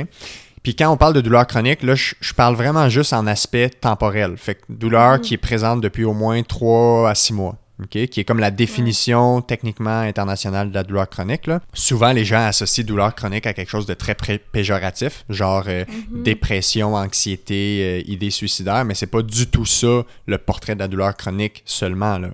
Puis 0.66 0.74
quand 0.74 0.90
on 0.90 0.96
parle 0.96 1.14
de 1.14 1.20
douleur 1.20 1.46
chronique, 1.46 1.84
là, 1.84 1.94
je, 1.94 2.34
parle 2.34 2.56
vraiment 2.56 2.88
juste 2.88 3.12
en 3.12 3.28
aspect 3.28 3.68
temporel. 3.68 4.36
Fait 4.36 4.56
que 4.56 4.62
douleur 4.68 5.18
mm. 5.18 5.20
qui 5.20 5.34
est 5.34 5.38
présente 5.38 5.80
depuis 5.80 6.02
au 6.02 6.12
moins 6.12 6.42
3 6.42 7.08
à 7.08 7.14
6 7.14 7.34
mois. 7.34 7.54
qui 7.88 8.00
est 8.00 8.24
comme 8.24 8.40
la 8.40 8.50
définition 8.50 9.42
techniquement 9.42 10.00
internationale 10.00 10.70
de 10.70 10.74
la 10.74 10.82
douleur 10.82 11.08
chronique. 11.08 11.46
Là. 11.46 11.60
Souvent, 11.72 12.10
les 12.10 12.24
gens 12.24 12.44
associent 12.44 12.84
douleur 12.84 13.14
chronique 13.14 13.46
à 13.46 13.52
quelque 13.52 13.68
chose 13.68 13.86
de 13.86 13.94
très 13.94 14.16
péjoratif, 14.16 15.24
genre 15.28 15.62
euh, 15.68 15.84
mm-hmm. 15.84 16.22
dépression, 16.24 16.96
anxiété, 16.96 18.02
euh, 18.04 18.10
idées 18.10 18.30
suicidaires, 18.30 18.84
mais 18.84 18.96
c'est 18.96 19.06
pas 19.06 19.22
du 19.22 19.46
tout 19.46 19.66
ça 19.66 20.02
le 20.26 20.36
portrait 20.36 20.74
de 20.74 20.80
la 20.80 20.88
douleur 20.88 21.16
chronique 21.16 21.62
seulement. 21.64 22.18
Là. 22.18 22.30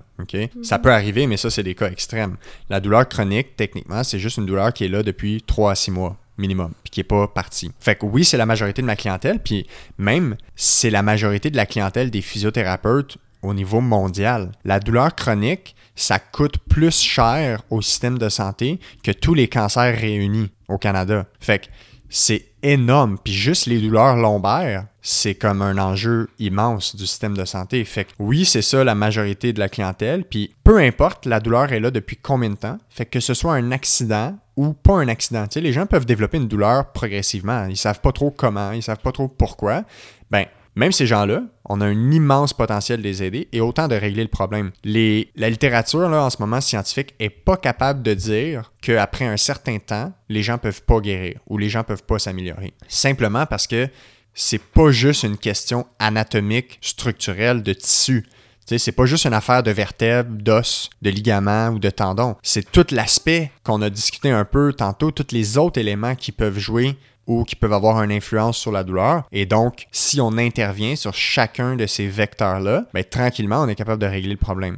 Ça 0.63 0.79
peut 0.79 0.91
arriver, 0.91 1.27
mais 1.27 1.37
ça, 1.37 1.51
c'est 1.51 1.61
des 1.61 1.75
cas 1.75 1.91
extrêmes. 1.91 2.37
La 2.71 2.79
douleur 2.79 3.07
chronique, 3.07 3.55
techniquement, 3.57 4.03
c'est 4.03 4.17
juste 4.17 4.37
une 4.37 4.47
douleur 4.47 4.73
qui 4.73 4.85
est 4.85 4.89
là 4.89 5.03
depuis 5.03 5.43
3 5.45 5.73
à 5.73 5.75
6 5.75 5.91
mois 5.91 6.17
minimum, 6.37 6.71
puis 6.83 6.91
qui 6.91 6.99
n'est 6.99 7.05
pas 7.05 7.27
parti. 7.27 7.71
Fait 7.79 7.95
que 7.95 8.05
oui, 8.05 8.25
c'est 8.25 8.37
la 8.37 8.45
majorité 8.45 8.81
de 8.81 8.87
ma 8.87 8.95
clientèle, 8.95 9.39
puis 9.39 9.67
même 9.97 10.35
c'est 10.55 10.89
la 10.89 11.01
majorité 11.01 11.49
de 11.49 11.57
la 11.57 11.65
clientèle 11.65 12.09
des 12.11 12.21
physiothérapeutes 12.21 13.17
au 13.41 13.53
niveau 13.53 13.81
mondial. 13.81 14.51
La 14.63 14.79
douleur 14.79 15.13
chronique, 15.15 15.75
ça 15.95 16.19
coûte 16.19 16.57
plus 16.69 16.99
cher 17.01 17.61
au 17.69 17.81
système 17.81 18.17
de 18.17 18.29
santé 18.29 18.79
que 19.03 19.11
tous 19.11 19.33
les 19.33 19.47
cancers 19.47 19.95
réunis 19.95 20.49
au 20.67 20.77
Canada. 20.77 21.25
Fait 21.39 21.59
que 21.59 21.65
c'est 22.09 22.45
énorme. 22.61 23.17
Puis 23.23 23.33
juste 23.33 23.65
les 23.65 23.79
douleurs 23.79 24.15
lombaires, 24.15 24.85
c'est 25.01 25.35
comme 25.35 25.61
un 25.61 25.77
enjeu 25.77 26.29
immense 26.39 26.95
du 26.95 27.05
système 27.05 27.35
de 27.35 27.43
santé. 27.43 27.83
Fait 27.85 28.05
que 28.05 28.11
oui, 28.19 28.45
c'est 28.45 28.61
ça 28.61 28.83
la 28.83 28.95
majorité 28.95 29.51
de 29.51 29.59
la 29.59 29.67
clientèle. 29.67 30.23
Puis 30.23 30.53
peu 30.63 30.77
importe, 30.77 31.25
la 31.25 31.39
douleur 31.39 31.73
est 31.73 31.79
là 31.79 31.91
depuis 31.91 32.15
combien 32.15 32.51
de 32.51 32.55
temps. 32.55 32.77
Fait 32.89 33.05
que 33.05 33.19
ce 33.19 33.33
soit 33.33 33.53
un 33.53 33.71
accident 33.71 34.37
ou 34.55 34.73
pas 34.73 34.93
un 34.93 35.07
accident. 35.07 35.45
Les 35.55 35.73
gens 35.73 35.85
peuvent 35.85 36.05
développer 36.05 36.37
une 36.37 36.47
douleur 36.47 36.91
progressivement. 36.91 37.65
Ils 37.65 37.77
savent 37.77 38.01
pas 38.01 38.11
trop 38.11 38.31
comment, 38.31 38.71
ils 38.71 38.83
savent 38.83 38.99
pas 38.99 39.11
trop 39.11 39.27
pourquoi. 39.27 39.83
Ben, 40.31 40.45
même 40.75 40.91
ces 40.91 41.05
gens-là, 41.05 41.43
on 41.65 41.81
a 41.81 41.85
un 41.85 42.11
immense 42.11 42.53
potentiel 42.53 42.99
de 42.99 43.03
les 43.03 43.21
aider 43.21 43.47
et 43.51 43.61
autant 43.61 43.87
de 43.87 43.95
régler 43.95 44.23
le 44.23 44.29
problème. 44.29 44.71
Les, 44.83 45.31
la 45.35 45.49
littérature, 45.49 46.09
là, 46.09 46.23
en 46.23 46.29
ce 46.29 46.37
moment, 46.39 46.61
scientifique, 46.61 47.13
est 47.19 47.29
pas 47.29 47.57
capable 47.57 48.01
de 48.01 48.13
dire 48.13 48.71
qu'après 48.81 49.25
un 49.25 49.37
certain 49.37 49.77
temps, 49.77 50.11
les 50.29 50.41
gens 50.41 50.57
peuvent 50.57 50.83
pas 50.83 50.99
guérir 50.99 51.39
ou 51.47 51.57
les 51.57 51.69
gens 51.69 51.83
peuvent 51.83 52.03
pas 52.03 52.17
s'améliorer. 52.17 52.73
Simplement 52.87 53.45
parce 53.45 53.67
que 53.67 53.87
c'est 54.33 54.61
pas 54.61 54.89
juste 54.89 55.23
une 55.23 55.37
question 55.37 55.85
anatomique, 55.99 56.79
structurelle, 56.81 57.61
de 57.61 57.73
tissu. 57.73 58.25
C'est 58.65 58.91
pas 58.91 59.05
juste 59.05 59.25
une 59.25 59.33
affaire 59.33 59.63
de 59.63 59.71
vertèbres, 59.71 60.31
d'os, 60.31 60.89
de 61.01 61.09
ligaments 61.09 61.69
ou 61.69 61.79
de 61.79 61.89
tendons. 61.89 62.35
C'est 62.41 62.71
tout 62.71 62.85
l'aspect 62.91 63.51
qu'on 63.63 63.81
a 63.81 63.89
discuté 63.89 64.29
un 64.29 64.45
peu 64.45 64.73
tantôt, 64.73 65.11
tous 65.11 65.33
les 65.33 65.57
autres 65.57 65.79
éléments 65.79 66.15
qui 66.15 66.31
peuvent 66.31 66.59
jouer 66.59 66.95
ou 67.27 67.43
qui 67.43 67.55
peuvent 67.55 67.73
avoir 67.73 68.01
une 68.03 68.11
influence 68.11 68.57
sur 68.57 68.71
la 68.71 68.83
douleur. 68.83 69.23
Et 69.31 69.45
donc, 69.45 69.87
si 69.91 70.19
on 70.19 70.37
intervient 70.37 70.95
sur 70.95 71.13
chacun 71.13 71.75
de 71.75 71.85
ces 71.85 72.07
vecteurs-là, 72.07 72.85
ben, 72.93 73.03
tranquillement, 73.03 73.61
on 73.61 73.67
est 73.67 73.75
capable 73.75 74.01
de 74.01 74.07
régler 74.07 74.31
le 74.31 74.37
problème. 74.37 74.77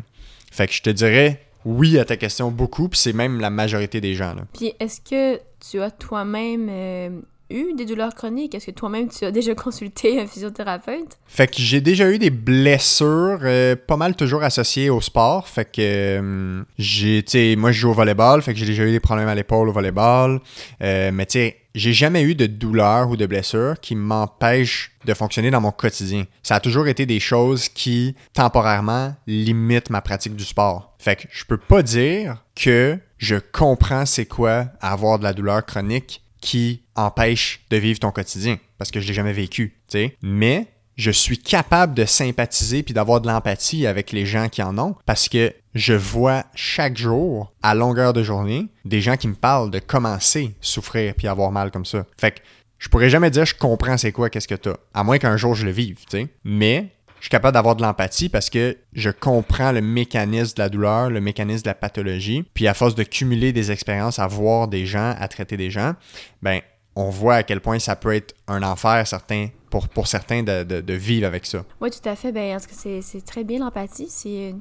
Fait 0.52 0.68
que 0.68 0.74
je 0.74 0.82
te 0.82 0.90
dirais 0.90 1.42
oui 1.66 1.98
à 1.98 2.06
ta 2.06 2.16
question 2.16 2.52
beaucoup, 2.52 2.88
puis 2.90 3.00
c'est 3.00 3.14
même 3.14 3.40
la 3.40 3.50
majorité 3.50 4.00
des 4.00 4.14
gens. 4.14 4.36
Là. 4.36 4.44
Puis 4.54 4.74
est-ce 4.80 5.02
que 5.02 5.42
tu 5.60 5.82
as 5.82 5.90
toi-même 5.90 6.68
euh, 6.70 7.10
eu 7.50 7.74
des 7.74 7.86
douleurs 7.86 8.14
chroniques? 8.16 8.56
Est-ce 8.56 8.68
que 8.68 8.72
toi-même, 8.72 9.10
tu 9.10 9.26
as 9.26 9.32
déjà 9.32 9.56
consulté 9.56 10.20
un 10.20 10.28
physiothérapeute? 10.28 11.18
Fait 11.28 11.48
que 11.48 11.58
j'ai 11.58 11.82
déjà 11.82 12.10
eu 12.12 12.18
des 12.18 12.30
blessures, 12.30 13.40
euh, 13.44 13.76
pas 13.76 13.98
mal 13.98 14.16
toujours 14.16 14.44
associées 14.44 14.90
au 14.90 15.02
sport. 15.02 15.48
Fait 15.48 15.66
que 15.66 15.82
euh, 15.82 16.64
j'ai, 16.78 17.24
tu 17.24 17.32
sais, 17.32 17.56
moi 17.58 17.72
je 17.72 17.80
joue 17.80 17.90
au 17.90 17.94
volleyball, 17.94 18.42
fait 18.42 18.54
que 18.54 18.60
j'ai 18.60 18.66
déjà 18.66 18.84
eu 18.84 18.92
des 18.92 19.00
problèmes 19.00 19.28
à 19.28 19.36
l'épaule 19.36 19.70
au 19.70 19.72
volleyball. 19.72 20.40
Euh, 20.82 21.12
mais 21.14 21.26
tu 21.26 21.34
sais, 21.34 21.58
j'ai 21.76 21.94
jamais 21.94 22.24
eu 22.24 22.36
de 22.36 22.46
douleurs 22.46 23.10
ou 23.10 23.18
de 23.18 23.26
blessures 23.26 23.76
qui 23.82 23.96
m'empêchent 23.96 24.92
de 25.04 25.14
fonctionner 25.14 25.52
dans 25.52 25.62
mon 25.62 25.72
quotidien. 25.72 26.26
Ça 26.42 26.56
a 26.56 26.60
toujours 26.60 26.88
été 26.88 27.06
des 27.06 27.20
choses 27.20 27.68
qui, 27.68 28.16
temporairement, 28.34 29.14
limitent 29.28 29.90
ma 29.90 30.02
pratique 30.02 30.36
du 30.36 30.46
sport. 30.46 30.96
Fait 31.00 31.18
que 31.18 31.28
je 31.32 31.44
peux 31.44 31.58
pas 31.58 31.84
dire 31.84 32.44
que 32.56 32.98
je 33.18 33.36
comprends 33.36 34.06
c'est 34.06 34.26
quoi 34.26 34.68
avoir 34.82 35.20
de 35.20 35.24
la 35.24 35.34
douleur 35.34 35.66
chronique 35.66 36.25
qui 36.46 36.84
empêche 36.96 37.66
de 37.72 37.78
vivre 37.78 38.00
ton 38.00 38.12
quotidien 38.12 38.60
parce 38.78 38.92
que 38.92 39.00
je 39.00 39.08
l'ai 39.08 39.16
jamais 39.16 39.34
vécu, 39.34 39.80
tu 39.90 39.98
sais. 39.98 40.18
Mais 40.22 40.68
je 40.96 41.10
suis 41.10 41.40
capable 41.40 41.96
de 41.96 42.06
sympathiser 42.06 42.84
puis 42.84 42.94
d'avoir 42.94 43.20
de 43.20 43.28
l'empathie 43.28 43.88
avec 43.88 44.12
les 44.12 44.28
gens 44.28 44.48
qui 44.48 44.62
en 44.62 44.78
ont 44.78 44.96
parce 45.08 45.28
que 45.28 45.52
je 45.74 45.94
vois 45.94 46.46
chaque 46.54 46.98
jour, 46.98 47.52
à 47.64 47.74
longueur 47.74 48.14
de 48.14 48.22
journée, 48.22 48.68
des 48.86 49.02
gens 49.02 49.18
qui 49.18 49.28
me 49.28 49.34
parlent 49.34 49.72
de 49.72 49.80
commencer 49.80 50.56
souffrir 50.62 51.16
puis 51.16 51.28
avoir 51.28 51.52
mal 51.52 51.72
comme 51.72 51.84
ça. 51.84 52.06
Fait 52.16 52.32
que 52.32 52.40
je 52.78 52.90
pourrais 52.90 53.10
jamais 53.10 53.32
dire 53.32 53.46
je 53.46 53.56
comprends 53.56 53.98
c'est 53.98 54.12
quoi, 54.12 54.30
qu'est-ce 54.30 54.48
que 54.48 54.54
t'as, 54.54 54.76
à 54.94 55.04
moins 55.04 55.18
qu'un 55.18 55.38
jour 55.38 55.56
je 55.56 55.66
le 55.66 55.72
vive, 55.72 55.98
tu 56.08 56.20
sais. 56.20 56.28
Mais 56.44 56.92
je 57.20 57.26
suis 57.26 57.30
capable 57.30 57.54
d'avoir 57.54 57.76
de 57.76 57.82
l'empathie 57.82 58.30
parce 58.30 58.50
que 58.50 58.78
je 58.94 59.10
comprends 59.10 59.72
le 59.72 59.82
mécanisme 59.82 60.56
de 60.56 60.62
la 60.62 60.70
douleur, 60.70 61.10
le 61.10 61.22
mécanisme 61.22 61.64
de 61.64 61.70
la 61.70 61.76
pathologie. 61.76 62.44
Puis 62.54 62.68
à 62.68 62.74
force 62.74 62.96
de 62.96 63.04
cumuler 63.04 63.52
des 63.52 63.72
expériences, 63.72 64.20
à 64.20 64.28
voir 64.28 64.68
des 64.68 64.86
gens, 64.86 65.16
à 65.20 65.28
traiter 65.28 65.58
des 65.58 65.72
gens, 65.72 65.94
ben 66.42 66.62
on 66.96 67.10
voit 67.10 67.36
à 67.36 67.44
quel 67.44 67.62
point 67.62 67.80
ça 67.80 67.96
peut 67.96 68.14
être 68.14 68.34
un 68.48 68.64
enfer 68.64 69.06
certain 69.06 69.50
pour, 69.70 69.90
pour 69.90 70.08
certains 70.08 70.44
de, 70.44 70.64
de, 70.64 70.94
vivre 70.94 71.28
avec 71.28 71.46
ça. 71.46 71.66
Oui, 71.82 71.90
tout 71.92 72.08
à 72.08 72.16
fait. 72.16 72.32
Ben, 72.32 72.58
c'est 72.70 73.26
très 73.26 73.44
bien 73.44 73.60
l'empathie. 73.60 74.08
C'est 74.10 74.56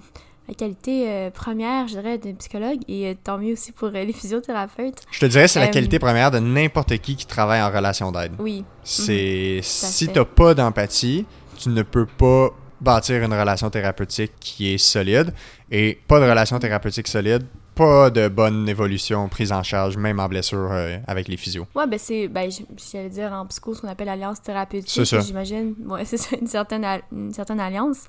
la 0.48 0.54
qualité 0.54 1.08
euh, 1.08 1.30
première, 1.30 1.86
je 1.86 1.94
dirais, 1.94 2.18
d'un 2.18 2.34
psychologue 2.34 2.80
et 2.88 3.08
euh, 3.08 3.14
tant 3.22 3.38
mieux 3.38 3.52
aussi 3.52 3.72
pour 3.72 3.88
euh, 3.88 4.04
les 4.04 4.12
physiothérapeutes. 4.12 5.02
Je 5.10 5.20
te 5.20 5.26
dirais, 5.26 5.46
c'est 5.46 5.60
la 5.60 5.68
qualité 5.68 5.98
première 5.98 6.30
de 6.30 6.38
n'importe 6.38 6.98
qui 6.98 7.16
qui 7.16 7.26
travaille 7.26 7.62
en 7.62 7.70
relation 7.70 8.10
d'aide. 8.10 8.32
Oui. 8.38 8.64
C'est 8.82 9.56
mhm. 9.56 9.62
si 9.62 10.08
tu 10.08 10.18
n'as 10.18 10.24
pas 10.24 10.54
d'empathie, 10.54 11.24
tu 11.56 11.68
ne 11.70 11.82
peux 11.82 12.06
pas 12.06 12.50
bâtir 12.80 13.22
une 13.22 13.32
relation 13.32 13.70
thérapeutique 13.70 14.32
qui 14.40 14.74
est 14.74 14.78
solide. 14.78 15.32
Et 15.70 15.98
pas 16.06 16.20
de 16.20 16.24
relation 16.28 16.58
thérapeutique 16.58 17.08
solide 17.08 17.44
pas 17.74 18.10
de 18.10 18.28
bonne 18.28 18.68
évolution 18.68 19.28
prise 19.28 19.52
en 19.52 19.62
charge, 19.62 19.96
même 19.96 20.20
en 20.20 20.28
blessure 20.28 20.70
euh, 20.70 20.96
avec 21.06 21.28
les 21.28 21.36
physios. 21.36 21.66
Ouais, 21.74 21.86
ben 21.86 21.98
c'est, 21.98 22.28
ben, 22.28 22.50
j'allais 22.92 23.10
dire 23.10 23.32
en 23.32 23.46
psycho 23.46 23.74
ce 23.74 23.80
qu'on 23.82 23.88
appelle 23.88 24.06
l'alliance 24.06 24.40
thérapeutique. 24.40 25.04
J'imagine, 25.04 25.74
ouais, 25.86 26.04
c'est 26.04 26.16
ça, 26.16 26.36
une 26.40 26.46
certaine, 26.46 26.86
une 27.12 27.32
certaine 27.32 27.60
alliance. 27.60 28.04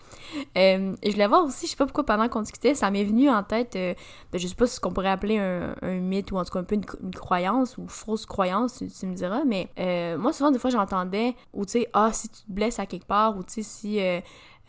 Euh, 0.57 0.95
et 1.01 1.09
je 1.09 1.15
voulais 1.15 1.27
voir 1.27 1.43
aussi, 1.45 1.65
je 1.65 1.71
sais 1.71 1.77
pas 1.77 1.85
pourquoi 1.85 2.05
pendant 2.05 2.29
qu'on 2.29 2.41
discutait, 2.41 2.75
ça 2.75 2.91
m'est 2.91 3.03
venu 3.03 3.29
en 3.29 3.43
tête, 3.43 3.75
euh, 3.75 3.93
ben, 4.31 4.39
je 4.39 4.47
sais 4.47 4.55
pas 4.55 4.67
ce 4.67 4.79
qu'on 4.79 4.91
pourrait 4.91 5.09
appeler 5.09 5.37
un, 5.37 5.75
un, 5.81 5.95
mythe 5.95 6.31
ou 6.31 6.37
en 6.37 6.45
tout 6.45 6.53
cas 6.53 6.59
un 6.59 6.63
peu 6.63 6.75
une, 6.75 6.85
croyance 7.15 7.77
ou 7.77 7.87
fausse 7.87 8.25
croyance, 8.25 8.83
tu, 8.99 9.05
me 9.05 9.15
diras, 9.15 9.43
mais 9.45 9.69
moi 10.17 10.33
souvent 10.33 10.51
des 10.51 10.59
fois 10.59 10.69
j'entendais, 10.69 11.35
ou 11.53 11.65
tu 11.65 11.73
sais, 11.73 11.89
ah, 11.93 12.11
si 12.13 12.29
tu 12.29 12.41
te 12.41 12.51
blesses 12.51 12.79
à 12.79 12.85
quelque 12.85 13.07
part, 13.07 13.37
ou 13.37 13.43
tu 13.43 13.53
sais, 13.53 13.63
si 13.63 13.99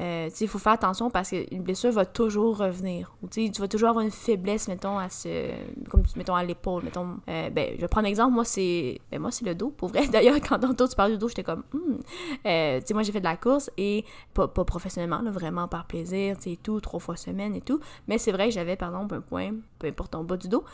euh, 0.01 0.29
il 0.41 0.49
faut 0.49 0.59
faire 0.59 0.73
attention 0.73 1.11
parce 1.11 1.31
qu'une 1.31 1.63
blessure 1.63 1.91
va 1.91 2.05
toujours 2.05 2.59
revenir. 2.59 3.15
Ou 3.23 3.29
tu 3.29 3.51
vas 3.59 3.69
toujours 3.69 3.89
avoir 3.89 4.05
une 4.05 4.11
faiblesse, 4.11 4.69
mettons, 4.69 4.99
à 4.99 5.09
ce, 5.09 5.51
comme 5.89 6.03
mettons 6.17 6.35
à 6.35 6.45
l'épaule. 6.45 6.85
Mettons, 6.85 7.17
euh, 7.29 7.51
ben, 7.51 7.73
je 7.77 7.81
vais 7.81 7.89
prendre 7.89 8.07
un 8.07 8.11
exemple. 8.11 8.35
Moi, 8.35 8.45
c'est 8.45 9.01
ben, 9.11 9.21
moi 9.21 9.31
c'est 9.31 9.47
le 9.47 9.55
dos. 9.55 9.71
Pour 9.71 9.89
vrai, 9.89 10.07
d'ailleurs, 10.13 10.37
quand 10.37 10.59
tantôt 10.59 10.87
tu 10.87 10.95
parlais 10.95 11.15
du 11.15 11.19
dos, 11.19 11.29
j'étais 11.29 11.45
comme, 11.45 11.63
hmm. 11.73 11.99
euh, 12.47 12.81
moi, 12.93 13.03
j'ai 13.03 13.13
fait 13.13 13.21
de 13.21 13.25
la 13.25 13.37
course 13.37 13.71
et 13.79 14.05
pas, 14.35 14.49
pas 14.49 14.65
professionnellement, 14.65 15.23
là, 15.23 15.31
vraiment 15.31 15.69
par 15.69 15.87
plaisir, 15.87 16.37
tu 16.39 16.57
tout, 16.59 16.81
trois 16.81 17.01
fois 17.01 17.17
semaine 17.17 17.55
et 17.55 17.63
tout. 17.63 17.81
Mais 18.07 18.19
c'est 18.19 18.33
vrai 18.33 18.51
j'avais, 18.51 18.77
par 18.77 18.91
exemple, 18.91 19.15
un 19.15 19.21
point, 19.21 19.53
peu 19.79 19.87
importe 19.87 20.15
en 20.15 20.25
bas 20.25 20.37
du 20.37 20.49
dos. 20.49 20.65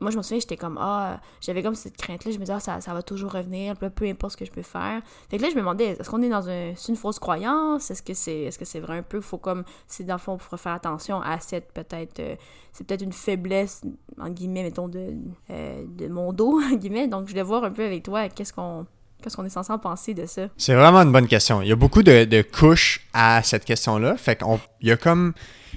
Moi, 0.00 0.10
je 0.10 0.16
me 0.16 0.22
souviens, 0.22 0.38
j'étais 0.38 0.56
comme, 0.56 0.78
ah, 0.80 1.20
j'avais 1.40 1.62
comme 1.62 1.74
cette 1.74 1.96
crainte-là. 1.96 2.30
Je 2.30 2.38
me 2.38 2.44
disais, 2.44 2.54
ah, 2.56 2.80
ça, 2.80 2.94
va 2.94 3.02
toujours 3.02 3.32
revenir, 3.32 3.76
peu 3.76 4.06
importe 4.06 4.32
ce 4.32 4.36
que 4.36 4.44
je 4.44 4.50
peux 4.50 4.62
faire. 4.62 5.02
Fait 5.28 5.38
que 5.38 5.42
là, 5.42 5.48
je 5.50 5.54
me 5.54 5.60
demandais, 5.60 5.96
est-ce 5.98 6.08
qu'on 6.08 6.22
est 6.22 6.28
dans 6.28 6.48
une 6.48 6.96
fausse 6.96 7.18
croyance? 7.18 7.90
Est-ce 7.90 8.02
que 8.02 8.14
c'est 8.14 8.42
est 8.42 8.60
-ce 8.60 8.64
c'est 8.64 8.80
vrai 8.80 8.98
un 8.98 9.02
peu? 9.02 9.20
Faut 9.20 9.38
comme, 9.38 9.64
c'est 9.86 10.04
dans 10.04 10.14
le 10.14 10.20
fond, 10.20 10.36
pour 10.36 10.58
faire 10.58 10.72
attention 10.72 11.20
à 11.20 11.40
cette 11.40 11.72
peut-être, 11.72 12.20
euh, 12.20 12.36
c'est 12.72 12.86
peut-être 12.86 13.02
une 13.02 13.12
faiblesse, 13.12 13.82
en 14.20 14.30
guillemets, 14.30 14.62
mettons, 14.62 14.88
de, 14.88 15.14
euh, 15.50 15.84
de 15.86 16.08
mon 16.08 16.32
dos, 16.32 16.60
en 16.72 16.76
guillemets. 16.76 17.08
Donc, 17.08 17.26
je 17.26 17.32
voulais 17.32 17.42
voir 17.42 17.64
un 17.64 17.72
peu 17.72 17.84
avec 17.84 18.02
toi, 18.02 18.28
qu'est-ce 18.28 18.52
qu'on 18.52 18.86
Qu'est-ce 19.22 19.36
qu'on 19.36 19.46
est 19.46 19.48
censé 19.48 19.72
en 19.72 19.78
penser 19.78 20.14
de 20.14 20.26
ça? 20.26 20.48
C'est 20.56 20.74
vraiment 20.74 21.00
une 21.00 21.10
bonne 21.10 21.26
question. 21.26 21.62
Il 21.62 21.68
y 21.68 21.72
a 21.72 21.76
beaucoup 21.76 22.02
de, 22.02 22.42
couches 22.42 23.06
à 23.14 23.42
cette 23.42 23.64
question-là. 23.64 24.16
Fait 24.16 24.36
qu'il 24.36 24.46
y 24.82 24.90
a 24.90 24.96
comme, 24.96 25.32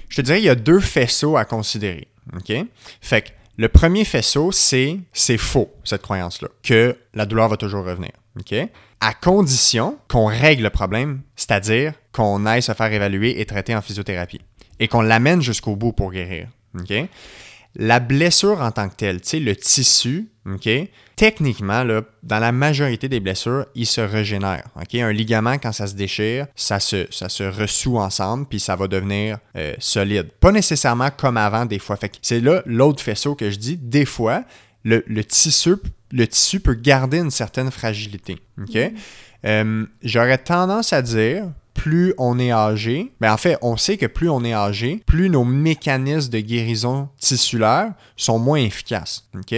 je 0.08 0.16
te 0.16 0.20
dirais, 0.20 0.40
il 0.40 0.44
y 0.44 0.50
a 0.50 0.54
deux 0.54 0.78
faisceaux 0.78 1.36
à 1.36 1.44
considérer. 1.44 2.08
OK? 2.36 2.52
Fait 3.00 3.22
que 3.22 3.30
le 3.56 3.68
premier 3.68 4.04
faisceau, 4.04 4.52
c'est 4.52 4.98
c'est 5.12 5.38
faux, 5.38 5.70
cette 5.84 6.02
croyance-là, 6.02 6.48
que 6.62 6.96
la 7.14 7.26
douleur 7.26 7.48
va 7.48 7.56
toujours 7.56 7.84
revenir. 7.84 8.10
À 9.00 9.14
condition 9.14 9.98
qu'on 10.08 10.26
règle 10.26 10.62
le 10.62 10.70
problème, 10.70 11.22
c'est-à-dire 11.36 11.94
qu'on 12.12 12.46
aille 12.46 12.62
se 12.62 12.72
faire 12.72 12.92
évaluer 12.92 13.40
et 13.40 13.46
traiter 13.46 13.74
en 13.74 13.82
physiothérapie 13.82 14.40
et 14.78 14.88
qu'on 14.88 15.02
l'amène 15.02 15.42
jusqu'au 15.42 15.76
bout 15.76 15.92
pour 15.92 16.12
guérir. 16.12 16.48
La 17.76 18.00
blessure 18.00 18.60
en 18.60 18.72
tant 18.72 18.88
que 18.88 18.96
telle, 18.96 19.20
tu 19.20 19.28
sais, 19.28 19.40
le 19.40 19.54
tissu, 19.54 20.28
OK? 20.46 20.68
Techniquement, 21.16 21.84
là, 21.84 22.02
dans 22.22 22.38
la 22.38 22.50
majorité 22.50 23.08
des 23.08 23.20
blessures, 23.20 23.66
il 23.74 23.86
se 23.86 24.00
régénère. 24.00 24.64
OK? 24.76 24.94
Un 24.94 25.12
ligament, 25.12 25.58
quand 25.58 25.72
ça 25.72 25.86
se 25.86 25.94
déchire, 25.94 26.46
ça 26.56 26.80
se, 26.80 27.06
ça 27.10 27.28
se 27.28 27.42
ressout 27.42 27.98
ensemble, 27.98 28.46
puis 28.46 28.58
ça 28.58 28.74
va 28.74 28.88
devenir 28.88 29.38
euh, 29.56 29.74
solide. 29.78 30.30
Pas 30.40 30.50
nécessairement 30.50 31.10
comme 31.14 31.36
avant, 31.36 31.66
des 31.66 31.78
fois. 31.78 31.96
Fait 31.96 32.10
c'est 32.22 32.40
là 32.40 32.62
l'autre 32.64 33.02
faisceau 33.02 33.34
que 33.34 33.50
je 33.50 33.56
dis. 33.56 33.76
Des 33.76 34.06
fois, 34.06 34.44
le, 34.84 35.22
tissu, 35.22 35.76
le 36.10 36.26
tissu 36.26 36.58
peut 36.60 36.74
garder 36.74 37.18
une 37.18 37.30
certaine 37.30 37.70
fragilité. 37.70 38.38
OK? 38.58 38.74
Mm. 38.74 38.96
Euh, 39.44 39.86
j'aurais 40.02 40.38
tendance 40.38 40.92
à 40.92 41.02
dire, 41.02 41.44
plus 41.80 42.12
on 42.18 42.38
est 42.38 42.52
âgé, 42.52 43.10
mais 43.22 43.28
ben, 43.28 43.32
en 43.32 43.36
fait, 43.38 43.56
on 43.62 43.78
sait 43.78 43.96
que 43.96 44.04
plus 44.04 44.28
on 44.28 44.44
est 44.44 44.52
âgé, 44.52 45.02
plus 45.06 45.30
nos 45.30 45.44
mécanismes 45.44 46.30
de 46.30 46.40
guérison 46.40 47.08
tissulaire 47.18 47.94
sont 48.18 48.38
moins 48.38 48.58
efficaces. 48.58 49.26
OK? 49.34 49.54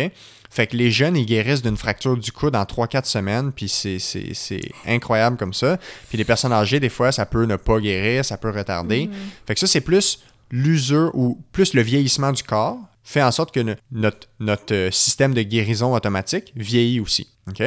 Fait 0.48 0.66
que 0.68 0.76
les 0.76 0.92
jeunes, 0.92 1.16
ils 1.16 1.26
guérissent 1.26 1.62
d'une 1.62 1.76
fracture 1.76 2.16
du 2.16 2.30
coude 2.30 2.54
en 2.54 2.62
3-4 2.62 3.06
semaines, 3.06 3.50
puis 3.50 3.68
c'est 3.68 4.60
incroyable 4.86 5.36
comme 5.36 5.52
ça. 5.52 5.78
Puis 6.10 6.16
les 6.16 6.24
personnes 6.24 6.52
âgées, 6.52 6.78
des 6.78 6.90
fois, 6.90 7.10
ça 7.10 7.26
peut 7.26 7.44
ne 7.44 7.56
pas 7.56 7.80
guérir, 7.80 8.24
ça 8.24 8.36
peut 8.36 8.50
retarder. 8.50 9.06
Mm-hmm. 9.06 9.46
Fait 9.48 9.54
que 9.54 9.60
ça, 9.60 9.66
c'est 9.66 9.80
plus 9.80 10.22
l'usure 10.52 11.10
ou 11.14 11.42
plus 11.50 11.74
le 11.74 11.82
vieillissement 11.82 12.30
du 12.30 12.44
corps 12.44 12.78
fait 13.02 13.22
en 13.22 13.32
sorte 13.32 13.52
que 13.52 13.74
notre, 13.90 14.28
notre 14.38 14.72
euh, 14.72 14.90
système 14.92 15.34
de 15.34 15.42
guérison 15.42 15.92
automatique 15.92 16.52
vieillit 16.54 17.00
aussi. 17.00 17.26
OK? 17.48 17.64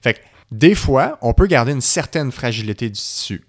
Fait 0.00 0.14
que 0.14 0.20
des 0.52 0.74
fois, 0.74 1.18
on 1.22 1.32
peut 1.32 1.46
garder 1.46 1.72
une 1.72 1.80
certaine 1.80 2.30
fragilité 2.30 2.88
du 2.88 2.98
tissu. 2.98 3.44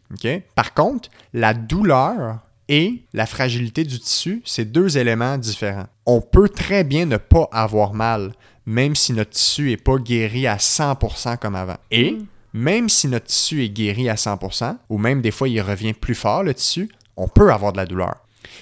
Par 0.55 0.73
contre, 0.73 1.09
la 1.33 1.53
douleur 1.53 2.39
et 2.69 3.03
la 3.13 3.25
fragilité 3.25 3.83
du 3.83 3.99
tissu, 3.99 4.41
c'est 4.45 4.65
deux 4.65 4.97
éléments 4.97 5.37
différents. 5.37 5.87
On 6.05 6.21
peut 6.21 6.49
très 6.49 6.83
bien 6.83 7.05
ne 7.05 7.17
pas 7.17 7.47
avoir 7.51 7.93
mal, 7.93 8.33
même 8.65 8.95
si 8.95 9.13
notre 9.13 9.31
tissu 9.31 9.69
n'est 9.69 9.77
pas 9.77 9.97
guéri 9.97 10.47
à 10.47 10.57
100% 10.57 11.37
comme 11.37 11.55
avant. 11.55 11.77
Et 11.91 12.11
mm. 12.11 12.25
même 12.53 12.89
si 12.89 13.07
notre 13.07 13.27
tissu 13.27 13.63
est 13.63 13.69
guéri 13.69 14.09
à 14.09 14.15
100%, 14.15 14.77
ou 14.89 14.97
même 14.97 15.21
des 15.21 15.31
fois 15.31 15.47
il 15.47 15.61
revient 15.61 15.93
plus 15.93 16.15
fort 16.15 16.43
le 16.43 16.53
tissu, 16.53 16.89
on 17.15 17.27
peut 17.27 17.51
avoir 17.51 17.71
de 17.71 17.77
la 17.77 17.85
douleur. 17.85 18.15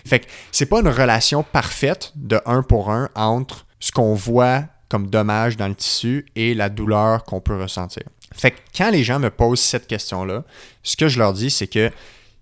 Fait 0.06 0.20
que 0.20 0.26
c'est 0.52 0.66
pas 0.66 0.82
une 0.82 0.88
relation 0.88 1.44
parfaite 1.44 2.12
de 2.16 2.40
un 2.46 2.64
pour 2.64 2.92
un 2.92 3.10
entre 3.16 3.66
ce 3.80 3.92
qu'on 3.92 4.14
voit 4.14 4.64
comme 4.90 5.10
dommage 5.10 5.58
dans 5.58 5.68
le 5.68 5.76
tissu 5.76 6.26
et 6.36 6.54
la 6.54 6.70
douleur 6.70 7.24
qu'on 7.24 7.42
peut 7.42 7.60
ressentir. 7.60 8.04
Fait 8.36 8.52
que 8.52 8.58
quand 8.76 8.90
les 8.90 9.04
gens 9.04 9.20
me 9.20 9.30
posent 9.30 9.62
cette 9.62 9.88
question-là, 9.88 10.44
ce 10.84 10.98
que 10.98 11.08
je 11.08 11.20
leur 11.20 11.34
dis, 11.34 11.50
c'est 11.50 11.68
que 11.68 11.92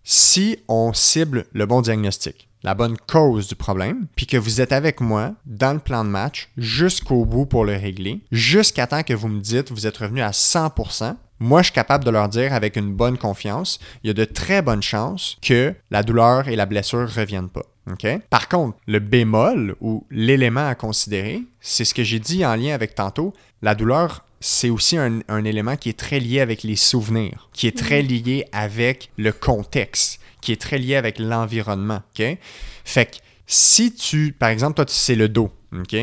si 0.03 0.57
on 0.67 0.91
cible 0.93 1.45
le 1.53 1.65
bon 1.65 1.81
diagnostic, 1.81 2.49
la 2.63 2.73
bonne 2.73 2.97
cause 3.07 3.47
du 3.47 3.55
problème, 3.55 4.07
puis 4.15 4.25
que 4.25 4.37
vous 4.37 4.61
êtes 4.61 4.71
avec 4.71 5.01
moi 5.01 5.33
dans 5.45 5.73
le 5.73 5.79
plan 5.79 6.03
de 6.03 6.09
match 6.09 6.49
jusqu'au 6.57 7.25
bout 7.25 7.45
pour 7.45 7.65
le 7.65 7.75
régler, 7.75 8.21
jusqu'à 8.31 8.87
temps 8.87 9.03
que 9.03 9.13
vous 9.13 9.27
me 9.27 9.41
dites 9.41 9.71
vous 9.71 9.85
êtes 9.85 9.97
revenu 9.97 10.21
à 10.21 10.31
100%, 10.31 11.15
moi 11.39 11.61
je 11.61 11.65
suis 11.65 11.73
capable 11.73 12.05
de 12.05 12.09
leur 12.09 12.29
dire 12.29 12.53
avec 12.53 12.77
une 12.77 12.93
bonne 12.93 13.17
confiance, 13.17 13.79
il 14.03 14.07
y 14.07 14.11
a 14.11 14.13
de 14.13 14.25
très 14.25 14.61
bonnes 14.61 14.83
chances 14.83 15.37
que 15.41 15.73
la 15.91 16.03
douleur 16.03 16.47
et 16.47 16.55
la 16.55 16.65
blessure 16.65 17.01
ne 17.01 17.07
reviennent 17.07 17.49
pas. 17.49 17.65
Par 18.29 18.47
contre, 18.47 18.77
le 18.87 18.99
bémol 18.99 19.75
ou 19.81 20.07
l'élément 20.09 20.65
à 20.65 20.75
considérer, 20.75 21.41
c'est 21.59 21.83
ce 21.83 21.93
que 21.93 22.03
j'ai 22.03 22.19
dit 22.19 22.45
en 22.45 22.55
lien 22.55 22.73
avec 22.73 22.95
tantôt, 22.95 23.33
la 23.61 23.75
douleur 23.75 24.25
c'est 24.45 24.69
aussi 24.69 24.97
un, 24.97 25.45
élément 25.45 25.77
qui 25.77 25.87
est 25.87 25.97
très 25.97 26.19
lié 26.19 26.41
avec 26.41 26.63
les 26.63 26.75
souvenirs, 26.75 27.47
qui 27.53 27.65
est 27.65 27.77
très 27.77 28.03
mhm. 28.03 28.09
lié 28.09 28.45
avec 28.51 29.09
le 29.17 29.31
contexte, 29.31 30.19
qui 30.41 30.51
est 30.51 30.59
très 30.59 30.77
lié 30.77 30.97
avec 30.97 31.17
l'environnement. 31.17 32.01
OK? 32.19 32.37
Fait 32.83 33.05
que 33.05 33.15
si 33.47 33.93
tu, 33.93 34.35
par 34.37 34.49
exemple, 34.49 34.75
toi, 34.75 34.85
c'est 34.89 35.15
le 35.15 35.29
dos. 35.29 35.49
OK? 35.73 35.95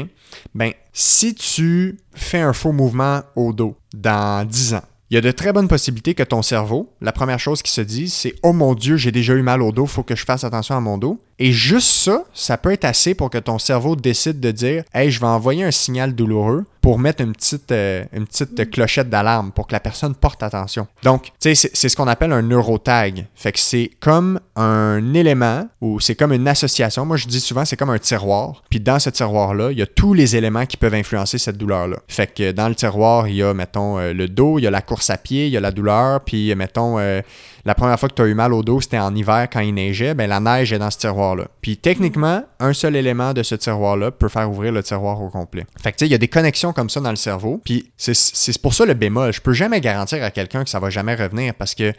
Ben, 0.54 0.72
si 0.94 1.34
tu 1.34 1.98
fais 2.14 2.40
un 2.40 2.54
faux 2.54 2.72
mouvement 2.72 3.20
au 3.36 3.52
dos 3.52 3.76
dans 3.92 4.46
10 4.46 4.74
ans, 4.74 4.84
il 5.10 5.16
y 5.16 5.18
a 5.18 5.20
de 5.20 5.32
très 5.32 5.52
bonnes 5.52 5.68
possibilités 5.68 6.14
que 6.14 6.22
ton 6.22 6.40
cerveau, 6.40 6.94
la 7.02 7.12
première 7.12 7.40
chose 7.40 7.60
qui 7.62 7.72
se 7.72 7.80
dit, 7.82 8.08
c'est 8.08 8.34
Oh 8.42 8.54
mon 8.54 8.74
Dieu, 8.74 8.96
j'ai 8.96 9.12
déjà 9.12 9.34
eu 9.34 9.42
mal 9.42 9.60
au 9.60 9.70
dos, 9.70 9.84
faut 9.84 10.02
que 10.02 10.16
je 10.16 10.24
fasse 10.24 10.44
attention 10.44 10.76
à 10.76 10.80
mon 10.80 10.96
dos. 10.96 11.20
Et 11.42 11.52
juste 11.52 11.90
ça, 11.90 12.24
ça 12.34 12.58
peut 12.58 12.70
être 12.70 12.84
assez 12.84 13.14
pour 13.14 13.30
que 13.30 13.38
ton 13.38 13.58
cerveau 13.58 13.96
décide 13.96 14.40
de 14.40 14.50
dire 14.50 14.84
Hey, 14.92 15.10
je 15.10 15.18
vais 15.18 15.26
envoyer 15.26 15.64
un 15.64 15.70
signal 15.70 16.14
douloureux 16.14 16.66
pour 16.82 16.98
mettre 16.98 17.22
une 17.22 17.32
petite, 17.32 17.72
euh, 17.72 18.04
une 18.12 18.26
petite 18.26 18.58
mm. 18.58 18.66
clochette 18.66 19.08
d'alarme 19.08 19.50
pour 19.50 19.66
que 19.66 19.72
la 19.72 19.80
personne 19.80 20.14
porte 20.14 20.42
attention. 20.42 20.86
Donc, 21.02 21.32
tu 21.40 21.54
sais, 21.54 21.70
c'est 21.72 21.88
ce 21.88 21.96
qu'on 21.96 22.08
appelle 22.08 22.32
un 22.32 22.42
neurotag. 22.42 23.26
Fait 23.34 23.52
que 23.52 23.58
c'est 23.58 23.90
comme 24.00 24.38
un 24.54 25.14
élément 25.14 25.66
ou 25.80 25.98
c'est 25.98 26.14
comme 26.14 26.32
une 26.34 26.46
association. 26.46 27.06
Moi, 27.06 27.16
je 27.16 27.26
dis 27.26 27.40
souvent, 27.40 27.64
c'est 27.64 27.76
comme 27.76 27.90
un 27.90 27.98
tiroir. 27.98 28.62
Puis 28.68 28.80
dans 28.80 28.98
ce 28.98 29.08
tiroir-là, 29.08 29.72
il 29.72 29.78
y 29.78 29.82
a 29.82 29.86
tous 29.86 30.12
les 30.12 30.36
éléments 30.36 30.66
qui 30.66 30.76
peuvent 30.76 30.94
influencer 30.94 31.38
cette 31.38 31.56
douleur-là. 31.56 31.96
Fait 32.06 32.26
que 32.26 32.52
dans 32.52 32.68
le 32.68 32.74
tiroir, 32.74 33.28
il 33.28 33.36
y 33.36 33.42
a, 33.42 33.54
mettons, 33.54 33.98
euh, 33.98 34.12
le 34.12 34.28
dos, 34.28 34.58
il 34.58 34.62
y 34.62 34.66
a 34.66 34.70
la 34.70 34.82
course 34.82 35.08
à 35.08 35.16
pied, 35.16 35.46
il 35.46 35.52
y 35.52 35.56
a 35.56 35.60
la 35.60 35.72
douleur, 35.72 36.20
puis, 36.20 36.54
mettons, 36.54 36.98
euh, 36.98 37.22
la 37.64 37.74
première 37.74 37.98
fois 37.98 38.08
que 38.08 38.14
tu 38.14 38.22
as 38.22 38.26
eu 38.26 38.34
mal 38.34 38.52
au 38.52 38.62
dos, 38.62 38.80
c'était 38.80 38.98
en 38.98 39.14
hiver 39.14 39.48
quand 39.52 39.60
il 39.60 39.74
neigeait, 39.74 40.14
ben 40.14 40.28
la 40.28 40.40
neige 40.40 40.72
est 40.72 40.78
dans 40.78 40.90
ce 40.90 40.98
tiroir-là. 40.98 41.48
Puis 41.60 41.76
techniquement, 41.76 42.42
un 42.58 42.72
seul 42.72 42.96
élément 42.96 43.32
de 43.32 43.42
ce 43.42 43.54
tiroir-là 43.54 44.10
peut 44.10 44.28
faire 44.28 44.50
ouvrir 44.50 44.72
le 44.72 44.82
tiroir 44.82 45.20
au 45.22 45.28
complet. 45.28 45.66
Fait 45.82 45.92
que 45.92 45.98
tu 45.98 46.04
sais, 46.04 46.08
il 46.08 46.12
y 46.12 46.14
a 46.14 46.18
des 46.18 46.28
connexions 46.28 46.72
comme 46.72 46.90
ça 46.90 47.00
dans 47.00 47.10
le 47.10 47.16
cerveau. 47.16 47.60
Puis 47.64 47.90
c'est 47.96 48.60
pour 48.60 48.74
ça 48.74 48.86
le 48.86 48.94
bémol. 48.94 49.32
Je 49.32 49.40
peux 49.40 49.52
jamais 49.52 49.80
garantir 49.80 50.22
à 50.22 50.30
quelqu'un 50.30 50.64
que 50.64 50.70
ça 50.70 50.80
va 50.80 50.90
jamais 50.90 51.14
revenir 51.14 51.54
parce 51.54 51.74
que 51.74 51.92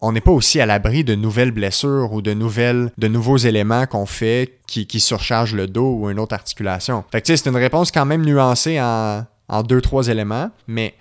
on 0.00 0.12
n'est 0.12 0.20
pas 0.20 0.30
aussi 0.30 0.60
à 0.60 0.66
l'abri 0.66 1.02
de 1.02 1.16
nouvelles 1.16 1.50
blessures 1.50 2.12
ou 2.12 2.22
de 2.22 2.32
nouvelles, 2.32 2.92
de 2.98 3.08
nouveaux 3.08 3.36
éléments 3.36 3.86
qu'on 3.86 4.06
fait 4.06 4.60
qui, 4.68 4.86
qui 4.86 5.00
surchargent 5.00 5.56
le 5.56 5.66
dos 5.66 5.98
ou 5.98 6.10
une 6.10 6.20
autre 6.20 6.34
articulation. 6.34 7.04
Fait 7.10 7.20
que 7.20 7.26
tu 7.26 7.32
sais, 7.32 7.42
c'est 7.42 7.50
une 7.50 7.56
réponse 7.56 7.90
quand 7.90 8.06
même 8.06 8.24
nuancée 8.24 8.80
en, 8.80 9.24
en 9.48 9.62
deux, 9.62 9.80
trois 9.80 10.08
éléments, 10.08 10.50
mais 10.66 10.94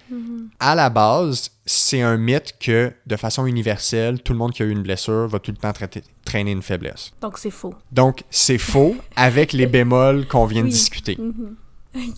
à 0.60 0.76
la 0.76 0.90
base, 0.90 1.52
c'est 1.66 2.02
un 2.02 2.18
mythe 2.18 2.54
que 2.60 2.92
de 3.06 3.16
façon 3.16 3.46
universelle, 3.46 4.22
tout 4.22 4.34
le 4.34 4.40
monde 4.40 4.54
qui 4.54 4.64
a 4.64 4.66
eu 4.66 4.72
une 4.72 4.84
blessure 4.84 5.28
va 5.28 5.40
tout 5.40 5.52
le 5.52 5.58
temps 5.58 5.74
traîner 6.26 6.52
une 6.52 6.62
faiblesse. 6.62 7.12
Donc 7.22 7.38
c'est 7.38 7.52
faux. 7.52 7.74
Donc 7.92 8.24
c'est 8.30 8.58
faux 8.58 8.96
avec 9.16 9.54
les 9.54 9.68
bémols 9.68 10.28
qu'on 10.28 10.46
vient 10.46 10.64
de 10.64 10.70
discuter. 10.70 11.18
Mhm. 11.20 11.56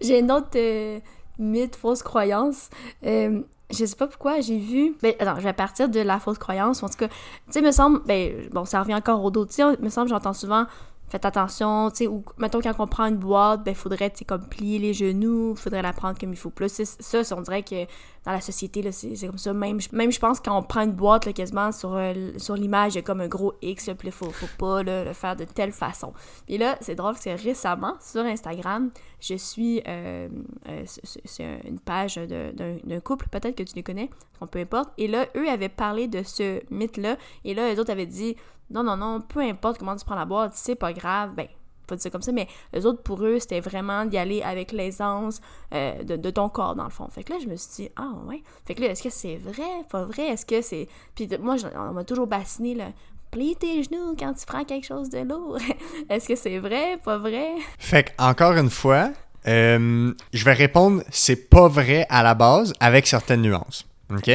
J'ai 0.00 0.20
une 0.20 0.32
autre 0.32 0.56
euh, 0.56 1.00
mythe, 1.38 1.76
fausse 1.76 2.02
croyance. 2.02 2.70
Euh, 3.04 3.40
je 3.70 3.84
sais 3.84 3.96
pas 3.96 4.06
pourquoi, 4.06 4.40
j'ai 4.40 4.58
vu. 4.58 4.96
Ben, 5.02 5.12
attends, 5.18 5.36
je 5.36 5.42
vais 5.42 5.52
partir 5.52 5.88
de 5.90 6.00
la 6.00 6.18
fausse 6.18 6.38
croyance. 6.38 6.82
En 6.82 6.88
tout 6.88 6.96
cas, 6.96 7.08
tu 7.08 7.14
sais, 7.50 7.60
me 7.60 7.70
semble. 7.70 8.00
Ben, 8.06 8.48
bon, 8.50 8.64
ça 8.64 8.80
revient 8.80 8.94
encore 8.94 9.22
au 9.22 9.30
dos. 9.30 9.44
Tu 9.44 9.54
sais, 9.54 9.62
me 9.78 9.90
semble, 9.90 10.08
j'entends 10.08 10.32
souvent 10.32 10.66
faites 11.08 11.24
attention, 11.24 11.90
tu 11.90 11.96
sais, 11.96 12.06
ou 12.06 12.24
mettons 12.36 12.60
quand 12.60 12.74
on 12.78 12.86
prend 12.86 13.06
une 13.06 13.16
boîte, 13.16 13.64
ben 13.64 13.74
faudrait, 13.74 14.10
tu 14.10 14.24
comme 14.24 14.46
plier 14.46 14.78
les 14.78 14.92
genoux, 14.92 15.54
faudrait 15.56 15.82
la 15.82 15.92
prendre 15.92 16.18
comme 16.18 16.32
il 16.32 16.36
faut. 16.36 16.50
Plus 16.50 16.82
ça, 16.84 17.22
on 17.36 17.40
dirait 17.40 17.62
que 17.62 17.86
dans 18.24 18.32
la 18.32 18.40
société, 18.40 18.82
là, 18.82 18.92
c'est 18.92 19.26
comme 19.26 19.38
ça. 19.38 19.54
Même, 19.54 19.80
je 19.80 20.18
pense 20.18 20.40
quand 20.40 20.56
on 20.56 20.62
prend 20.62 20.82
une 20.82 20.92
boîte, 20.92 21.24
là, 21.24 21.32
quasiment, 21.32 21.72
sur, 21.72 21.94
euh, 21.94 22.32
sur 22.36 22.56
l'image, 22.56 22.92
il 22.92 22.96
y 22.96 22.98
a 22.98 23.02
comme 23.02 23.22
un 23.22 23.28
gros 23.28 23.54
X, 23.62 23.90
puis 23.98 24.10
faut, 24.10 24.30
faut 24.30 24.46
pas 24.58 24.82
le 24.82 25.12
faire 25.14 25.34
de 25.34 25.44
telle 25.44 25.72
façon. 25.72 26.12
Et 26.46 26.58
là, 26.58 26.76
c'est 26.80 26.94
drôle, 26.94 27.14
c'est 27.18 27.34
récemment, 27.34 27.94
sur 28.00 28.22
Instagram, 28.22 28.90
je 29.20 29.34
suis, 29.34 29.82
euh, 29.88 30.28
euh, 30.68 30.82
c'est 31.24 31.60
une 31.64 31.80
page 31.80 32.16
d'un 32.16 33.00
couple, 33.00 33.28
peut-être 33.30 33.56
que 33.56 33.62
tu 33.62 33.74
les 33.76 33.82
connais, 33.82 34.10
peu 34.50 34.58
importe. 34.58 34.90
Et 34.98 35.08
là, 35.08 35.26
eux 35.36 35.48
avaient 35.48 35.68
parlé 35.68 36.06
de 36.06 36.22
ce 36.22 36.60
mythe-là, 36.70 37.16
et 37.44 37.54
là, 37.54 37.70
les 37.70 37.78
autres 37.78 37.90
avaient 37.90 38.06
dit 38.06 38.36
non, 38.70 38.82
non, 38.82 38.96
non, 38.96 39.20
peu 39.20 39.40
importe 39.40 39.78
comment 39.78 39.96
tu 39.96 40.04
prends 40.04 40.14
la 40.14 40.24
boîte, 40.24 40.52
c'est 40.54 40.74
pas 40.74 40.92
grave. 40.92 41.32
Ben, 41.34 41.48
pas 41.88 41.96
dire 41.96 42.12
comme 42.12 42.22
ça, 42.22 42.32
mais 42.32 42.46
les 42.72 42.86
autres, 42.86 43.02
pour 43.02 43.24
eux, 43.24 43.38
c'était 43.40 43.60
vraiment 43.60 44.04
d'y 44.04 44.18
aller 44.18 44.42
avec 44.42 44.72
l'aisance 44.72 45.40
euh, 45.74 46.02
de, 46.04 46.30
ton 46.30 46.48
corps, 46.48 46.76
dans 46.76 46.84
le 46.84 46.90
fond. 46.90 47.08
Fait 47.10 47.24
que 47.24 47.32
là, 47.32 47.38
je 47.42 47.48
me 47.48 47.56
suis 47.56 47.84
dit, 47.84 47.90
ah 47.96 48.12
ouais. 48.26 48.42
Fait 48.66 48.74
que 48.74 48.82
là, 48.82 48.88
est-ce 48.88 49.02
que 49.02 49.10
c'est 49.10 49.36
vrai, 49.36 49.84
pas 49.90 50.04
vrai? 50.04 50.28
Est-ce 50.28 50.46
que 50.46 50.62
c'est. 50.62 50.86
Puis 51.14 51.28
moi, 51.40 51.56
on 51.74 51.92
m'a 51.92 52.04
toujours 52.04 52.26
bassiné, 52.26 52.74
là. 52.74 52.88
Plie 53.30 53.56
tes 53.56 53.82
genoux 53.82 54.14
quand 54.18 54.32
tu 54.34 54.46
prends 54.46 54.64
quelque 54.64 54.86
chose 54.86 55.10
de 55.10 55.18
lourd. 55.18 55.58
est-ce 56.08 56.28
que 56.28 56.36
c'est 56.36 56.58
vrai, 56.58 56.98
pas 57.02 57.18
vrai? 57.18 57.54
Fait 57.78 58.04
que, 58.04 58.10
encore 58.18 58.52
une 58.52 58.70
fois, 58.70 59.10
euh, 59.46 60.12
je 60.32 60.44
vais 60.44 60.52
répondre, 60.52 61.02
c'est 61.10 61.48
pas 61.48 61.68
vrai 61.68 62.06
à 62.08 62.22
la 62.22 62.34
base, 62.34 62.72
avec 62.80 63.06
certaines 63.06 63.42
nuances. 63.42 63.86
OK? 64.10 64.30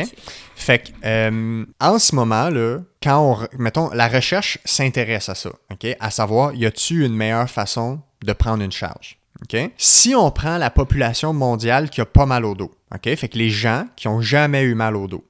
Fait 0.56 0.80
que, 0.80 0.90
euh, 1.04 1.66
en 1.80 2.00
ce 2.00 2.16
moment, 2.16 2.50
là, 2.50 2.80
quand 3.02 3.20
on, 3.20 3.62
mettons, 3.62 3.90
la 3.92 4.08
recherche 4.08 4.60
s'intéresse 4.66 5.30
à 5.30 5.36
ça, 5.36 5.52
OK? 5.72 5.88
À 6.00 6.12
savoir, 6.12 6.54
y 6.54 6.66
a-tu 6.66 7.06
une 7.06 7.16
meilleure 7.16 7.50
façon 7.50 8.00
de 8.24 8.34
prendre 8.34 8.64
une 8.64 8.72
charge? 8.72 9.18
OK? 9.42 9.72
Si 9.78 10.16
on 10.16 10.32
prend 10.32 10.58
la 10.58 10.70
population 10.70 11.34
mondiale 11.34 11.90
qui 11.90 12.02
a 12.02 12.06
pas 12.06 12.26
mal 12.26 12.46
au 12.46 12.56
dos, 12.56 12.72
OK? 12.94 13.16
Fait 13.16 13.28
que 13.28 13.38
les 13.38 13.50
gens 13.50 13.88
qui 13.96 14.08
ont 14.08 14.22
jamais 14.22 14.64
eu 14.64 14.76
mal 14.76 14.96
au 14.96 15.08
dos, 15.08 15.26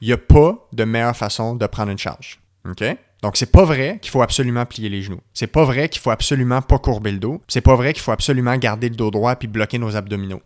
il 0.00 0.08
n'y 0.08 0.12
a 0.12 0.18
pas 0.18 0.68
de 0.72 0.84
meilleure 0.84 1.16
façon 1.16 1.54
de 1.54 1.66
prendre 1.66 1.90
une 1.90 1.98
charge. 1.98 2.40
OK? 2.68 2.84
Donc, 3.26 3.36
c'est 3.36 3.50
pas 3.50 3.64
vrai 3.64 3.98
qu'il 4.00 4.12
faut 4.12 4.22
absolument 4.22 4.64
plier 4.66 4.88
les 4.88 5.02
genoux. 5.02 5.18
C'est 5.34 5.48
pas 5.48 5.64
vrai 5.64 5.88
qu'il 5.88 6.00
faut 6.00 6.12
absolument 6.12 6.62
pas 6.62 6.78
courber 6.78 7.10
le 7.10 7.18
dos. 7.18 7.42
C'est 7.48 7.60
pas 7.60 7.74
vrai 7.74 7.92
qu'il 7.92 8.00
faut 8.00 8.12
absolument 8.12 8.56
garder 8.56 8.88
le 8.88 8.94
dos 8.94 9.10
droit 9.10 9.34
puis 9.34 9.48
bloquer 9.48 9.80
nos 9.80 9.96
abdominaux. 9.96 10.40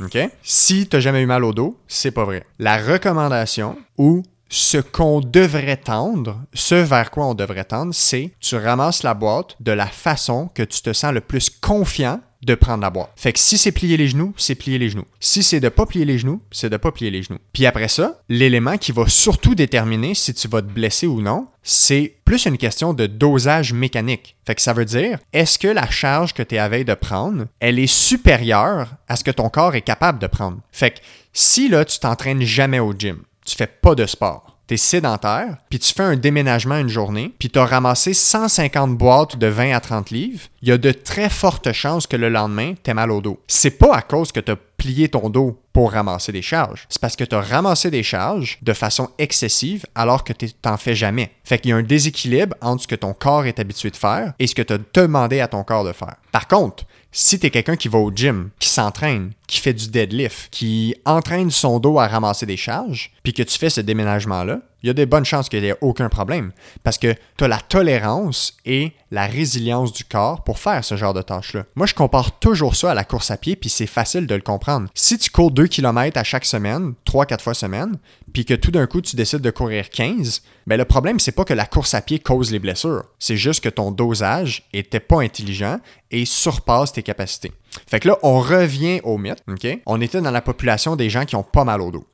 OK? 0.00 0.16
Si 0.42 0.86
t'as 0.86 1.00
jamais 1.00 1.20
eu 1.20 1.26
mal 1.26 1.44
au 1.44 1.52
dos, 1.52 1.78
c'est 1.86 2.10
pas 2.10 2.24
vrai. 2.24 2.46
La 2.58 2.78
recommandation 2.78 3.76
ou 3.98 4.22
ce 4.48 4.78
qu'on 4.78 5.20
devrait 5.20 5.76
tendre, 5.76 6.40
ce 6.54 6.74
vers 6.74 7.10
quoi 7.10 7.26
on 7.26 7.34
devrait 7.34 7.64
tendre, 7.64 7.92
c'est 7.92 8.32
tu 8.40 8.56
ramasses 8.56 9.02
la 9.02 9.12
boîte 9.12 9.56
de 9.60 9.72
la 9.72 9.86
façon 9.86 10.48
que 10.54 10.62
tu 10.62 10.80
te 10.80 10.94
sens 10.94 11.12
le 11.12 11.20
plus 11.20 11.50
confiant 11.50 12.22
de 12.42 12.54
prendre 12.54 12.82
la 12.82 12.90
boîte. 12.90 13.10
Fait 13.16 13.32
que 13.32 13.38
si 13.38 13.56
c'est 13.56 13.72
plier 13.72 13.96
les 13.96 14.08
genoux, 14.08 14.34
c'est 14.36 14.54
plier 14.54 14.78
les 14.78 14.90
genoux. 14.90 15.06
Si 15.20 15.42
c'est 15.42 15.60
de 15.60 15.68
pas 15.68 15.86
plier 15.86 16.04
les 16.04 16.18
genoux, 16.18 16.42
c'est 16.50 16.70
de 16.70 16.76
pas 16.76 16.90
plier 16.90 17.10
les 17.10 17.22
genoux. 17.22 17.38
Puis 17.52 17.66
après 17.66 17.88
ça, 17.88 18.20
l'élément 18.28 18.78
qui 18.78 18.92
va 18.92 19.08
surtout 19.08 19.54
déterminer 19.54 20.14
si 20.14 20.34
tu 20.34 20.48
vas 20.48 20.62
te 20.62 20.66
blesser 20.66 21.06
ou 21.06 21.20
non, 21.20 21.46
c'est 21.62 22.16
plus 22.24 22.46
une 22.46 22.58
question 22.58 22.94
de 22.94 23.06
dosage 23.06 23.72
mécanique. 23.72 24.36
Fait 24.46 24.54
que 24.54 24.62
ça 24.62 24.72
veut 24.72 24.84
dire, 24.84 25.18
est-ce 25.32 25.58
que 25.58 25.68
la 25.68 25.88
charge 25.88 26.34
que 26.34 26.42
tu 26.42 26.56
es 26.56 26.58
à 26.58 26.68
veille 26.68 26.84
de 26.84 26.94
prendre, 26.94 27.46
elle 27.60 27.78
est 27.78 27.86
supérieure 27.86 28.88
à 29.08 29.16
ce 29.16 29.24
que 29.24 29.30
ton 29.30 29.48
corps 29.48 29.74
est 29.74 29.82
capable 29.82 30.18
de 30.18 30.26
prendre? 30.26 30.58
Fait 30.72 30.90
que 30.90 30.98
si 31.32 31.68
là, 31.68 31.84
tu 31.84 31.98
t'entraînes 31.98 32.42
jamais 32.42 32.80
au 32.80 32.92
gym, 32.92 33.22
tu 33.44 33.56
fais 33.56 33.66
pas 33.66 33.94
de 33.94 34.06
sport, 34.06 34.51
tu 34.72 34.78
sédentaire, 34.78 35.58
puis 35.68 35.78
tu 35.78 35.92
fais 35.92 36.02
un 36.02 36.16
déménagement 36.16 36.78
une 36.78 36.88
journée, 36.88 37.34
puis 37.38 37.50
tu 37.50 37.58
as 37.58 37.64
ramassé 37.64 38.14
150 38.14 38.96
boîtes 38.96 39.36
de 39.36 39.46
20 39.46 39.74
à 39.74 39.80
30 39.80 40.10
livres, 40.10 40.40
il 40.62 40.68
y 40.68 40.72
a 40.72 40.78
de 40.78 40.92
très 40.92 41.28
fortes 41.28 41.72
chances 41.72 42.06
que 42.06 42.16
le 42.16 42.28
lendemain, 42.28 42.74
tu 42.82 42.92
mal 42.94 43.10
au 43.10 43.20
dos. 43.20 43.40
C'est 43.48 43.78
pas 43.78 43.94
à 43.94 44.02
cause 44.02 44.32
que 44.32 44.40
tu 44.40 44.52
as 44.52 44.56
plié 44.56 45.08
ton 45.08 45.30
dos 45.30 45.60
pour 45.72 45.92
ramasser 45.92 46.32
des 46.32 46.42
charges. 46.42 46.86
C'est 46.88 47.00
parce 47.00 47.16
que 47.16 47.24
tu 47.24 47.34
as 47.34 47.40
ramassé 47.40 47.90
des 47.90 48.02
charges 48.02 48.58
de 48.62 48.72
façon 48.72 49.08
excessive 49.18 49.84
alors 49.94 50.24
que 50.24 50.32
tu 50.32 50.50
n'en 50.64 50.76
fais 50.76 50.94
jamais. 50.94 51.32
Fait 51.44 51.58
qu'il 51.58 51.70
y 51.70 51.72
a 51.72 51.76
un 51.76 51.82
déséquilibre 51.82 52.56
entre 52.60 52.82
ce 52.82 52.88
que 52.88 52.94
ton 52.94 53.12
corps 53.12 53.46
est 53.46 53.60
habitué 53.60 53.90
de 53.90 53.96
faire 53.96 54.34
et 54.38 54.46
ce 54.46 54.54
que 54.54 54.62
tu 54.62 54.72
as 54.72 54.78
demandé 54.94 55.40
à 55.40 55.48
ton 55.48 55.62
corps 55.64 55.84
de 55.84 55.92
faire. 55.92 56.16
Par 56.32 56.48
contre, 56.48 56.84
si 57.12 57.38
tu 57.38 57.46
es 57.46 57.50
quelqu'un 57.50 57.76
qui 57.76 57.88
va 57.88 57.98
au 57.98 58.10
gym, 58.10 58.50
qui 58.58 58.68
s'entraîne, 58.68 59.32
qui 59.52 59.60
fait 59.60 59.74
du 59.74 59.88
deadlift, 59.88 60.48
qui 60.50 60.94
entraîne 61.04 61.50
son 61.50 61.78
dos 61.78 61.98
à 61.98 62.08
ramasser 62.08 62.46
des 62.46 62.56
charges, 62.56 63.12
puis 63.22 63.34
que 63.34 63.42
tu 63.42 63.58
fais 63.58 63.68
ce 63.68 63.82
déménagement-là, 63.82 64.60
il 64.82 64.86
y 64.86 64.90
a 64.90 64.94
des 64.94 65.04
bonnes 65.04 65.26
chances 65.26 65.50
qu'il 65.50 65.60
n'y 65.60 65.68
ait 65.68 65.76
aucun 65.82 66.08
problème. 66.08 66.52
Parce 66.82 66.96
que 66.96 67.14
tu 67.36 67.44
as 67.44 67.48
la 67.48 67.58
tolérance 67.60 68.56
et 68.64 68.92
la 69.10 69.26
résilience 69.26 69.92
du 69.92 70.04
corps 70.04 70.42
pour 70.42 70.58
faire 70.58 70.82
ce 70.82 70.96
genre 70.96 71.12
de 71.12 71.20
tâches-là. 71.20 71.66
Moi, 71.76 71.86
je 71.86 71.94
compare 71.94 72.38
toujours 72.40 72.74
ça 72.74 72.92
à 72.92 72.94
la 72.94 73.04
course 73.04 73.30
à 73.30 73.36
pied, 73.36 73.54
puis 73.54 73.68
c'est 73.68 73.86
facile 73.86 74.26
de 74.26 74.34
le 74.34 74.40
comprendre. 74.40 74.88
Si 74.94 75.18
tu 75.18 75.28
cours 75.28 75.50
2 75.50 75.66
km 75.66 76.18
à 76.18 76.24
chaque 76.24 76.46
semaine, 76.46 76.94
3-4 77.06 77.40
fois 77.42 77.54
semaine, 77.54 77.98
puis 78.32 78.46
que 78.46 78.54
tout 78.54 78.70
d'un 78.70 78.86
coup 78.86 79.02
tu 79.02 79.16
décides 79.16 79.42
de 79.42 79.50
courir 79.50 79.90
15, 79.90 80.42
ben 80.66 80.78
le 80.78 80.86
problème, 80.86 81.20
c'est 81.20 81.32
pas 81.32 81.44
que 81.44 81.52
la 81.52 81.66
course 81.66 81.92
à 81.92 82.00
pied 82.00 82.18
cause 82.18 82.50
les 82.50 82.58
blessures. 82.58 83.04
C'est 83.18 83.36
juste 83.36 83.62
que 83.62 83.68
ton 83.68 83.90
dosage 83.90 84.64
était 84.72 84.98
pas 84.98 85.20
intelligent 85.20 85.78
et 86.10 86.24
surpasse 86.24 86.92
tes 86.92 87.02
capacités. 87.02 87.52
Fait 87.86 88.00
que 88.00 88.08
là, 88.08 88.18
on 88.22 88.40
revient 88.40 89.00
au 89.04 89.18
mythe? 89.18 89.42
On 89.86 90.00
était 90.00 90.20
dans 90.20 90.30
la 90.30 90.42
population 90.42 90.96
des 90.96 91.10
gens 91.10 91.24
qui 91.24 91.36
ont 91.36 91.42
pas 91.42 91.64
mal 91.64 91.80
au 91.80 91.90
dos. 91.90 92.04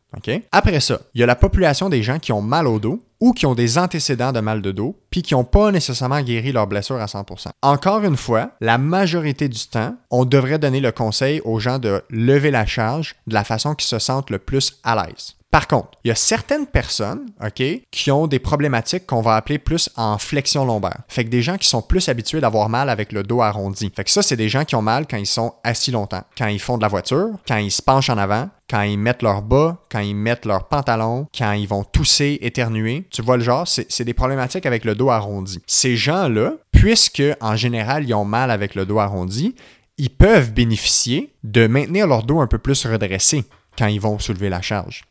Après 0.53 0.81
ça, 0.81 1.01
il 1.15 1.21
y 1.21 1.23
a 1.23 1.27
la 1.27 1.37
population 1.37 1.89
des 1.89 2.03
gens 2.03 2.19
qui 2.19 2.33
ont 2.33 2.41
mal 2.41 2.67
au 2.67 2.79
dos 2.79 3.03
ou 3.21 3.33
qui 3.33 3.47
ont 3.47 3.55
des 3.55 3.79
antécédents 3.79 4.33
de 4.33 4.41
mal 4.41 4.63
de 4.63 4.71
dos, 4.71 4.97
puis 5.11 5.23
qui 5.23 5.35
n'ont 5.35 5.45
pas 5.45 5.73
nécessairement 5.73 6.23
guéri 6.23 6.53
leur 6.53 6.67
blessure 6.67 6.97
à 6.97 7.07
100%. 7.07 7.49
Encore 7.63 8.05
une 8.05 8.17
fois, 8.17 8.53
la 8.61 8.79
majorité 8.79 9.49
du 9.49 9.67
temps, 9.67 9.97
on 10.11 10.25
devrait 10.25 10.59
donner 10.59 10.81
le 10.81 10.93
conseil 10.93 11.41
aux 11.45 11.59
gens 11.59 11.79
de 11.79 12.03
lever 12.11 12.51
la 12.51 12.65
charge 12.65 13.17
de 13.27 13.35
la 13.35 13.45
façon 13.45 13.75
qu'ils 13.75 13.89
se 13.89 13.99
sentent 13.99 14.31
le 14.31 14.39
plus 14.39 14.79
à 14.85 14.95
l'aise. 14.95 15.35
Par 15.51 15.67
contre, 15.67 15.93
il 16.05 16.09
y 16.09 16.11
a 16.11 16.15
certaines 16.15 16.67
personnes, 16.67 17.27
OK, 17.43 17.63
qui 17.91 18.11
ont 18.11 18.27
des 18.27 18.39
problématiques 18.39 19.07
qu'on 19.07 19.23
va 19.23 19.37
appeler 19.37 19.59
plus 19.59 19.89
en 19.97 20.19
flexion 20.19 20.67
lombaire. 20.67 21.01
Fait 21.09 21.25
que 21.25 21.31
des 21.31 21.41
gens 21.41 21.57
qui 21.57 21.69
sont 21.69 21.81
plus 21.81 22.11
habitués 22.11 22.41
d'avoir 22.41 22.69
mal 22.69 22.91
avec 22.91 23.13
le 23.13 23.23
dos 23.23 23.41
arrondi. 23.41 23.91
Fait 23.97 24.05
que 24.05 24.11
ça, 24.11 24.23
c'est 24.23 24.37
des 24.37 24.51
gens 24.51 24.67
qui 24.67 24.75
ont 24.75 24.83
mal 24.83 25.07
quand 25.09 25.17
ils 25.17 25.27
sont 25.27 25.55
assis 25.65 25.91
longtemps, 25.91 26.23
quand 26.37 26.49
ils 26.49 26.61
font 26.61 26.77
de 26.77 26.83
la 26.83 26.89
voiture, 26.89 27.31
quand 27.47 27.57
ils 27.57 27.71
se 27.71 27.81
penchent 27.81 28.11
en 28.11 28.19
avant, 28.19 28.51
quand 28.69 28.83
ils 28.83 28.99
mettent 28.99 29.23
leur 29.23 29.41
bas, 29.41 29.79
quand 29.91 30.01
ils 30.01 30.15
mettent 30.15 30.45
leurs 30.45 30.69
pantalons, 30.69 31.27
quand 31.37 31.53
ils 31.53 31.67
vont 31.67 31.85
tousser, 31.85 32.39
éternuer. 32.43 33.07
Tu 33.11 33.23
vois 33.23 33.39
le 33.39 33.43
genre, 33.43 33.67
c'est 33.67 34.05
des 34.05 34.15
problématiques 34.15 34.67
avec 34.67 34.85
le 34.85 34.95
dos 34.95 35.09
arrondi. 35.09 35.63
Ces 35.67 35.97
gens-là, 35.97 36.53
puisque 36.73 37.23
en 37.41 37.57
général 37.57 38.05
ils 38.05 38.13
ont 38.13 38.27
mal 38.27 38.51
avec 38.51 38.75
le 38.75 38.85
dos 38.85 38.99
arrondi, 38.99 39.55
ils 39.97 40.11
peuvent 40.11 40.53
bénéficier 40.53 41.33
de 41.43 41.67
maintenir 41.67 42.07
leur 42.07 42.23
dos 42.23 42.41
un 42.41 42.47
peu 42.47 42.59
plus 42.59 42.85
redressé 42.85 43.45
quand 43.79 43.87
ils 43.87 44.01
vont 44.01 44.19
soulever 44.19 44.51
la 44.51 44.61
charge. 44.61 45.08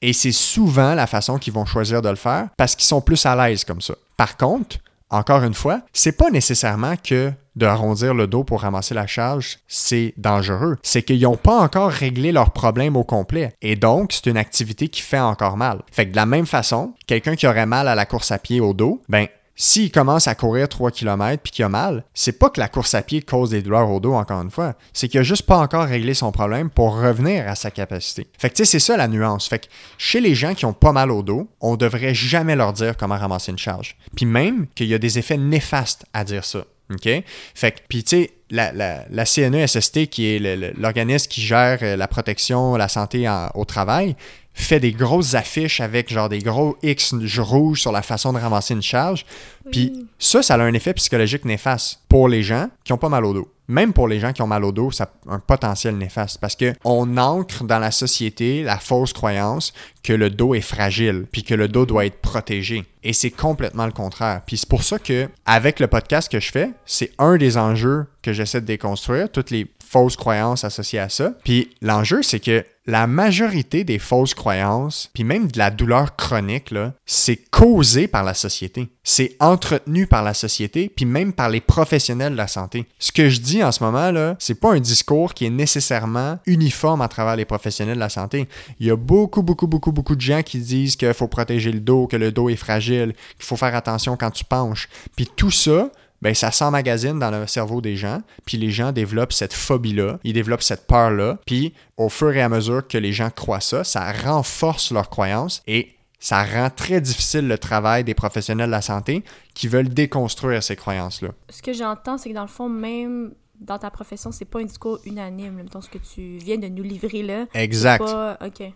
Et 0.00 0.12
c'est 0.12 0.32
souvent 0.32 0.94
la 0.94 1.06
façon 1.06 1.38
qu'ils 1.38 1.52
vont 1.52 1.66
choisir 1.66 2.02
de 2.02 2.08
le 2.08 2.16
faire 2.16 2.48
parce 2.56 2.74
qu'ils 2.74 2.86
sont 2.86 3.00
plus 3.00 3.24
à 3.26 3.36
l'aise 3.36 3.64
comme 3.64 3.80
ça. 3.80 3.94
Par 4.16 4.36
contre, 4.36 4.78
encore 5.10 5.44
une 5.44 5.54
fois, 5.54 5.82
c'est 5.92 6.16
pas 6.16 6.30
nécessairement 6.30 6.94
que 6.96 7.32
de 7.54 7.66
arrondir 7.66 8.14
le 8.14 8.26
dos 8.26 8.44
pour 8.44 8.62
ramasser 8.62 8.94
la 8.94 9.06
charge, 9.06 9.58
c'est 9.68 10.14
dangereux. 10.16 10.78
C'est 10.82 11.02
qu'ils 11.02 11.20
n'ont 11.20 11.36
pas 11.36 11.58
encore 11.58 11.90
réglé 11.90 12.32
leur 12.32 12.50
problème 12.52 12.96
au 12.96 13.04
complet. 13.04 13.52
Et 13.60 13.76
donc, 13.76 14.12
c'est 14.12 14.30
une 14.30 14.38
activité 14.38 14.88
qui 14.88 15.02
fait 15.02 15.20
encore 15.20 15.58
mal. 15.58 15.82
Fait 15.92 16.06
que 16.06 16.12
de 16.12 16.16
la 16.16 16.24
même 16.24 16.46
façon, 16.46 16.94
quelqu'un 17.06 17.36
qui 17.36 17.46
aurait 17.46 17.66
mal 17.66 17.88
à 17.88 17.94
la 17.94 18.06
course 18.06 18.32
à 18.32 18.38
pied 18.38 18.60
au 18.60 18.72
dos, 18.72 19.02
ben, 19.08 19.26
s'il 19.54 19.92
commence 19.92 20.28
à 20.28 20.34
courir 20.34 20.68
3 20.68 20.90
km 20.90 21.42
puis 21.42 21.52
qu'il 21.52 21.64
a 21.64 21.68
mal, 21.68 22.04
c'est 22.14 22.38
pas 22.38 22.50
que 22.50 22.60
la 22.60 22.68
course 22.68 22.94
à 22.94 23.02
pied 23.02 23.22
cause 23.22 23.50
des 23.50 23.62
douleurs 23.62 23.90
au 23.90 24.00
dos, 24.00 24.14
encore 24.14 24.40
une 24.42 24.50
fois. 24.50 24.74
C'est 24.92 25.08
qu'il 25.08 25.20
a 25.20 25.22
juste 25.22 25.42
pas 25.42 25.58
encore 25.58 25.86
réglé 25.86 26.14
son 26.14 26.32
problème 26.32 26.70
pour 26.70 26.96
revenir 26.96 27.48
à 27.48 27.54
sa 27.54 27.70
capacité. 27.70 28.26
Fait 28.38 28.50
que 28.50 28.54
tu 28.54 28.64
sais, 28.64 28.70
c'est 28.70 28.78
ça 28.78 28.96
la 28.96 29.08
nuance. 29.08 29.48
Fait 29.48 29.58
que 29.58 29.66
chez 29.98 30.20
les 30.20 30.34
gens 30.34 30.54
qui 30.54 30.64
ont 30.64 30.72
pas 30.72 30.92
mal 30.92 31.10
au 31.10 31.22
dos, 31.22 31.48
on 31.60 31.76
devrait 31.76 32.14
jamais 32.14 32.56
leur 32.56 32.72
dire 32.72 32.96
comment 32.96 33.16
ramasser 33.16 33.52
une 33.52 33.58
charge. 33.58 33.96
Puis 34.16 34.26
même 34.26 34.66
qu'il 34.74 34.86
y 34.86 34.94
a 34.94 34.98
des 34.98 35.18
effets 35.18 35.36
néfastes 35.36 36.06
à 36.12 36.24
dire 36.24 36.44
ça. 36.44 36.64
OK? 36.92 37.08
Fait 37.54 37.72
que, 37.72 37.78
puis 37.88 38.04
tu 38.04 38.16
sais, 38.16 38.30
la, 38.50 38.72
la, 38.72 39.24
CNESST, 39.24 40.08
qui 40.08 40.26
est 40.26 40.74
l'organisme 40.76 41.28
qui 41.28 41.40
gère 41.40 41.78
euh, 41.82 41.96
la 41.96 42.06
protection, 42.06 42.76
la 42.76 42.88
santé 42.88 43.26
au 43.54 43.64
travail, 43.64 44.14
fait 44.54 44.80
des 44.80 44.92
grosses 44.92 45.34
affiches 45.34 45.80
avec 45.80 46.12
genre 46.12 46.28
des 46.28 46.40
gros 46.40 46.76
X 46.82 47.14
rouges 47.38 47.80
sur 47.80 47.92
la 47.92 48.02
façon 48.02 48.32
de 48.32 48.38
ramasser 48.38 48.74
une 48.74 48.82
charge. 48.82 49.24
Puis 49.70 50.06
ça, 50.18 50.42
ça 50.42 50.54
a 50.54 50.62
un 50.62 50.74
effet 50.74 50.94
psychologique 50.94 51.44
néfaste 51.44 52.00
pour 52.08 52.28
les 52.28 52.42
gens 52.42 52.68
qui 52.84 52.92
ont 52.92 52.98
pas 52.98 53.08
mal 53.08 53.24
au 53.24 53.32
dos. 53.32 53.48
Même 53.68 53.92
pour 53.92 54.08
les 54.08 54.18
gens 54.20 54.32
qui 54.32 54.42
ont 54.42 54.46
mal 54.46 54.64
au 54.64 54.72
dos, 54.72 54.90
ça 54.90 55.04
a 55.26 55.32
un 55.32 55.38
potentiel 55.38 55.96
néfaste 55.96 56.38
parce 56.40 56.56
que 56.56 56.74
on 56.84 57.16
ancre 57.16 57.64
dans 57.64 57.78
la 57.78 57.90
société 57.90 58.62
la 58.62 58.76
fausse 58.76 59.12
croyance 59.12 59.72
que 60.02 60.12
le 60.12 60.30
dos 60.30 60.54
est 60.54 60.60
fragile 60.60 61.26
puis 61.30 61.42
que 61.44 61.54
le 61.54 61.68
dos 61.68 61.86
doit 61.86 62.04
être 62.04 62.20
protégé. 62.20 62.84
Et 63.04 63.12
c'est 63.12 63.30
complètement 63.30 63.86
le 63.86 63.92
contraire. 63.92 64.42
Puis 64.46 64.58
c'est 64.58 64.68
pour 64.68 64.82
ça 64.82 64.98
que 64.98 65.28
avec 65.46 65.80
le 65.80 65.86
podcast 65.86 66.30
que 66.30 66.40
je 66.40 66.50
fais, 66.50 66.70
c'est 66.84 67.12
un 67.18 67.36
des 67.36 67.56
enjeux 67.56 68.06
que 68.20 68.32
j'essaie 68.32 68.60
de 68.60 68.66
déconstruire, 68.66 69.30
toutes 69.30 69.50
les 69.50 69.66
fausses 69.92 70.16
croyances 70.16 70.64
associées 70.64 70.98
à 70.98 71.08
ça. 71.10 71.34
Puis 71.44 71.70
l'enjeu, 71.82 72.22
c'est 72.22 72.40
que 72.40 72.64
la 72.86 73.06
majorité 73.06 73.84
des 73.84 74.00
fausses 74.00 74.34
croyances, 74.34 75.08
puis 75.14 75.22
même 75.22 75.48
de 75.48 75.58
la 75.58 75.70
douleur 75.70 76.16
chronique, 76.16 76.74
c'est 77.06 77.36
causé 77.36 78.08
par 78.08 78.24
la 78.24 78.34
société. 78.34 78.88
C'est 79.04 79.36
entretenu 79.38 80.08
par 80.08 80.24
la 80.24 80.34
société, 80.34 80.88
puis 80.88 81.04
même 81.04 81.32
par 81.32 81.48
les 81.48 81.60
professionnels 81.60 82.32
de 82.32 82.36
la 82.36 82.48
santé. 82.48 82.86
Ce 82.98 83.12
que 83.12 83.28
je 83.28 83.40
dis 83.40 83.62
en 83.62 83.70
ce 83.70 83.84
moment, 83.84 84.10
là, 84.10 84.34
c'est 84.40 84.58
pas 84.58 84.72
un 84.72 84.80
discours 84.80 85.34
qui 85.34 85.46
est 85.46 85.50
nécessairement 85.50 86.40
uniforme 86.46 87.02
à 87.02 87.08
travers 87.08 87.36
les 87.36 87.44
professionnels 87.44 87.96
de 87.96 88.00
la 88.00 88.08
santé. 88.08 88.48
Il 88.80 88.86
y 88.86 88.90
a 88.90 88.96
beaucoup, 88.96 89.42
beaucoup, 89.42 89.68
beaucoup, 89.68 89.92
beaucoup 89.92 90.16
de 90.16 90.20
gens 90.20 90.42
qui 90.42 90.58
disent 90.58 90.96
qu'il 90.96 91.14
faut 91.14 91.28
protéger 91.28 91.70
le 91.70 91.80
dos, 91.80 92.08
que 92.08 92.16
le 92.16 92.32
dos 92.32 92.48
est 92.48 92.56
fragile, 92.56 93.14
qu'il 93.36 93.46
faut 93.46 93.56
faire 93.56 93.76
attention 93.76 94.16
quand 94.16 94.30
tu 94.30 94.44
penches. 94.44 94.88
Puis 95.14 95.28
tout 95.36 95.52
ça, 95.52 95.90
ben 96.22 96.34
ça 96.34 96.50
s'emmagasine 96.50 97.18
dans 97.18 97.30
le 97.30 97.46
cerveau 97.46 97.80
des 97.80 97.96
gens, 97.96 98.22
puis 98.46 98.56
les 98.56 98.70
gens 98.70 98.92
développent 98.92 99.32
cette 99.32 99.52
phobie-là, 99.52 100.18
ils 100.24 100.32
développent 100.32 100.62
cette 100.62 100.86
peur-là, 100.86 101.38
puis 101.46 101.74
au 101.96 102.08
fur 102.08 102.34
et 102.34 102.40
à 102.40 102.48
mesure 102.48 102.86
que 102.86 102.96
les 102.96 103.12
gens 103.12 103.30
croient 103.30 103.60
ça, 103.60 103.84
ça 103.84 104.10
renforce 104.12 104.92
leur 104.92 105.10
croyance 105.10 105.62
et 105.66 105.88
ça 106.20 106.44
rend 106.44 106.70
très 106.70 107.00
difficile 107.00 107.48
le 107.48 107.58
travail 107.58 108.04
des 108.04 108.14
professionnels 108.14 108.68
de 108.68 108.70
la 108.70 108.82
santé 108.82 109.24
qui 109.54 109.66
veulent 109.66 109.88
déconstruire 109.88 110.62
ces 110.62 110.76
croyances-là. 110.76 111.30
Ce 111.50 111.60
que 111.60 111.72
j'entends, 111.72 112.16
c'est 112.16 112.30
que 112.30 112.34
dans 112.34 112.42
le 112.42 112.48
fond, 112.48 112.68
même 112.68 113.32
dans 113.60 113.78
ta 113.78 113.90
profession, 113.90 114.30
c'est 114.30 114.44
pas 114.44 114.60
un 114.60 114.64
discours 114.64 115.00
unanime, 115.04 115.54
même 115.54 115.68
ce 115.80 115.88
que 115.88 115.98
tu 115.98 116.38
viens 116.38 116.58
de 116.58 116.68
nous 116.68 116.82
livrer 116.82 117.22
là. 117.22 117.46
Exact. 117.54 118.04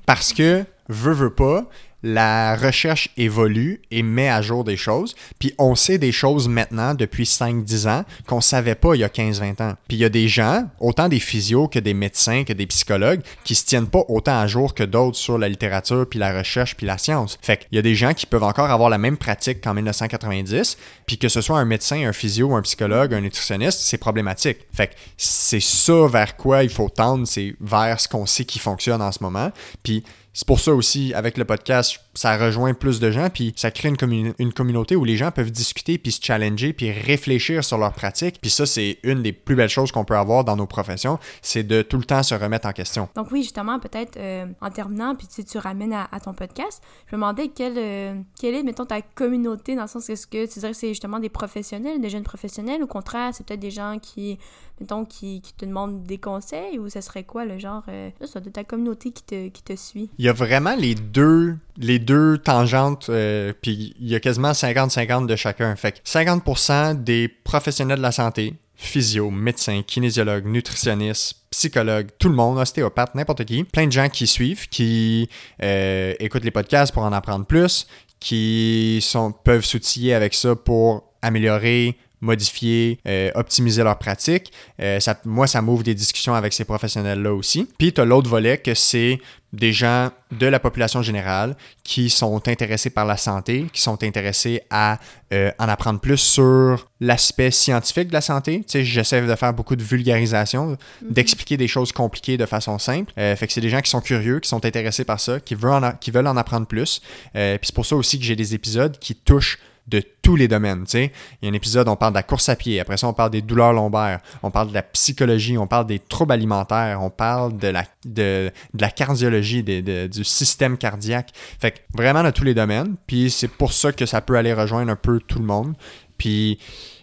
Parce 0.07 0.33
que, 0.33 0.65
veux, 0.89 1.13
veux 1.13 1.35
pas, 1.35 1.69
la 2.07 2.55
recherche 2.57 3.09
évolue 3.17 3.83
et 3.91 4.03
met 4.03 4.29
à 4.29 4.41
jour 4.41 4.63
des 4.63 4.77
choses. 4.77 5.17
Puis 5.41 5.55
on 5.59 5.75
sait 5.75 5.99
des 5.99 6.13
choses 6.13 6.47
maintenant 6.47 6.95
depuis 6.95 7.25
5-10 7.25 7.89
ans 7.89 8.05
qu'on 8.27 8.41
savait 8.41 8.77
pas 8.77 8.95
il 8.95 9.01
y 9.01 9.05
a 9.05 9.09
15-20 9.09 9.63
ans. 9.63 9.75
Puis 9.89 9.97
il 9.97 10.01
y 10.01 10.05
a 10.05 10.09
des 10.09 10.29
gens, 10.29 10.69
autant 10.79 11.09
des 11.09 11.19
physios 11.19 11.67
que 11.67 11.81
des 11.81 11.95
médecins, 11.95 12.45
que 12.45 12.53
des 12.53 12.67
psychologues, 12.67 13.23
qui 13.43 13.57
se 13.57 13.65
tiennent 13.65 13.89
pas 13.89 14.05
autant 14.09 14.39
à 14.39 14.47
jour 14.47 14.75
que 14.75 14.85
d'autres 14.85 15.17
sur 15.17 15.37
la 15.37 15.49
littérature, 15.49 16.07
puis 16.09 16.21
la 16.21 16.37
recherche, 16.37 16.77
puis 16.77 16.87
la 16.87 16.97
science. 16.97 17.39
Fait 17.43 17.57
qu'il 17.57 17.75
y 17.75 17.79
a 17.79 17.83
des 17.83 17.97
gens 17.97 18.15
qui 18.15 18.27
peuvent 18.27 18.45
encore 18.45 18.71
avoir 18.71 18.89
la 18.89 18.99
même 18.99 19.17
pratique 19.17 19.61
qu'en 19.61 19.75
1990, 19.75 20.77
puis 21.07 21.19
que 21.19 21.29
ce 21.29 21.41
soit 21.41 21.59
un 21.59 21.65
médecin, 21.65 22.07
un 22.07 22.13
physio, 22.13 22.55
un 22.55 22.63
psychologue, 22.63 23.15
un 23.15 23.21
nutritionniste, 23.21 23.81
c'est 23.81 23.99
problématique. 23.99 24.59
Fait 24.73 24.89
que 24.89 24.95
c'est 25.17 25.61
ça 25.61 26.07
vers 26.07 26.37
quoi 26.37 26.63
il 26.63 26.71
faut 26.71 26.89
tendre, 26.89 27.27
c'est 27.27 27.57
vers 27.61 27.99
ce 27.99 28.07
qu'on 28.07 28.27
sait 28.27 28.45
qui 28.45 28.61
fonctionne 28.61 29.03
en 29.03 29.11
ce 29.11 29.23
moment. 29.23 29.51
Puis 29.83 30.05
c'est 30.37 30.47
pour 30.47 30.61
ça 30.61 30.75
aussi, 30.75 31.15
avec 31.15 31.39
le 31.39 31.47
podcast, 31.47 31.99
ça 32.13 32.37
rejoint 32.37 32.75
plus 32.75 33.01
de 33.01 33.11
gens, 33.11 33.31
puis 33.31 33.55
ça 33.57 33.71
crée 33.71 33.89
une, 33.89 34.53
communauté 34.53 34.95
où 34.95 35.03
les 35.03 35.17
gens 35.17 35.31
peuvent 35.31 35.51
discuter, 35.51 35.97
puis 35.97 36.13
se 36.13 36.23
challenger, 36.23 36.75
puis 36.75 36.93
réfléchir 36.93 37.65
sur 37.65 37.79
leurs 37.79 37.95
pratiques. 37.95 38.39
Puis 38.43 38.51
ça, 38.51 38.67
c'est 38.67 38.99
une 39.03 39.23
des 39.23 39.33
plus 39.33 39.57
belles 39.57 39.71
choses 39.71 39.93
qu'on 39.93 40.05
peut 40.05 40.15
avoir 40.15 40.45
dans 40.45 40.55
nos 40.55 40.67
professions, 40.67 41.19
c'est 41.41 41.63
de 41.63 41.81
tout 41.81 41.97
le 41.97 42.05
temps 42.05 42.23
se 42.23 42.35
remettre 42.35 42.69
en 42.69 42.73
question. 42.73 43.09
Donc 43.15 43.29
oui, 43.33 43.45
justement, 43.45 43.79
peut-être 43.79 44.19
euh, 44.19 44.45
en 44.61 44.69
terminant, 44.69 45.15
puis 45.15 45.27
si 45.31 45.43
tu 45.43 45.57
ramènes 45.57 45.95
à, 45.95 46.21
ton 46.23 46.35
podcast, 46.35 46.83
je 47.07 47.17
me 47.17 47.21
demandais 47.23 47.49
quelle, 47.49 47.79
euh, 47.79 48.15
quelle 48.39 48.57
est, 48.57 48.63
mettons, 48.63 48.85
ta 48.85 49.01
communauté, 49.01 49.75
dans 49.75 49.83
le 49.83 49.89
sens, 49.89 50.11
est-ce 50.11 50.27
que 50.27 50.45
tu 50.53 50.59
dirais 50.59 50.73
que 50.73 50.77
c'est 50.77 50.89
justement 50.89 51.19
des 51.19 51.31
professionnels, 51.31 51.99
des 51.99 52.11
jeunes 52.11 52.25
professionnels, 52.25 52.83
ou 52.83 52.85
au 52.85 52.89
contraire, 52.89 53.31
c'est 53.33 53.47
peut-être 53.47 53.61
des 53.61 53.71
gens 53.71 53.99
qui, 54.03 54.39
mettons, 54.81 55.05
qui, 55.05 55.41
qui, 55.41 55.53
te 55.55 55.65
demandent 55.65 56.05
des 56.05 56.19
conseils, 56.19 56.79
ou 56.79 56.89
ce 56.89 57.01
serait 57.01 57.25
quoi 57.25 57.45
le 57.45 57.59
genre, 57.59 57.83
euh, 57.89 58.11
de 58.21 58.51
ta 58.51 58.65
communauté 58.65 59.11
qui 59.11 59.23
te, 59.23 59.49
qui 59.49 59.63
te 59.63 59.77
suit? 59.77 60.11
il 60.19 60.25
y 60.25 60.29
a 60.29 60.33
vraiment 60.33 60.75
les 60.77 60.95
deux, 60.95 61.57
les 61.77 61.99
deux 61.99 62.39
tangentes, 62.39 63.07
euh, 63.09 63.53
puis 63.61 63.95
il 63.99 64.09
y 64.09 64.15
a 64.15 64.21
quasiment 64.21 64.53
50-50 64.53 65.27
de 65.27 65.37
chacun. 65.37 65.75
Fait 65.77 65.93
que 65.93 65.99
50% 66.07 67.03
des 67.03 67.29
professionnels 67.29 67.99
de 67.99 68.03
la 68.03 68.13
santé, 68.13 68.55
physio, 68.75 69.31
médecins, 69.31 69.83
kinésiologues, 69.83 70.47
nutritionnistes, 70.47 71.37
psychologues, 71.51 72.09
tout 72.19 72.29
le 72.29 72.35
monde, 72.35 72.59
ostéopathe, 72.59 73.15
n'importe 73.15 73.45
qui, 73.45 73.65
plein 73.65 73.87
de 73.87 73.93
gens 73.93 74.09
qui 74.09 74.27
suivent, 74.27 74.69
qui 74.69 75.29
euh, 75.63 76.15
écoutent 76.21 76.45
les 76.45 76.51
podcasts 76.51 76.93
pour 76.93 77.03
en 77.03 77.13
apprendre 77.13 77.47
plus, 77.47 77.87
qui 78.21 78.99
sont, 79.03 79.33
peuvent 79.33 79.65
s'outiller 79.65 80.15
avec 80.15 80.35
ça 80.35 80.55
pour 80.55 81.05
améliorer 81.23 81.97
modifier, 82.27 82.99
euh, 83.09 83.31
optimiser 83.35 83.83
leurs 83.83 83.99
pratiques. 83.99 84.53
Euh, 84.81 85.01
ça, 85.01 85.19
moi, 85.25 85.47
ça 85.47 85.63
m'ouvre 85.63 85.83
des 85.83 85.95
discussions 85.95 86.35
avec 86.35 86.53
ces 86.53 86.65
professionnels-là 86.65 87.33
aussi. 87.33 87.67
Puis, 87.79 87.93
tu 87.93 88.01
as 88.01 88.05
l'autre 88.05 88.29
volet 88.29 88.59
que 88.59 88.75
c'est 88.75 89.19
des 89.53 89.73
gens 89.73 90.11
de 90.33 90.47
la 90.47 90.59
population 90.59 91.01
générale 91.01 91.57
qui 91.83 92.11
sont 92.11 92.47
intéressés 92.49 92.91
par 92.91 93.07
la 93.07 93.17
santé, 93.17 93.67
qui 93.73 93.81
sont 93.81 94.03
intéressés 94.03 94.61
à 94.69 94.99
euh, 95.33 95.51
en 95.59 95.69
apprendre 95.69 96.01
plus 96.01 96.19
sur 96.19 96.89
l'aspect 97.01 97.51
scientifique 97.51 98.09
de 98.09 98.13
la 98.13 98.21
santé. 98.21 98.59
Tu 98.59 98.65
sais, 98.73 98.85
j'essaie 98.85 99.23
de 99.23 99.35
faire 99.35 99.55
beaucoup 99.55 99.77
de 99.77 99.83
vulgarisation, 99.83 100.71
mhm. 100.71 100.77
d'expliquer 101.09 101.57
des 101.57 101.69
choses 101.69 101.93
compliquées 101.93 102.37
de 102.37 102.45
façon 102.45 102.79
simple. 102.79 103.13
fait 103.15 103.47
que 103.47 103.53
c'est 103.53 103.63
des 103.63 103.71
gens 103.71 103.81
qui 103.81 103.91
sont 103.91 104.03
curieux, 104.03 104.41
qui 104.41 104.49
sont 104.49 104.65
intéressés 104.67 105.05
par 105.05 105.21
ça, 105.21 105.41
qui 105.41 105.55
veulent 105.55 105.85
en, 105.85 105.93
qui 105.93 106.11
veulent 106.11 106.27
en 106.27 106.37
apprendre 106.37 106.67
plus. 106.67 107.01
puis 107.33 107.59
c'est 107.63 107.75
pour 107.75 107.87
ça 107.87 107.97
aussi 107.97 108.19
que 108.19 108.25
j'ai 108.25 108.37
des 108.37 108.55
épisodes 108.55 108.99
qui 108.99 109.15
touchent 109.15 109.59
de 109.89 110.03
tous 110.23 110.37
les 110.37 110.49
domaines. 110.49 110.85
Tu 110.85 110.91
sais. 110.91 111.13
Il 111.41 111.47
y 111.47 111.49
a 111.49 111.53
un 111.53 111.55
épisode, 111.55 111.89
on 111.89 111.97
parle 111.97 112.13
de 112.13 112.19
la 112.19 112.23
course 112.23 112.49
à 112.49 112.57
pied, 112.57 112.81
après 112.81 112.97
ça, 112.97 113.07
on 113.07 113.13
parle 113.13 113.31
des 113.31 113.43
douleurs 113.43 113.73
lombaires, 113.73 114.21
on 114.43 114.51
parle 114.51 114.69
de 114.69 114.75
la 114.75 114.83
psychologie, 114.83 115.57
on 115.59 115.67
parle 115.67 115.87
des 115.87 115.99
troubles 115.99 116.33
alimentaires, 116.33 117.03
on 117.03 117.11
parle 117.11 117.57
de 117.57 117.69
la, 117.69 117.85
de, 118.05 118.51
la 118.79 118.91
cardiologie, 118.91 119.63
du 119.63 120.25
système 120.25 120.77
cardiaque. 120.77 121.31
Fait 121.61 121.71
que 121.73 121.79
vraiment 121.95 122.23
de 122.23 122.31
tous 122.31 122.45
les 122.45 122.55
domaines. 122.55 122.97
Puis 123.07 123.31
c'est 123.31 123.49
pour 123.49 123.73
ça 123.73 123.93
que 123.93 124.07
ça 124.07 124.21
peut 124.21 124.37
aller 124.37 124.53
rejoindre 124.53 124.91
un 124.91 124.97
peu 124.97 125.21
tout 125.21 125.39
le 125.39 125.45
monde. 125.45 125.75
Puis 126.19 126.59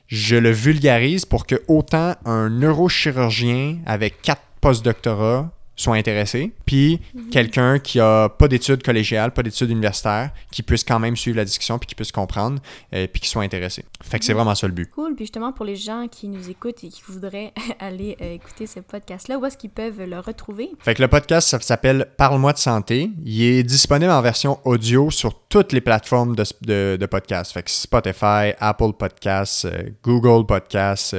je 0.08 0.36
le 0.36 0.52
vulgarise 0.52 1.26
pour 1.26 1.46
que 1.46 1.62
autant 1.68 2.16
un 2.26 2.50
neurochirurgien 2.50 3.78
avec 3.86 4.22
quatre 4.22 4.44
post-doctorats 4.62 5.52
soit 5.76 5.96
intéressés, 5.96 6.52
puis 6.66 7.00
mhm. 7.14 7.30
quelqu'un 7.30 7.80
qui 7.80 8.00
a 8.00 8.30
pas 8.30 8.48
d'études 8.48 8.84
collégiales, 8.84 9.32
pas 9.32 9.42
d'études 9.42 9.72
universitaires, 9.72 10.32
qui 10.52 10.62
puisse 10.62 10.84
quand 10.84 11.00
même 11.00 11.16
suivre 11.16 11.38
la 11.38 11.46
discussion, 11.46 11.80
puis 11.80 11.88
qui 11.88 11.96
puisse 11.96 12.12
comprendre, 12.12 12.62
euh, 12.94 13.08
puis 13.12 13.22
qui 13.22 13.28
soit 13.28 13.42
intéressé. 13.42 13.84
Fait 14.02 14.20
que 14.20 14.26
c'est 14.26 14.34
mhm. 14.34 14.38
vraiment 14.38 14.56
ça 14.56 14.68
le 14.68 14.74
but. 14.74 14.90
Cool. 14.92 15.16
Puis 15.16 15.26
justement, 15.26 15.52
pour 15.52 15.66
les 15.66 15.76
gens 15.76 16.08
qui 16.10 16.28
nous 16.28 16.50
écoutent 16.50 16.84
et 16.84 16.90
qui 16.90 17.02
voudraient 17.08 17.54
aller 17.80 18.16
euh, 18.22 18.36
écouter 18.36 18.68
ce 18.68 18.82
podcast-là, 18.82 19.40
où 19.40 19.46
est-ce 19.46 19.58
qu'ils 19.58 19.72
peuvent 19.72 20.04
le 20.04 20.20
retrouver? 20.20 20.70
Fait 20.80 20.94
que 20.94 21.02
le 21.02 21.08
podcast, 21.08 21.50
ça 21.50 21.60
s'appelle 21.60 22.08
Parle-moi 22.18 22.54
de 22.54 22.60
santé. 22.60 23.10
Il 23.26 23.42
est 23.42 23.64
disponible 23.64 24.12
en 24.12 24.22
version 24.22 24.60
audio 24.66 25.10
sur 25.10 25.42
toutes 25.48 25.74
les 25.74 25.82
plateformes 25.82 26.36
de, 26.36 26.44
de, 26.62 26.98
de 27.00 27.06
podcast. 27.08 27.52
Fait 27.52 27.64
que 27.64 27.72
Spotify, 27.72 28.54
Apple 28.60 28.94
Podcasts, 28.98 29.66
euh, 29.66 29.90
Google 30.04 30.46
Podcasts, 30.46 31.16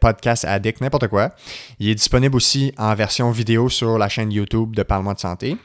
Podcast 0.00 0.44
Addict, 0.44 0.80
n'importe 0.80 1.08
quoi. 1.08 1.30
Il 1.78 1.88
est 1.88 1.94
disponible 1.94 2.36
aussi 2.36 2.72
en 2.78 2.94
version 2.94 3.30
vidéo 3.30 3.49
sur 3.68 3.98
la 3.98 4.08
chaîne 4.08 4.32
YouTube 4.32 4.74
de 4.74 4.82
Parle-moi 4.82 5.14
de 5.14 5.20
santé. 5.20 5.56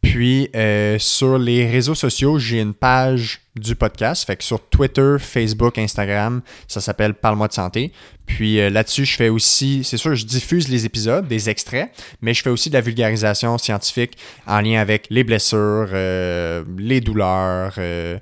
Puis 0.00 0.48
euh, 0.54 0.96
sur 0.98 1.38
les 1.38 1.68
réseaux 1.68 1.94
sociaux, 1.94 2.38
j'ai 2.38 2.60
une 2.60 2.74
page 2.74 3.40
du 3.56 3.74
podcast. 3.74 4.24
Fait 4.24 4.36
que 4.36 4.44
sur 4.44 4.60
Twitter, 4.68 5.16
Facebook, 5.18 5.76
Instagram, 5.76 6.40
ça 6.68 6.80
s'appelle 6.80 7.14
Parle-moi 7.14 7.48
de 7.48 7.52
santé. 7.52 7.92
Puis 8.24 8.60
euh, 8.60 8.70
là-dessus, 8.70 9.04
je 9.04 9.16
fais 9.16 9.28
aussi, 9.28 9.82
c'est 9.82 9.96
sûr, 9.96 10.14
je 10.14 10.24
diffuse 10.24 10.68
les 10.68 10.86
épisodes, 10.86 11.26
des 11.26 11.50
extraits, 11.50 11.90
mais 12.20 12.32
je 12.32 12.42
fais 12.42 12.50
aussi 12.50 12.68
de 12.68 12.74
la 12.74 12.80
vulgarisation 12.80 13.58
scientifique 13.58 14.16
en 14.46 14.60
lien 14.60 14.80
avec 14.80 15.06
les 15.10 15.24
blessures, 15.24 15.88
euh, 15.92 16.62
les 16.78 17.00
douleurs, 17.00 17.78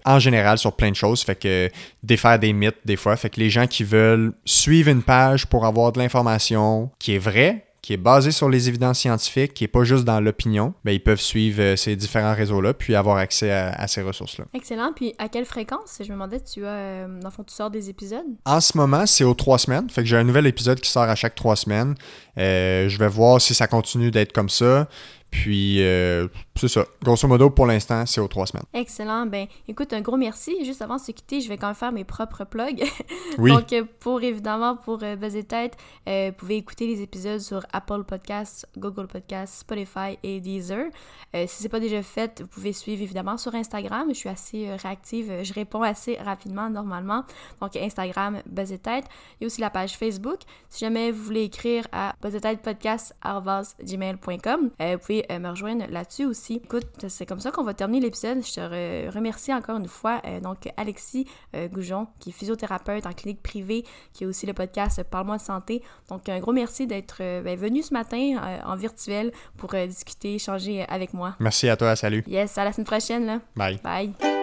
en 0.06 0.18
général 0.18 0.56
sur 0.56 0.74
plein 0.74 0.90
de 0.90 0.96
choses. 0.96 1.22
Fait 1.22 1.38
que 1.38 1.68
défaire 2.02 2.38
des 2.38 2.54
mythes 2.54 2.76
des 2.86 2.96
fois. 2.96 3.16
Fait 3.16 3.28
que 3.28 3.38
les 3.38 3.50
gens 3.50 3.66
qui 3.66 3.84
veulent 3.84 4.32
suivre 4.46 4.90
une 4.90 5.02
page 5.02 5.46
pour 5.46 5.66
avoir 5.66 5.92
de 5.92 5.98
l'information 5.98 6.90
qui 6.98 7.16
est 7.16 7.18
vraie, 7.18 7.65
qui 7.87 7.93
est 7.93 7.99
basé 7.99 8.32
sur 8.32 8.49
les 8.49 8.68
évidences 8.68 8.99
scientifiques, 8.99 9.55
qui 9.55 9.62
est 9.62 9.68
pas 9.68 9.84
juste 9.84 10.05
dans 10.05 10.18
l'opinion, 10.18 10.74
ben, 10.84 10.91
ils 10.91 11.01
peuvent 11.01 11.20
suivre 11.20 11.62
euh, 11.62 11.76
ces 11.76 11.95
différents 11.95 12.34
réseaux-là 12.34 12.74
puis 12.74 12.97
avoir 12.97 13.16
accès 13.16 13.53
à, 13.53 13.87
ces 13.87 14.03
ressources-là. 14.03 14.47
Excellent. 14.55 14.91
Puis 14.93 15.14
à 15.18 15.28
quelle 15.28 15.45
fréquence? 15.45 15.99
Je 16.01 16.09
me 16.09 16.14
demandais, 16.14 16.41
tu 16.41 16.66
as, 16.66 16.68
euh, 16.68 17.20
dans 17.20 17.28
le 17.28 17.32
fond, 17.32 17.45
tu 17.45 17.55
sors 17.55 17.70
des 17.70 17.89
épisodes? 17.89 18.26
En 18.45 18.61
ce 18.61 18.76
moment, 18.76 19.07
c'est 19.07 19.22
aux 19.22 19.34
trois 19.34 19.59
semaines. 19.59 19.89
Fait 19.89 20.03
que 20.03 20.09
j'ai 20.09 20.16
un 20.16 20.24
nouvel 20.24 20.49
épisode 20.49 20.80
qui 20.80 20.91
sort 20.91 21.05
à 21.05 21.14
chaque 21.14 21.37
trois 21.37 21.55
semaines. 21.55 21.95
Euh, 22.39 22.89
je 22.89 22.99
vais 22.99 23.07
voir 23.07 23.41
si 23.41 23.55
ça 23.55 23.68
continue 23.68 24.11
d'être 24.11 24.32
comme 24.32 24.49
ça. 24.49 24.89
Puis, 25.30 25.82
euh, 25.82 26.28
c'est 26.56 26.68
ça. 26.68 26.84
Grosso 27.02 27.28
modo, 27.28 27.50
pour 27.50 27.66
l'instant, 27.66 28.06
c'est 28.06 28.20
aux 28.20 28.28
trois 28.28 28.46
semaines. 28.46 28.64
Excellent. 28.72 29.26
Ben, 29.26 29.46
écoute, 29.68 29.92
un 29.92 30.00
gros 30.00 30.16
merci. 30.16 30.64
Juste 30.64 30.80
avant 30.82 30.96
de 30.96 31.00
se 31.00 31.12
quitter, 31.12 31.40
je 31.40 31.48
vais 31.48 31.58
quand 31.58 31.66
même 31.66 31.74
faire 31.74 31.92
mes 31.92 32.04
propres 32.04 32.44
plugs. 32.44 32.82
Oui. 33.38 33.52
Donc, 33.52 33.70
euh, 33.74 33.84
pour 34.00 34.22
évidemment, 34.22 34.76
pour 34.76 35.00
euh, 35.02 35.14
Tête, 35.46 35.76
euh, 36.08 36.30
vous 36.30 36.36
pouvez 36.36 36.56
écouter 36.56 36.86
les 36.86 37.02
épisodes 37.02 37.40
sur 37.40 37.60
Apple 37.70 38.02
Podcasts, 38.04 38.66
Google 38.78 39.08
Podcasts, 39.08 39.58
Spotify 39.58 40.16
et 40.22 40.40
Deezer. 40.40 40.86
si 41.34 41.62
c'est 41.62 41.68
pas 41.68 41.80
déjà 41.80 42.02
fait, 42.02 42.40
vous 42.40 42.46
pouvez 42.46 42.72
suivre 42.72 43.02
évidemment 43.02 43.36
sur 43.36 43.54
Instagram. 43.54 44.06
Je 44.08 44.14
suis 44.14 44.30
assez 44.30 44.74
réactive. 44.76 45.42
Je 45.42 45.52
réponds 45.52 45.82
assez 45.82 46.16
rapidement 46.16 46.70
normalement. 46.70 47.24
Donc, 47.60 47.76
Instagram, 47.76 48.40
Buzzer 48.46 48.78
Tête. 48.78 49.04
Il 49.38 49.42
y 49.42 49.44
a 49.44 49.48
aussi 49.48 49.60
la 49.60 49.68
page 49.68 49.98
Facebook. 49.98 50.38
Si 50.70 50.80
jamais 50.80 51.10
vous 51.10 51.24
voulez 51.24 51.42
écrire 51.42 51.86
à 51.92 52.14
buzzertêtepodcast.gmail.com, 52.22 54.70
vous 54.80 54.98
pouvez 54.98 55.15
euh, 55.30 55.38
me 55.38 55.50
rejoindre 55.50 55.84
là-dessus 55.90 56.24
aussi. 56.24 56.60
Écoute, 56.64 57.06
c'est 57.08 57.26
comme 57.26 57.40
ça 57.40 57.50
qu'on 57.50 57.62
va 57.62 57.74
terminer 57.74 58.00
l'épisode. 58.00 58.44
Je 58.44 58.54
te 58.54 59.14
remercie 59.14 59.52
encore 59.52 59.78
une 59.78 59.88
fois. 59.88 60.20
Euh, 60.26 60.40
donc, 60.40 60.68
Alexis 60.76 61.26
euh, 61.54 61.68
Goujon, 61.68 62.06
qui 62.20 62.30
est 62.30 62.32
physiothérapeute 62.32 63.06
en 63.06 63.12
clinique 63.12 63.42
privée, 63.42 63.84
qui 64.12 64.24
a 64.24 64.26
aussi 64.28 64.46
le 64.46 64.52
podcast 64.52 65.02
Parle-moi 65.04 65.36
de 65.36 65.42
santé. 65.42 65.82
Donc, 66.08 66.28
un 66.28 66.40
gros 66.40 66.52
merci 66.52 66.86
d'être 66.86 67.18
ben, 67.18 67.58
venu 67.58 67.82
ce 67.82 67.92
matin 67.92 68.60
en 68.64 68.76
virtuel 68.76 69.32
pour 69.56 69.70
discuter, 69.70 70.34
échanger 70.34 70.84
avec 70.88 71.14
moi. 71.14 71.36
Merci 71.38 71.68
à 71.68 71.76
toi. 71.76 71.96
Salut. 71.96 72.24
Yes, 72.26 72.56
à 72.58 72.64
la 72.64 72.72
semaine 72.72 72.86
prochaine. 72.86 73.26
Là. 73.26 73.40
Bye. 73.54 73.80
Bye. 73.82 74.36